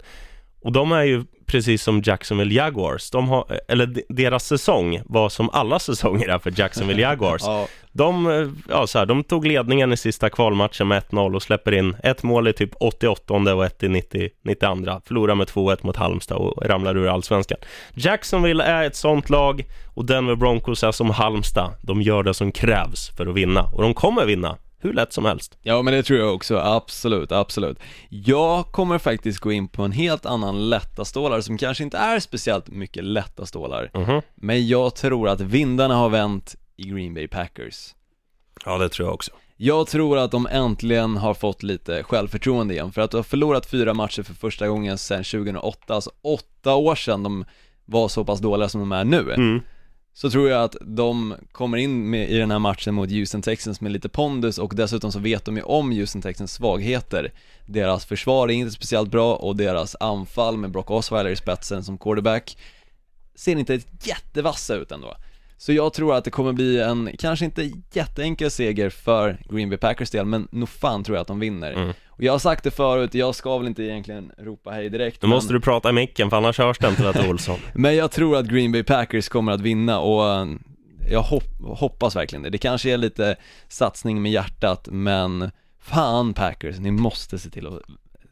Och 0.62 0.72
de 0.72 0.92
är 0.92 1.04
ju 1.04 1.24
precis 1.46 1.84
som 1.84 2.02
Jacksonville 2.06 2.54
Jaguars, 2.54 3.10
de 3.12 3.30
har, 3.30 3.60
eller 3.68 3.86
de- 3.86 4.04
deras 4.10 4.46
säsong 4.46 5.02
var 5.06 5.30
som 5.30 5.50
alla 5.50 5.80
säsonger 5.80 6.28
är 6.30 6.40
för 6.40 6.54
Jacksonville 6.60 7.02
Jaguars. 7.02 7.42
Ja, 7.46 7.68
De, 7.92 8.56
ja, 8.70 8.88
så 8.88 9.00
här, 9.00 9.06
de 9.06 9.24
tog 9.24 9.48
ledningen 9.48 9.94
i 9.94 9.98
sista 9.98 10.30
kvalmatchen 10.30 10.88
med 10.88 11.04
1-0 11.04 11.36
och 11.36 11.42
släpper 11.44 11.72
in 11.74 11.96
ett 12.04 12.24
mål 12.24 12.48
i 12.48 12.54
typ 12.54 12.70
88 12.80 13.34
och 13.56 13.66
ett 13.66 13.84
i 13.84 13.88
90, 13.90 14.30
92. 14.44 15.02
Förlorar 15.06 15.36
med 15.36 15.48
2-1 15.48 15.78
mot 15.82 15.96
Halmstad 15.96 16.38
och 16.38 16.66
ramlar 16.66 16.98
ur 16.98 17.08
allsvenskan. 17.08 17.58
Jacksonville 17.94 18.64
är 18.64 18.84
ett 18.84 18.96
sånt 18.96 19.30
lag 19.30 19.66
och 19.96 20.06
Denver 20.06 20.36
Broncos 20.36 20.84
är 20.84 20.92
som 20.92 21.10
Halmstad. 21.10 21.72
De 21.82 22.02
gör 22.02 22.24
det 22.24 22.34
som 22.34 22.52
krävs 22.52 23.10
för 23.18 23.26
att 23.28 23.36
vinna 23.36 23.64
och 23.64 23.82
de 23.82 23.94
kommer 23.94 24.26
vinna 24.26 24.58
hur 24.80 24.94
lätt 24.94 25.14
som 25.14 25.26
helst. 25.26 25.58
ja 25.62 25.82
men 25.82 25.94
det 25.94 26.04
tror 26.04 26.20
jag 26.20 26.36
också, 26.36 26.58
absolut, 26.58 27.32
absolut. 27.32 27.80
Jag 28.10 28.66
kommer 28.66 28.98
faktiskt 28.98 29.40
gå 29.40 29.52
in 29.52 29.68
på 29.68 29.84
en 29.84 29.92
helt 29.92 30.26
annan 30.26 30.70
lätta 30.70 31.06
stålar 31.06 31.42
som 31.42 31.58
kanske 31.58 31.84
inte 31.84 31.98
är 31.98 32.20
speciellt 32.20 32.68
mycket 32.68 33.04
lätta 33.04 33.46
stålar. 33.46 33.92
Mhm. 33.94 34.22
Men 34.36 34.68
jag 34.68 34.96
tror 34.96 35.30
att 35.30 35.42
vindarna 35.42 35.96
har 35.96 36.10
vänt 36.10 36.56
i 36.78 36.84
Green 36.84 37.14
Bay 37.14 37.28
Packers. 37.28 37.96
Ja, 38.66 38.78
det 38.78 38.90
tror 38.90 39.08
jag 39.08 39.14
också. 39.16 39.32
Jag 39.58 39.88
tror 39.88 40.18
att 40.18 40.32
de 40.32 40.48
äntligen 40.52 41.18
har 41.18 41.34
fått 41.34 41.64
lite 41.64 42.04
självförtroende 42.04 42.74
igen, 42.74 42.92
för 42.92 43.02
att 43.02 43.12
de 43.12 43.18
har 43.18 43.24
förlorat 43.24 43.66
fyra 43.66 43.94
matcher 43.94 44.24
för 44.24 44.34
första 44.34 44.68
gången 44.68 44.98
sedan 44.98 45.24
2008, 45.24 45.96
alltså 45.96 46.12
åtta 46.22 46.76
år 46.76 46.96
sedan 46.96 47.24
de 47.24 47.46
var 47.86 48.08
så 48.08 48.26
pass 48.26 48.40
dåliga 48.40 48.70
som 48.70 48.80
de 48.82 48.92
är 48.92 49.04
nu. 49.04 49.34
Mm. 49.34 49.62
Så 50.22 50.30
tror 50.30 50.50
jag 50.50 50.64
att 50.64 50.76
de 50.82 51.36
kommer 51.52 51.78
in 51.78 52.10
med, 52.10 52.30
i 52.30 52.38
den 52.38 52.52
här 52.52 52.60
matchen 52.60 52.94
mot 52.94 53.12
Houston 53.12 53.42
Texans 53.42 53.82
med 53.82 53.92
lite 53.92 54.10
pondus 54.10 54.58
och 54.58 54.76
dessutom 54.76 55.12
så 55.12 55.20
vet 55.20 55.46
de 55.46 55.58
ju 55.58 55.64
om 55.64 55.92
Houston 55.92 56.22
Texans 56.22 56.54
svagheter. 56.54 57.32
Deras 57.66 58.06
försvar 58.06 58.48
är 58.48 58.52
inte 58.54 58.72
speciellt 58.72 59.12
bra 59.12 59.36
och 59.36 59.56
deras 59.56 59.96
anfall 60.00 60.58
med 60.58 60.72
Brock 60.72 60.92
Osweiler 60.92 61.30
i 61.30 61.36
spetsen 61.36 61.84
som 61.84 61.98
quarterback 61.98 62.58
ser 63.36 63.56
inte 63.56 63.80
jättevassa 64.04 64.76
ut 64.76 64.92
ändå. 64.92 65.16
Så 65.60 65.74
jag 65.74 65.94
tror 65.94 66.16
att 66.16 66.24
det 66.24 66.32
kommer 66.32 66.54
bli 66.54 66.80
en, 66.82 67.10
kanske 67.20 67.46
inte 67.46 67.72
jätteenkel 67.94 68.52
seger 68.52 68.90
för 68.90 69.38
Green 69.50 69.70
Bay 69.70 69.78
Packers 69.78 70.10
del, 70.10 70.26
men 70.26 70.48
nog 70.52 70.70
fan 70.70 71.04
tror 71.04 71.18
jag 71.18 71.22
att 71.22 71.28
de 71.28 71.40
vinner. 71.40 71.72
Mm. 71.74 71.90
Och 72.08 72.24
jag 72.24 72.32
har 72.32 72.40
sagt 72.40 72.64
det 72.64 72.72
förut, 72.72 73.14
jag 73.14 73.36
ska 73.36 73.58
väl 73.58 73.68
inte 73.68 73.84
egentligen 73.84 74.32
ropa 74.38 74.72
hej 74.72 74.90
direkt 74.90 75.22
Nu 75.22 75.28
men, 75.28 75.36
måste 75.36 75.54
du 75.54 75.60
prata 75.60 75.90
i 75.90 75.94
micken 75.94 76.30
för 76.30 76.38
annars 76.38 76.58
hörs 76.58 76.78
det 76.78 76.88
inte 76.90 77.04
Lasse 77.04 77.30
Olsson. 77.30 77.60
men 77.74 77.96
jag 77.96 78.12
tror 78.12 78.38
att 78.38 78.46
Green 78.46 78.72
Bay 78.72 78.84
Packers 78.84 79.30
kommer 79.30 79.52
att 79.52 79.62
vinna 79.62 80.00
och 80.00 80.30
eh, 80.30 80.48
jag 81.12 81.22
hop- 81.22 81.78
hoppas 81.78 82.16
verkligen 82.16 82.44
det. 82.44 82.50
Det 82.50 82.58
kanske 82.58 82.94
är 82.94 82.98
lite 82.98 83.36
satsning 83.68 84.22
med 84.22 84.32
hjärtat, 84.32 84.88
men 84.92 85.52
fan 85.80 86.34
Packers, 86.34 86.80
ni 86.80 86.92
måste 86.92 87.40
se 87.40 87.50
till 87.50 87.68
att 87.68 87.82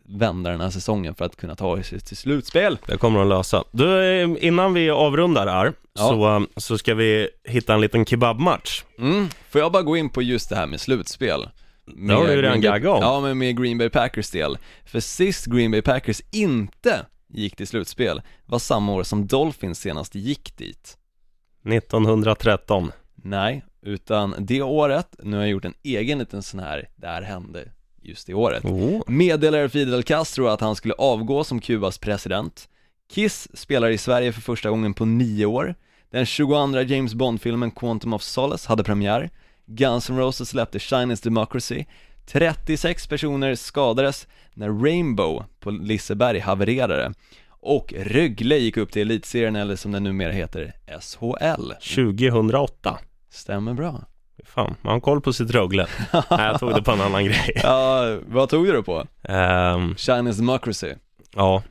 vända 0.07 0.49
den 0.49 0.61
här 0.61 0.69
säsongen 0.69 1.15
för 1.15 1.25
att 1.25 1.35
kunna 1.35 1.55
ta 1.55 1.77
er 1.77 1.99
till 1.99 2.17
slutspel. 2.17 2.77
Det 2.87 2.97
kommer 2.97 3.19
de 3.19 3.29
lösa. 3.29 3.63
Du, 3.71 4.03
eh, 4.21 4.29
innan 4.39 4.73
vi 4.73 4.89
avrundar 4.89 5.47
här 5.47 5.73
Ja. 5.93 6.07
så, 6.07 6.35
eh, 6.35 6.41
så 6.57 6.77
ska 6.77 6.95
vi 6.95 7.29
hitta 7.43 7.73
en 7.73 7.81
liten 7.81 8.05
kebabmatch. 8.05 8.83
Mm, 8.99 9.29
får 9.49 9.61
jag 9.61 9.71
bara 9.71 9.83
gå 9.83 9.97
in 9.97 10.09
på 10.09 10.21
just 10.21 10.49
det 10.49 10.55
här 10.55 10.67
med 10.67 10.81
slutspel? 10.81 11.49
Det 12.07 12.13
har 12.13 12.27
du 12.27 12.33
ju 12.33 12.41
redan 12.41 12.61
gaggat 12.61 12.93
om. 12.95 13.01
Ja, 13.01 13.21
men 13.21 13.37
med 13.37 13.57
Green 13.61 13.77
Bay 13.77 13.89
Packers 13.89 14.29
del. 14.29 14.57
För 14.85 14.99
sist 14.99 15.45
Green 15.45 15.71
Bay 15.71 15.81
Packers 15.81 16.21
inte 16.31 17.05
gick 17.29 17.55
till 17.55 17.67
slutspel 17.67 18.21
var 18.45 18.59
samma 18.59 18.93
år 18.93 19.03
som 19.03 19.27
Dolphins 19.27 19.79
senast 19.79 20.15
gick 20.15 20.57
dit. 20.57 20.97
1913. 21.65 22.91
Nej, 23.15 23.63
utan 23.81 24.35
det 24.39 24.61
året, 24.61 25.15
nu 25.23 25.35
har 25.37 25.43
jag 25.43 25.51
gjort 25.51 25.65
en 25.65 25.73
egen 25.83 26.19
liten 26.19 26.43
sån 26.43 26.59
här, 26.59 26.89
det 26.95 27.07
här 27.07 27.21
hände 27.21 27.71
just 28.07 28.27
det 28.27 28.33
året. 28.33 28.65
Oh. 28.65 29.01
Meddelar 29.07 29.67
Fidel 29.67 30.03
Castro 30.03 30.47
att 30.47 30.61
han 30.61 30.75
skulle 30.75 30.93
avgå 30.93 31.43
som 31.43 31.59
Kubas 31.59 31.97
president. 31.97 32.69
Kiss 33.13 33.47
spelar 33.53 33.89
i 33.89 33.97
Sverige 33.97 34.33
för 34.33 34.41
första 34.41 34.69
gången 34.69 34.93
på 34.93 35.05
nio 35.05 35.45
år. 35.45 35.75
Den 36.11 36.25
22 36.25 36.81
James 36.81 37.13
Bond-filmen 37.13 37.71
Quantum 37.71 38.13
of 38.13 38.23
Solace 38.23 38.69
hade 38.69 38.83
premiär. 38.83 39.29
Guns 39.65 40.09
N' 40.09 40.17
Roses 40.17 40.49
släppte 40.49 40.79
Chinese 40.79 41.23
Democracy. 41.23 41.85
36 42.25 43.07
personer 43.07 43.55
skadades 43.55 44.27
när 44.53 44.69
Rainbow 44.69 45.43
på 45.59 45.71
Liseberg 45.71 46.39
havererade. 46.39 47.13
Och 47.49 47.93
Rögle 47.97 48.57
gick 48.57 48.77
upp 48.77 48.91
till 48.91 49.01
elitserien 49.01 49.55
eller 49.55 49.75
som 49.75 49.91
den 49.91 50.03
numera 50.03 50.31
heter 50.31 50.73
SHL. 51.01 51.71
2008. 51.95 52.99
Stämmer 53.29 53.73
bra. 53.73 54.05
Fan, 54.57 54.75
man 54.81 54.93
har 54.93 54.99
koll 54.99 55.21
på 55.21 55.33
sitt 55.33 55.51
Rögle. 55.51 55.87
Nej, 56.13 56.21
jag 56.29 56.59
tog 56.59 56.75
det 56.75 56.81
på 56.81 56.91
en 56.91 57.01
annan 57.01 57.25
grej. 57.25 57.51
Ja, 57.63 58.17
vad 58.27 58.49
tog 58.49 58.65
du 58.65 58.71
det 58.71 58.83
på? 58.83 59.05
Ehm, 59.23 59.95
Chinese 59.95 60.41
Democracy. 60.41 60.93
ja, 61.35 61.63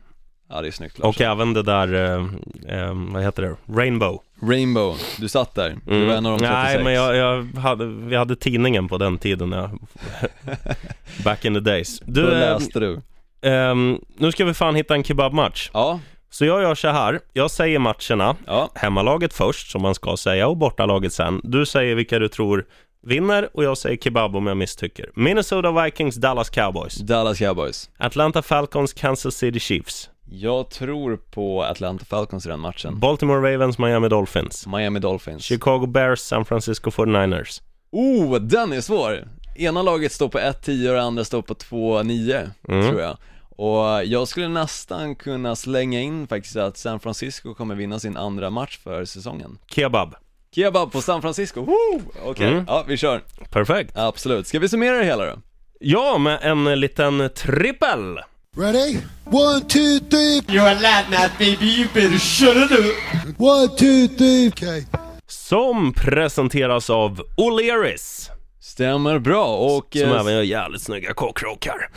Ja, 0.48 0.60
det 0.60 0.68
är 0.68 0.72
snyggt 0.72 0.98
och 0.98 1.04
Larsson. 1.04 1.26
även 1.26 1.52
det 1.52 1.62
där, 1.62 1.94
eh, 1.94 2.26
ehm, 2.68 3.12
vad 3.12 3.22
heter 3.22 3.42
det? 3.42 3.56
Rainbow. 3.80 4.18
Rainbow, 4.42 4.96
du 5.18 5.28
satt 5.28 5.54
där, 5.54 5.76
du 5.86 6.04
var 6.06 6.14
en 6.14 6.26
av 6.26 6.32
de 6.32 6.38
36 6.38 6.52
Nej, 6.74 6.84
men 6.84 6.92
jag, 6.92 7.16
jag 7.16 7.60
hade, 7.60 7.86
vi 7.86 8.16
hade 8.16 8.36
tidningen 8.36 8.88
på 8.88 8.98
den 8.98 9.18
tiden. 9.18 9.52
Jag, 9.52 9.70
back 11.24 11.44
in 11.44 11.54
the 11.54 11.60
days. 11.60 12.00
Du, 12.04 12.22
läste 12.30 12.80
du 12.80 13.00
ehm, 13.42 14.00
nu 14.16 14.32
ska 14.32 14.44
vi 14.44 14.54
fan 14.54 14.74
hitta 14.74 14.94
en 14.94 15.04
kebabmatch. 15.04 15.70
Ja, 15.72 16.00
Så 16.30 16.44
jag 16.44 16.62
gör 16.62 16.74
så 16.74 16.88
här, 16.88 17.20
jag 17.32 17.50
säger 17.50 17.78
matcherna, 17.78 18.36
ja, 18.46 18.70
hemmalaget 18.74 19.32
först 19.32 19.70
som 19.70 19.82
man 19.82 19.94
ska 19.94 20.16
säga 20.16 20.48
och 20.48 20.56
bortalaget 20.56 21.12
sen. 21.12 21.40
Du 21.44 21.66
säger 21.66 21.94
vilka 21.94 22.18
du 22.18 22.28
tror 22.28 22.64
vinner 23.02 23.48
och 23.52 23.64
jag 23.64 23.78
säger 23.78 23.96
kebab 23.96 24.36
om 24.36 24.46
jag 24.46 24.56
misstycker. 24.56 25.10
Minnesota 25.14 25.82
Vikings, 25.84 26.16
Dallas 26.16 26.50
Cowboys. 26.50 26.94
Dallas 26.94 27.38
Cowboys 27.38 27.90
Atlanta 27.98 28.42
Falcons, 28.42 28.92
Kansas 28.92 29.34
City 29.34 29.60
Chiefs. 29.60 30.10
Jag 30.30 30.70
tror 30.70 31.16
på 31.16 31.62
Atlanta 31.62 32.04
Falcons 32.04 32.46
i 32.46 32.48
den 32.48 32.60
matchen 32.60 33.00
Baltimore 33.00 33.54
Ravens, 33.54 33.78
Miami 33.78 34.08
Dolphins. 34.08 34.66
Miami 34.66 34.98
Dolphins 35.00 35.42
Chicago 35.44 35.86
Bears, 35.86 36.20
San 36.20 36.44
Francisco 36.44 36.90
49ers. 36.90 37.62
Oh, 37.92 38.36
den 38.40 38.72
är 38.72 38.80
svår! 38.80 39.28
Ena 39.56 39.82
laget 39.82 40.12
står 40.12 40.28
på 40.28 40.38
1-10 40.38 40.88
och 40.88 40.94
det 40.94 41.02
andra 41.02 41.24
står 41.24 41.42
på 41.42 41.54
2-9, 41.54 42.50
Mm. 42.68 42.88
tror 42.88 43.00
jag 43.00 43.16
Och 43.56 44.04
jag 44.04 44.28
skulle 44.28 44.48
nästan 44.48 45.14
kunna 45.14 45.56
slänga 45.56 46.00
in 46.00 46.26
faktiskt 46.26 46.56
att 46.56 46.76
San 46.76 47.00
Francisco 47.00 47.54
kommer 47.54 47.74
vinna 47.74 47.98
sin 47.98 48.16
andra 48.16 48.50
match 48.50 48.78
för 48.84 49.04
säsongen 49.04 49.58
Kebab. 49.70 50.14
Kebab 50.54 50.92
på 50.92 51.02
San 51.02 51.22
Francisco, 51.22 51.60
woo! 51.60 52.02
Okej, 52.24 52.46
Mm. 52.52 52.64
ja 52.68 52.84
vi 52.88 52.96
kör 52.96 53.22
Perfekt. 53.50 53.96
Absolut, 53.96 54.46
ska 54.46 54.58
vi 54.58 54.68
summera 54.68 54.96
det 54.98 55.04
hela 55.04 55.26
då? 55.26 55.32
Ja, 55.80 56.18
med 56.18 56.38
en 56.42 56.80
liten 56.80 57.30
trippel. 57.34 58.18
Ready? 58.58 58.96
One, 59.24 59.60
two, 59.60 60.00
three. 60.10 60.40
You're 60.48 60.76
a 60.76 60.78
lad 60.80 61.04
now, 61.10 61.28
baby. 61.38 61.66
You 61.66 61.88
better 61.94 62.18
shut 62.18 62.56
it 62.56 62.70
up. 62.78 63.40
One, 63.40 63.68
two, 63.68 64.08
three. 64.18 64.48
Okay. 64.48 64.84
Som 65.26 65.92
presenteras 65.92 66.90
av 66.90 67.20
O'Learys. 67.36 68.30
Stämmer 68.66 69.18
bra 69.18 69.56
och... 69.56 69.96
Som 70.00 70.12
eh, 70.12 70.20
även 70.20 70.34
gör 70.34 70.42
jävligt 70.42 70.82
snygga 70.82 71.14
kåkrockar. 71.14 71.90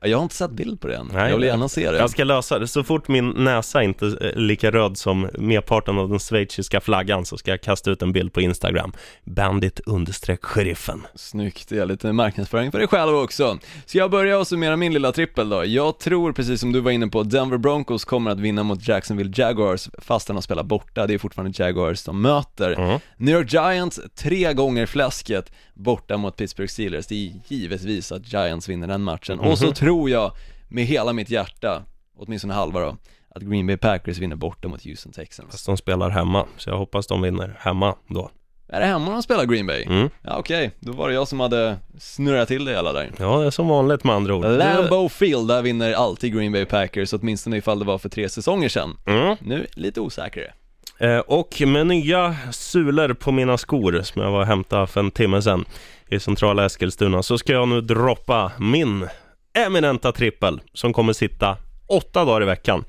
Jag 0.00 0.18
har 0.18 0.22
inte 0.22 0.34
sett 0.34 0.50
bild 0.50 0.80
på 0.80 0.88
det 0.88 0.96
än, 0.96 1.10
Nej, 1.12 1.30
jag 1.30 1.36
vill 1.36 1.46
gärna 1.46 1.68
se 1.68 1.90
det 1.90 1.98
Jag 1.98 2.10
ska 2.10 2.24
lösa 2.24 2.58
det. 2.58 2.66
Så 2.66 2.84
fort 2.84 3.08
min 3.08 3.30
näsa 3.30 3.82
inte 3.82 4.06
är 4.06 4.36
lika 4.36 4.70
röd 4.70 4.98
som 4.98 5.28
merparten 5.38 5.98
av 5.98 6.08
den 6.08 6.18
schweiziska 6.18 6.80
flaggan 6.80 7.24
så 7.24 7.38
ska 7.38 7.50
jag 7.50 7.60
kasta 7.60 7.90
ut 7.90 8.02
en 8.02 8.12
bild 8.12 8.32
på 8.32 8.40
Instagram. 8.40 8.92
Bandit 9.24 9.80
understreck 9.86 10.44
sheriffen. 10.44 11.06
Snyggt, 11.14 11.68
det 11.68 11.78
är 11.78 11.86
lite 11.86 12.12
marknadsföring 12.12 12.72
för 12.72 12.78
dig 12.78 12.88
själv 12.88 13.16
också. 13.16 13.58
Så 13.86 13.98
jag 13.98 14.10
börjar 14.10 14.38
och 14.38 14.46
summera 14.46 14.76
min 14.76 14.92
lilla 14.92 15.12
trippel 15.12 15.48
då. 15.48 15.64
Jag 15.64 15.98
tror, 15.98 16.32
precis 16.32 16.60
som 16.60 16.72
du 16.72 16.80
var 16.80 16.90
inne 16.90 17.08
på, 17.08 17.22
Denver 17.22 17.58
Broncos 17.58 18.04
kommer 18.04 18.30
att 18.30 18.40
vinna 18.40 18.62
mot 18.62 18.88
Jacksonville 18.88 19.32
Jaguars 19.34 19.88
fast 19.98 20.28
de 20.28 20.42
spelar 20.42 20.62
borta. 20.62 21.06
Det 21.06 21.14
är 21.14 21.18
fortfarande 21.18 21.62
Jaguars 21.62 22.04
de 22.04 22.22
möter. 22.22 22.72
Mm. 22.72 23.00
New 23.16 23.34
York 23.34 23.52
Giants, 23.52 24.00
tre 24.14 24.52
gånger 24.52 24.86
fläsket 25.06 25.52
borta 25.74 26.16
mot 26.16 26.36
Pittsburgh 26.36 26.70
Steelers. 26.70 27.06
Det 27.06 27.14
är 27.14 27.32
givetvis 27.48 28.12
att 28.12 28.32
Giants 28.32 28.68
vinner 28.68 28.86
den 28.86 29.02
matchen. 29.02 29.40
Och 29.40 29.58
så 29.58 29.72
tror 29.72 30.10
jag, 30.10 30.32
med 30.68 30.84
hela 30.84 31.12
mitt 31.12 31.30
hjärta, 31.30 31.82
åtminstone 32.16 32.54
halva 32.54 32.80
då, 32.80 32.96
att 33.28 33.42
Green 33.42 33.66
Bay 33.66 33.76
Packers 33.76 34.18
vinner 34.18 34.36
borta 34.36 34.68
mot 34.68 34.84
Houston 34.84 35.12
Texans. 35.12 35.50
Fast 35.50 35.66
de 35.66 35.76
spelar 35.76 36.10
hemma, 36.10 36.46
så 36.56 36.70
jag 36.70 36.78
hoppas 36.78 37.06
de 37.06 37.22
vinner 37.22 37.56
hemma 37.60 37.94
då. 38.08 38.30
Är 38.68 38.80
det 38.80 38.86
hemma 38.86 39.10
de 39.10 39.22
spelar 39.22 39.44
Green 39.44 39.66
Bay? 39.66 39.84
Mm. 39.84 40.10
Ja 40.22 40.36
okej, 40.38 40.70
då 40.80 40.92
var 40.92 41.08
det 41.08 41.14
jag 41.14 41.28
som 41.28 41.40
hade 41.40 41.76
snurrat 41.98 42.48
till 42.48 42.64
det 42.64 42.72
hela 42.72 42.92
där. 42.92 43.12
Ja, 43.18 43.38
det 43.40 43.46
är 43.46 43.50
som 43.50 43.68
vanligt 43.68 44.04
med 44.04 44.14
andra 44.14 44.34
ord. 44.34 44.44
Lambeau 44.44 45.08
Field, 45.08 45.48
där 45.48 45.62
vinner 45.62 45.92
alltid 45.92 46.34
Green 46.34 46.52
Bay 46.52 46.64
Packers, 46.64 47.12
åtminstone 47.12 47.56
ifall 47.56 47.78
det 47.78 47.84
var 47.84 47.98
för 47.98 48.08
tre 48.08 48.28
säsonger 48.28 48.68
sedan. 48.68 48.96
Mm. 49.06 49.36
Nu 49.40 49.66
lite 49.72 50.00
osäkrare. 50.00 50.52
Eh, 50.98 51.18
och 51.18 51.62
med 51.66 51.86
nya 51.86 52.36
sulor 52.52 53.14
på 53.14 53.32
mina 53.32 53.58
skor 53.58 54.02
som 54.02 54.22
jag 54.22 54.30
var 54.30 54.40
och 54.40 54.46
hämtade 54.46 54.86
för 54.86 55.00
en 55.00 55.10
timme 55.10 55.42
sedan 55.42 55.64
i 56.08 56.20
centrala 56.20 56.64
Eskilstuna 56.64 57.22
så 57.22 57.38
ska 57.38 57.52
jag 57.52 57.68
nu 57.68 57.80
droppa 57.80 58.52
min 58.58 59.08
eminenta 59.54 60.12
trippel 60.12 60.60
som 60.72 60.92
kommer 60.92 61.12
sitta 61.12 61.56
åtta 61.86 62.24
dagar 62.24 62.42
i 62.42 62.46
veckan. 62.46 62.84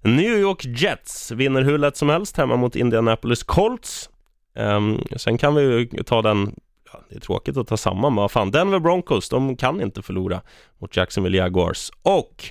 New 0.00 0.38
York 0.38 0.64
Jets 0.64 1.30
vinner 1.30 1.62
hur 1.62 1.78
lätt 1.78 1.96
som 1.96 2.08
helst 2.08 2.36
hemma 2.36 2.56
mot 2.56 2.76
Indianapolis 2.76 3.42
Colts. 3.42 4.10
Um, 4.56 5.04
sen 5.16 5.38
kan 5.38 5.54
vi 5.54 5.62
ju 5.62 5.86
ta 5.86 6.22
den, 6.22 6.54
ja, 6.92 7.00
det 7.10 7.16
är 7.16 7.20
tråkigt 7.20 7.56
att 7.56 7.68
ta 7.68 7.76
samma, 7.76 8.10
men 8.10 8.16
vad 8.16 8.30
fan, 8.30 8.50
Denver 8.50 8.78
Broncos, 8.78 9.28
de 9.28 9.56
kan 9.56 9.80
inte 9.80 10.02
förlora 10.02 10.40
mot 10.78 10.96
Jacksonville 10.96 11.38
Jaguars. 11.38 11.90
Och 12.02 12.44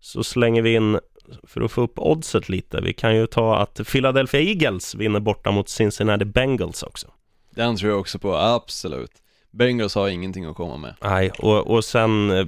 så 0.00 0.24
slänger 0.24 0.62
vi 0.62 0.74
in 0.74 0.98
för 1.42 1.60
att 1.60 1.72
få 1.72 1.80
upp 1.80 1.98
oddset 1.98 2.48
lite. 2.48 2.80
Vi 2.80 2.92
kan 2.92 3.16
ju 3.16 3.26
ta 3.26 3.56
att 3.56 3.80
Philadelphia 3.92 4.40
Eagles 4.40 4.94
vinner 4.94 5.20
borta 5.20 5.50
mot 5.50 5.68
Cincinnati 5.68 6.24
Bengals 6.24 6.82
också. 6.82 7.08
Den 7.50 7.76
tror 7.76 7.90
jag 7.90 8.00
också 8.00 8.18
på, 8.18 8.36
absolut. 8.36 9.12
Bengals 9.50 9.94
har 9.94 10.08
ingenting 10.08 10.44
att 10.44 10.56
komma 10.56 10.76
med. 10.76 10.94
Nej, 11.02 11.30
och, 11.30 11.66
och 11.66 11.84
sen, 11.84 12.30
eh, 12.30 12.46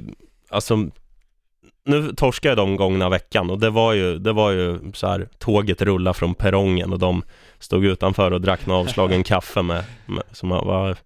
alltså, 0.49 0.88
nu 1.85 2.12
torskade 2.14 2.55
de 2.55 2.77
gångna 2.77 3.09
veckan 3.09 3.51
och 3.51 3.59
det 3.59 3.71
var 3.71 3.93
ju, 3.93 4.19
det 4.19 4.33
var 4.33 4.51
ju 4.51 4.79
så 4.95 5.07
här, 5.07 5.29
tåget 5.38 5.83
rulla 5.83 6.14
från 6.14 6.35
perrongen 6.35 6.93
och 6.93 6.99
de 6.99 7.23
stod 7.59 7.85
utanför 7.85 8.31
och 8.31 8.40
drack 8.40 8.61
en 8.66 8.73
avslagen 8.73 9.23
kaffe 9.25 9.62
med, 9.62 9.85
med 10.07 10.23
som 10.33 10.49
var, 10.49 10.97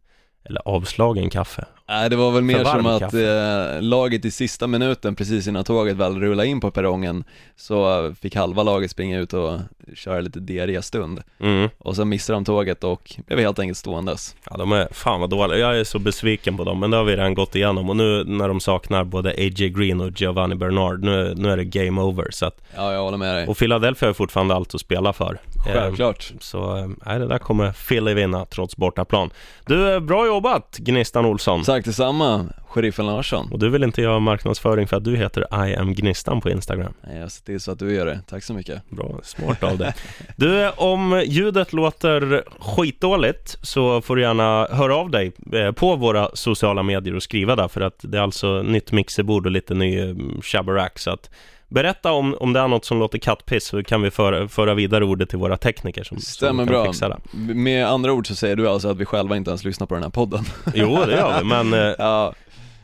eller 0.45 0.63
avslagen 0.65 1.31
kaffe. 1.31 1.65
Nej, 1.89 2.11
det 2.11 2.17
var 2.17 2.31
väl 2.31 2.43
mer 2.43 2.65
som 2.65 2.87
att 2.87 3.15
eh, 3.15 3.83
laget 3.83 4.25
i 4.25 4.31
sista 4.31 4.67
minuten, 4.67 5.15
precis 5.15 5.47
innan 5.49 5.65
tåget 5.65 5.97
väl 5.97 6.21
rullade 6.21 6.49
in 6.49 6.61
på 6.61 6.71
perrongen, 6.71 7.25
så 7.57 8.13
fick 8.21 8.37
halva 8.37 8.63
laget 8.63 8.91
springa 8.91 9.19
ut 9.19 9.33
och 9.33 9.59
köra 9.95 10.21
lite 10.21 10.41
diarré-stund. 10.41 11.23
Mm. 11.41 11.69
Och 11.79 11.97
så 11.97 12.05
missade 12.05 12.37
de 12.37 12.45
tåget 12.45 12.85
och 12.85 13.15
blev 13.27 13.39
helt 13.39 13.59
enkelt 13.59 13.79
ståendes. 13.79 14.37
Ja, 14.51 14.57
de 14.57 14.73
är 14.73 14.89
fan 14.93 15.21
vad 15.21 15.31
dåliga. 15.31 15.59
Jag 15.59 15.81
är 15.81 15.85
så 15.85 15.99
besviken 15.99 16.57
på 16.57 16.65
dem, 16.65 16.81
men 16.81 16.91
det 16.91 16.97
har 16.97 17.05
vi 17.05 17.13
redan 17.17 17.35
gått 17.35 17.55
igenom. 17.55 17.91
Och 17.91 17.97
nu 17.97 18.25
när 18.25 18.49
de 18.49 18.61
saknar 18.61 19.05
både 19.05 19.31
A.J. 19.31 19.69
Green 19.69 20.01
och 20.01 20.21
Giovanni 20.21 20.55
Bernard, 20.55 21.05
nu, 21.05 21.35
nu 21.37 21.51
är 21.51 21.57
det 21.57 21.65
game 21.65 22.01
over. 22.03 22.27
Så 22.31 22.47
att, 22.47 22.61
Ja, 22.77 22.93
jag 22.93 23.03
håller 23.03 23.19
med 23.19 23.35
dig. 23.35 23.47
och 23.47 23.57
Philadelphia 23.59 24.09
har 24.09 24.15
fortfarande 24.15 24.55
allt 24.55 24.75
att 24.75 24.81
spela 24.81 25.13
för. 25.13 25.39
Eh, 25.67 25.73
Självklart. 25.73 26.33
Så 26.41 26.77
eh, 26.77 26.89
nej, 27.07 27.19
det 27.19 27.27
där 27.27 27.39
kommer 27.39 27.73
Philly 27.73 28.15
vinna 28.15 28.45
trots 28.45 28.77
bortaplan. 28.77 29.31
Du, 29.67 29.95
eh, 29.95 30.01
bra 30.01 30.27
jobbat 30.27 30.79
Gnistan 30.79 31.25
Olsson. 31.25 31.63
Tack 31.63 31.85
detsamma, 31.85 32.47
sheriffen 32.67 33.07
Larsson. 33.07 33.53
Och 33.53 33.59
du 33.59 33.71
vill 33.71 33.85
inte 33.85 34.03
göra 34.03 34.19
marknadsföring 34.19 34.87
för 34.87 34.97
att 34.97 35.05
du 35.05 35.17
heter 35.17 35.69
I 35.69 35.75
am 35.77 35.95
Gnistan 35.95 36.41
på 36.41 36.51
Instagram. 36.51 36.93
Nej, 37.01 37.19
jag 37.19 37.33
ser 37.33 37.45
till 37.45 37.61
så 37.61 37.71
att 37.73 37.79
du 37.79 37.95
gör 37.95 38.07
det. 38.07 38.21
Tack 38.27 38.45
så 38.45 38.55
mycket. 38.55 38.91
Bra, 38.91 39.21
smart 39.23 39.63
av 39.63 39.79
dig. 39.79 39.95
Du, 40.37 40.71
om 40.71 41.23
ljudet 41.27 41.73
låter 41.73 42.45
skitdåligt 42.61 43.59
så 43.63 44.01
får 44.01 44.17
du 44.17 44.23
gärna 44.23 44.67
höra 44.71 44.97
av 44.97 45.11
dig 45.11 45.33
på 45.77 45.97
våra 45.97 46.29
sociala 46.35 46.83
medier 46.83 47.15
och 47.15 47.23
skriva 47.23 47.57
där 47.57 47.69
för 47.69 47.81
att 47.81 47.99
det 48.03 48.19
är 48.19 48.23
alltså 48.23 48.63
nytt 48.63 48.93
mixerbord 48.93 49.47
och 49.47 49.53
lite 49.53 49.75
ny 49.75 50.15
shaberack 50.43 50.99
så 50.99 51.11
att 51.11 51.31
berätta 51.69 52.13
om, 52.13 52.37
om 52.41 52.53
det 52.53 52.61
är 52.61 52.69
något 52.69 52.85
som 52.85 52.99
låter 52.99 53.19
kattpiss 53.19 53.65
så 53.65 53.83
kan 53.85 54.03
vi 54.03 54.11
föra, 54.11 54.49
föra 54.49 54.75
vidare 54.75 55.05
ordet 55.05 55.29
till 55.29 55.39
våra 55.39 55.57
tekniker 55.57 56.05
som, 56.05 56.19
Stämmer 56.19 56.63
som 56.65 56.73
bra. 56.73 56.85
fixa 56.85 57.09
det. 57.09 57.21
Med 57.55 57.87
andra 57.87 58.13
ord 58.13 58.27
så 58.29 58.35
säger 58.35 58.57
du 58.57 58.69
alltså 58.69 58.89
att 58.89 58.97
vi 58.97 59.05
själva 59.05 59.37
inte 59.37 59.51
ens 59.51 59.65
lyssnar 59.65 59.87
på 59.87 59.95
den 59.95 60.03
här 60.03 60.11
podden? 60.11 60.45
Jo, 60.75 60.99
det 61.07 61.13
gör 61.13 61.39
vi, 61.39 61.45
men, 61.45 61.73
eh, 61.73 61.95
Ja, 61.99 62.35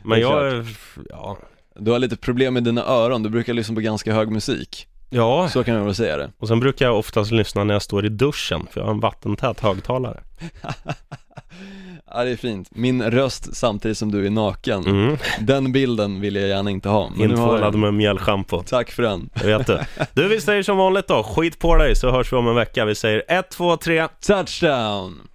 men 0.02 0.20
det 0.20 0.26
är 0.26 0.30
jag, 0.54 0.66
ja, 1.10 1.38
du 1.78 1.90
har 1.90 1.98
lite 1.98 2.16
problem 2.16 2.54
med 2.54 2.64
dina 2.64 2.84
öron, 2.84 3.22
du 3.22 3.28
brukar 3.28 3.52
lyssna 3.54 3.74
på 3.74 3.80
ganska 3.80 4.14
hög 4.14 4.30
musik. 4.30 4.86
ja, 5.10 5.48
Så 5.48 5.64
kan 5.64 5.74
jag 5.74 5.84
väl 5.84 5.94
säga 5.94 6.16
det. 6.16 6.30
och 6.38 6.48
sen 6.48 6.60
brukar 6.60 6.86
jag 6.86 6.98
oftast 6.98 7.30
lyssna 7.30 7.64
när 7.64 7.74
jag 7.74 7.82
står 7.82 8.06
i 8.06 8.08
duschen 8.08 8.66
för 8.70 8.80
jag 8.80 8.86
har 8.86 8.92
en 8.94 9.00
vattentät 9.00 9.60
högtalare. 9.60 10.20
Ja 12.10 12.24
det 12.24 12.30
är 12.30 12.36
fint, 12.36 12.68
min 12.70 13.02
röst 13.02 13.56
samtidigt 13.56 13.98
som 13.98 14.10
du 14.10 14.26
är 14.26 14.30
naken 14.30 14.86
Mm. 14.86 15.16
Den 15.40 15.72
bilden 15.72 16.20
vill 16.20 16.36
jag 16.36 16.48
gärna 16.48 16.70
inte 16.70 16.88
ha 16.88 17.12
jag 17.16 17.30
Intvålad 17.30 17.74
med 17.74 17.94
mjällschampo. 17.94 18.62
Tack 18.62 18.90
för 18.90 19.02
den 19.02 19.30
Det 19.34 19.46
vet 19.46 19.66
du. 19.66 19.78
Du, 20.12 20.28
vi 20.28 20.40
säger 20.40 20.62
som 20.62 20.76
vanligt 20.76 21.08
då, 21.08 21.22
skit 21.22 21.58
på 21.58 21.76
dig 21.76 21.96
så 21.96 22.10
hörs 22.10 22.32
vi 22.32 22.36
om 22.36 22.48
en 22.48 22.54
vecka. 22.54 22.84
Vi 22.84 22.94
säger 22.94 23.22
1, 23.28 23.50
2, 23.50 23.76
3. 23.76 24.08
Touchdown! 24.08 25.29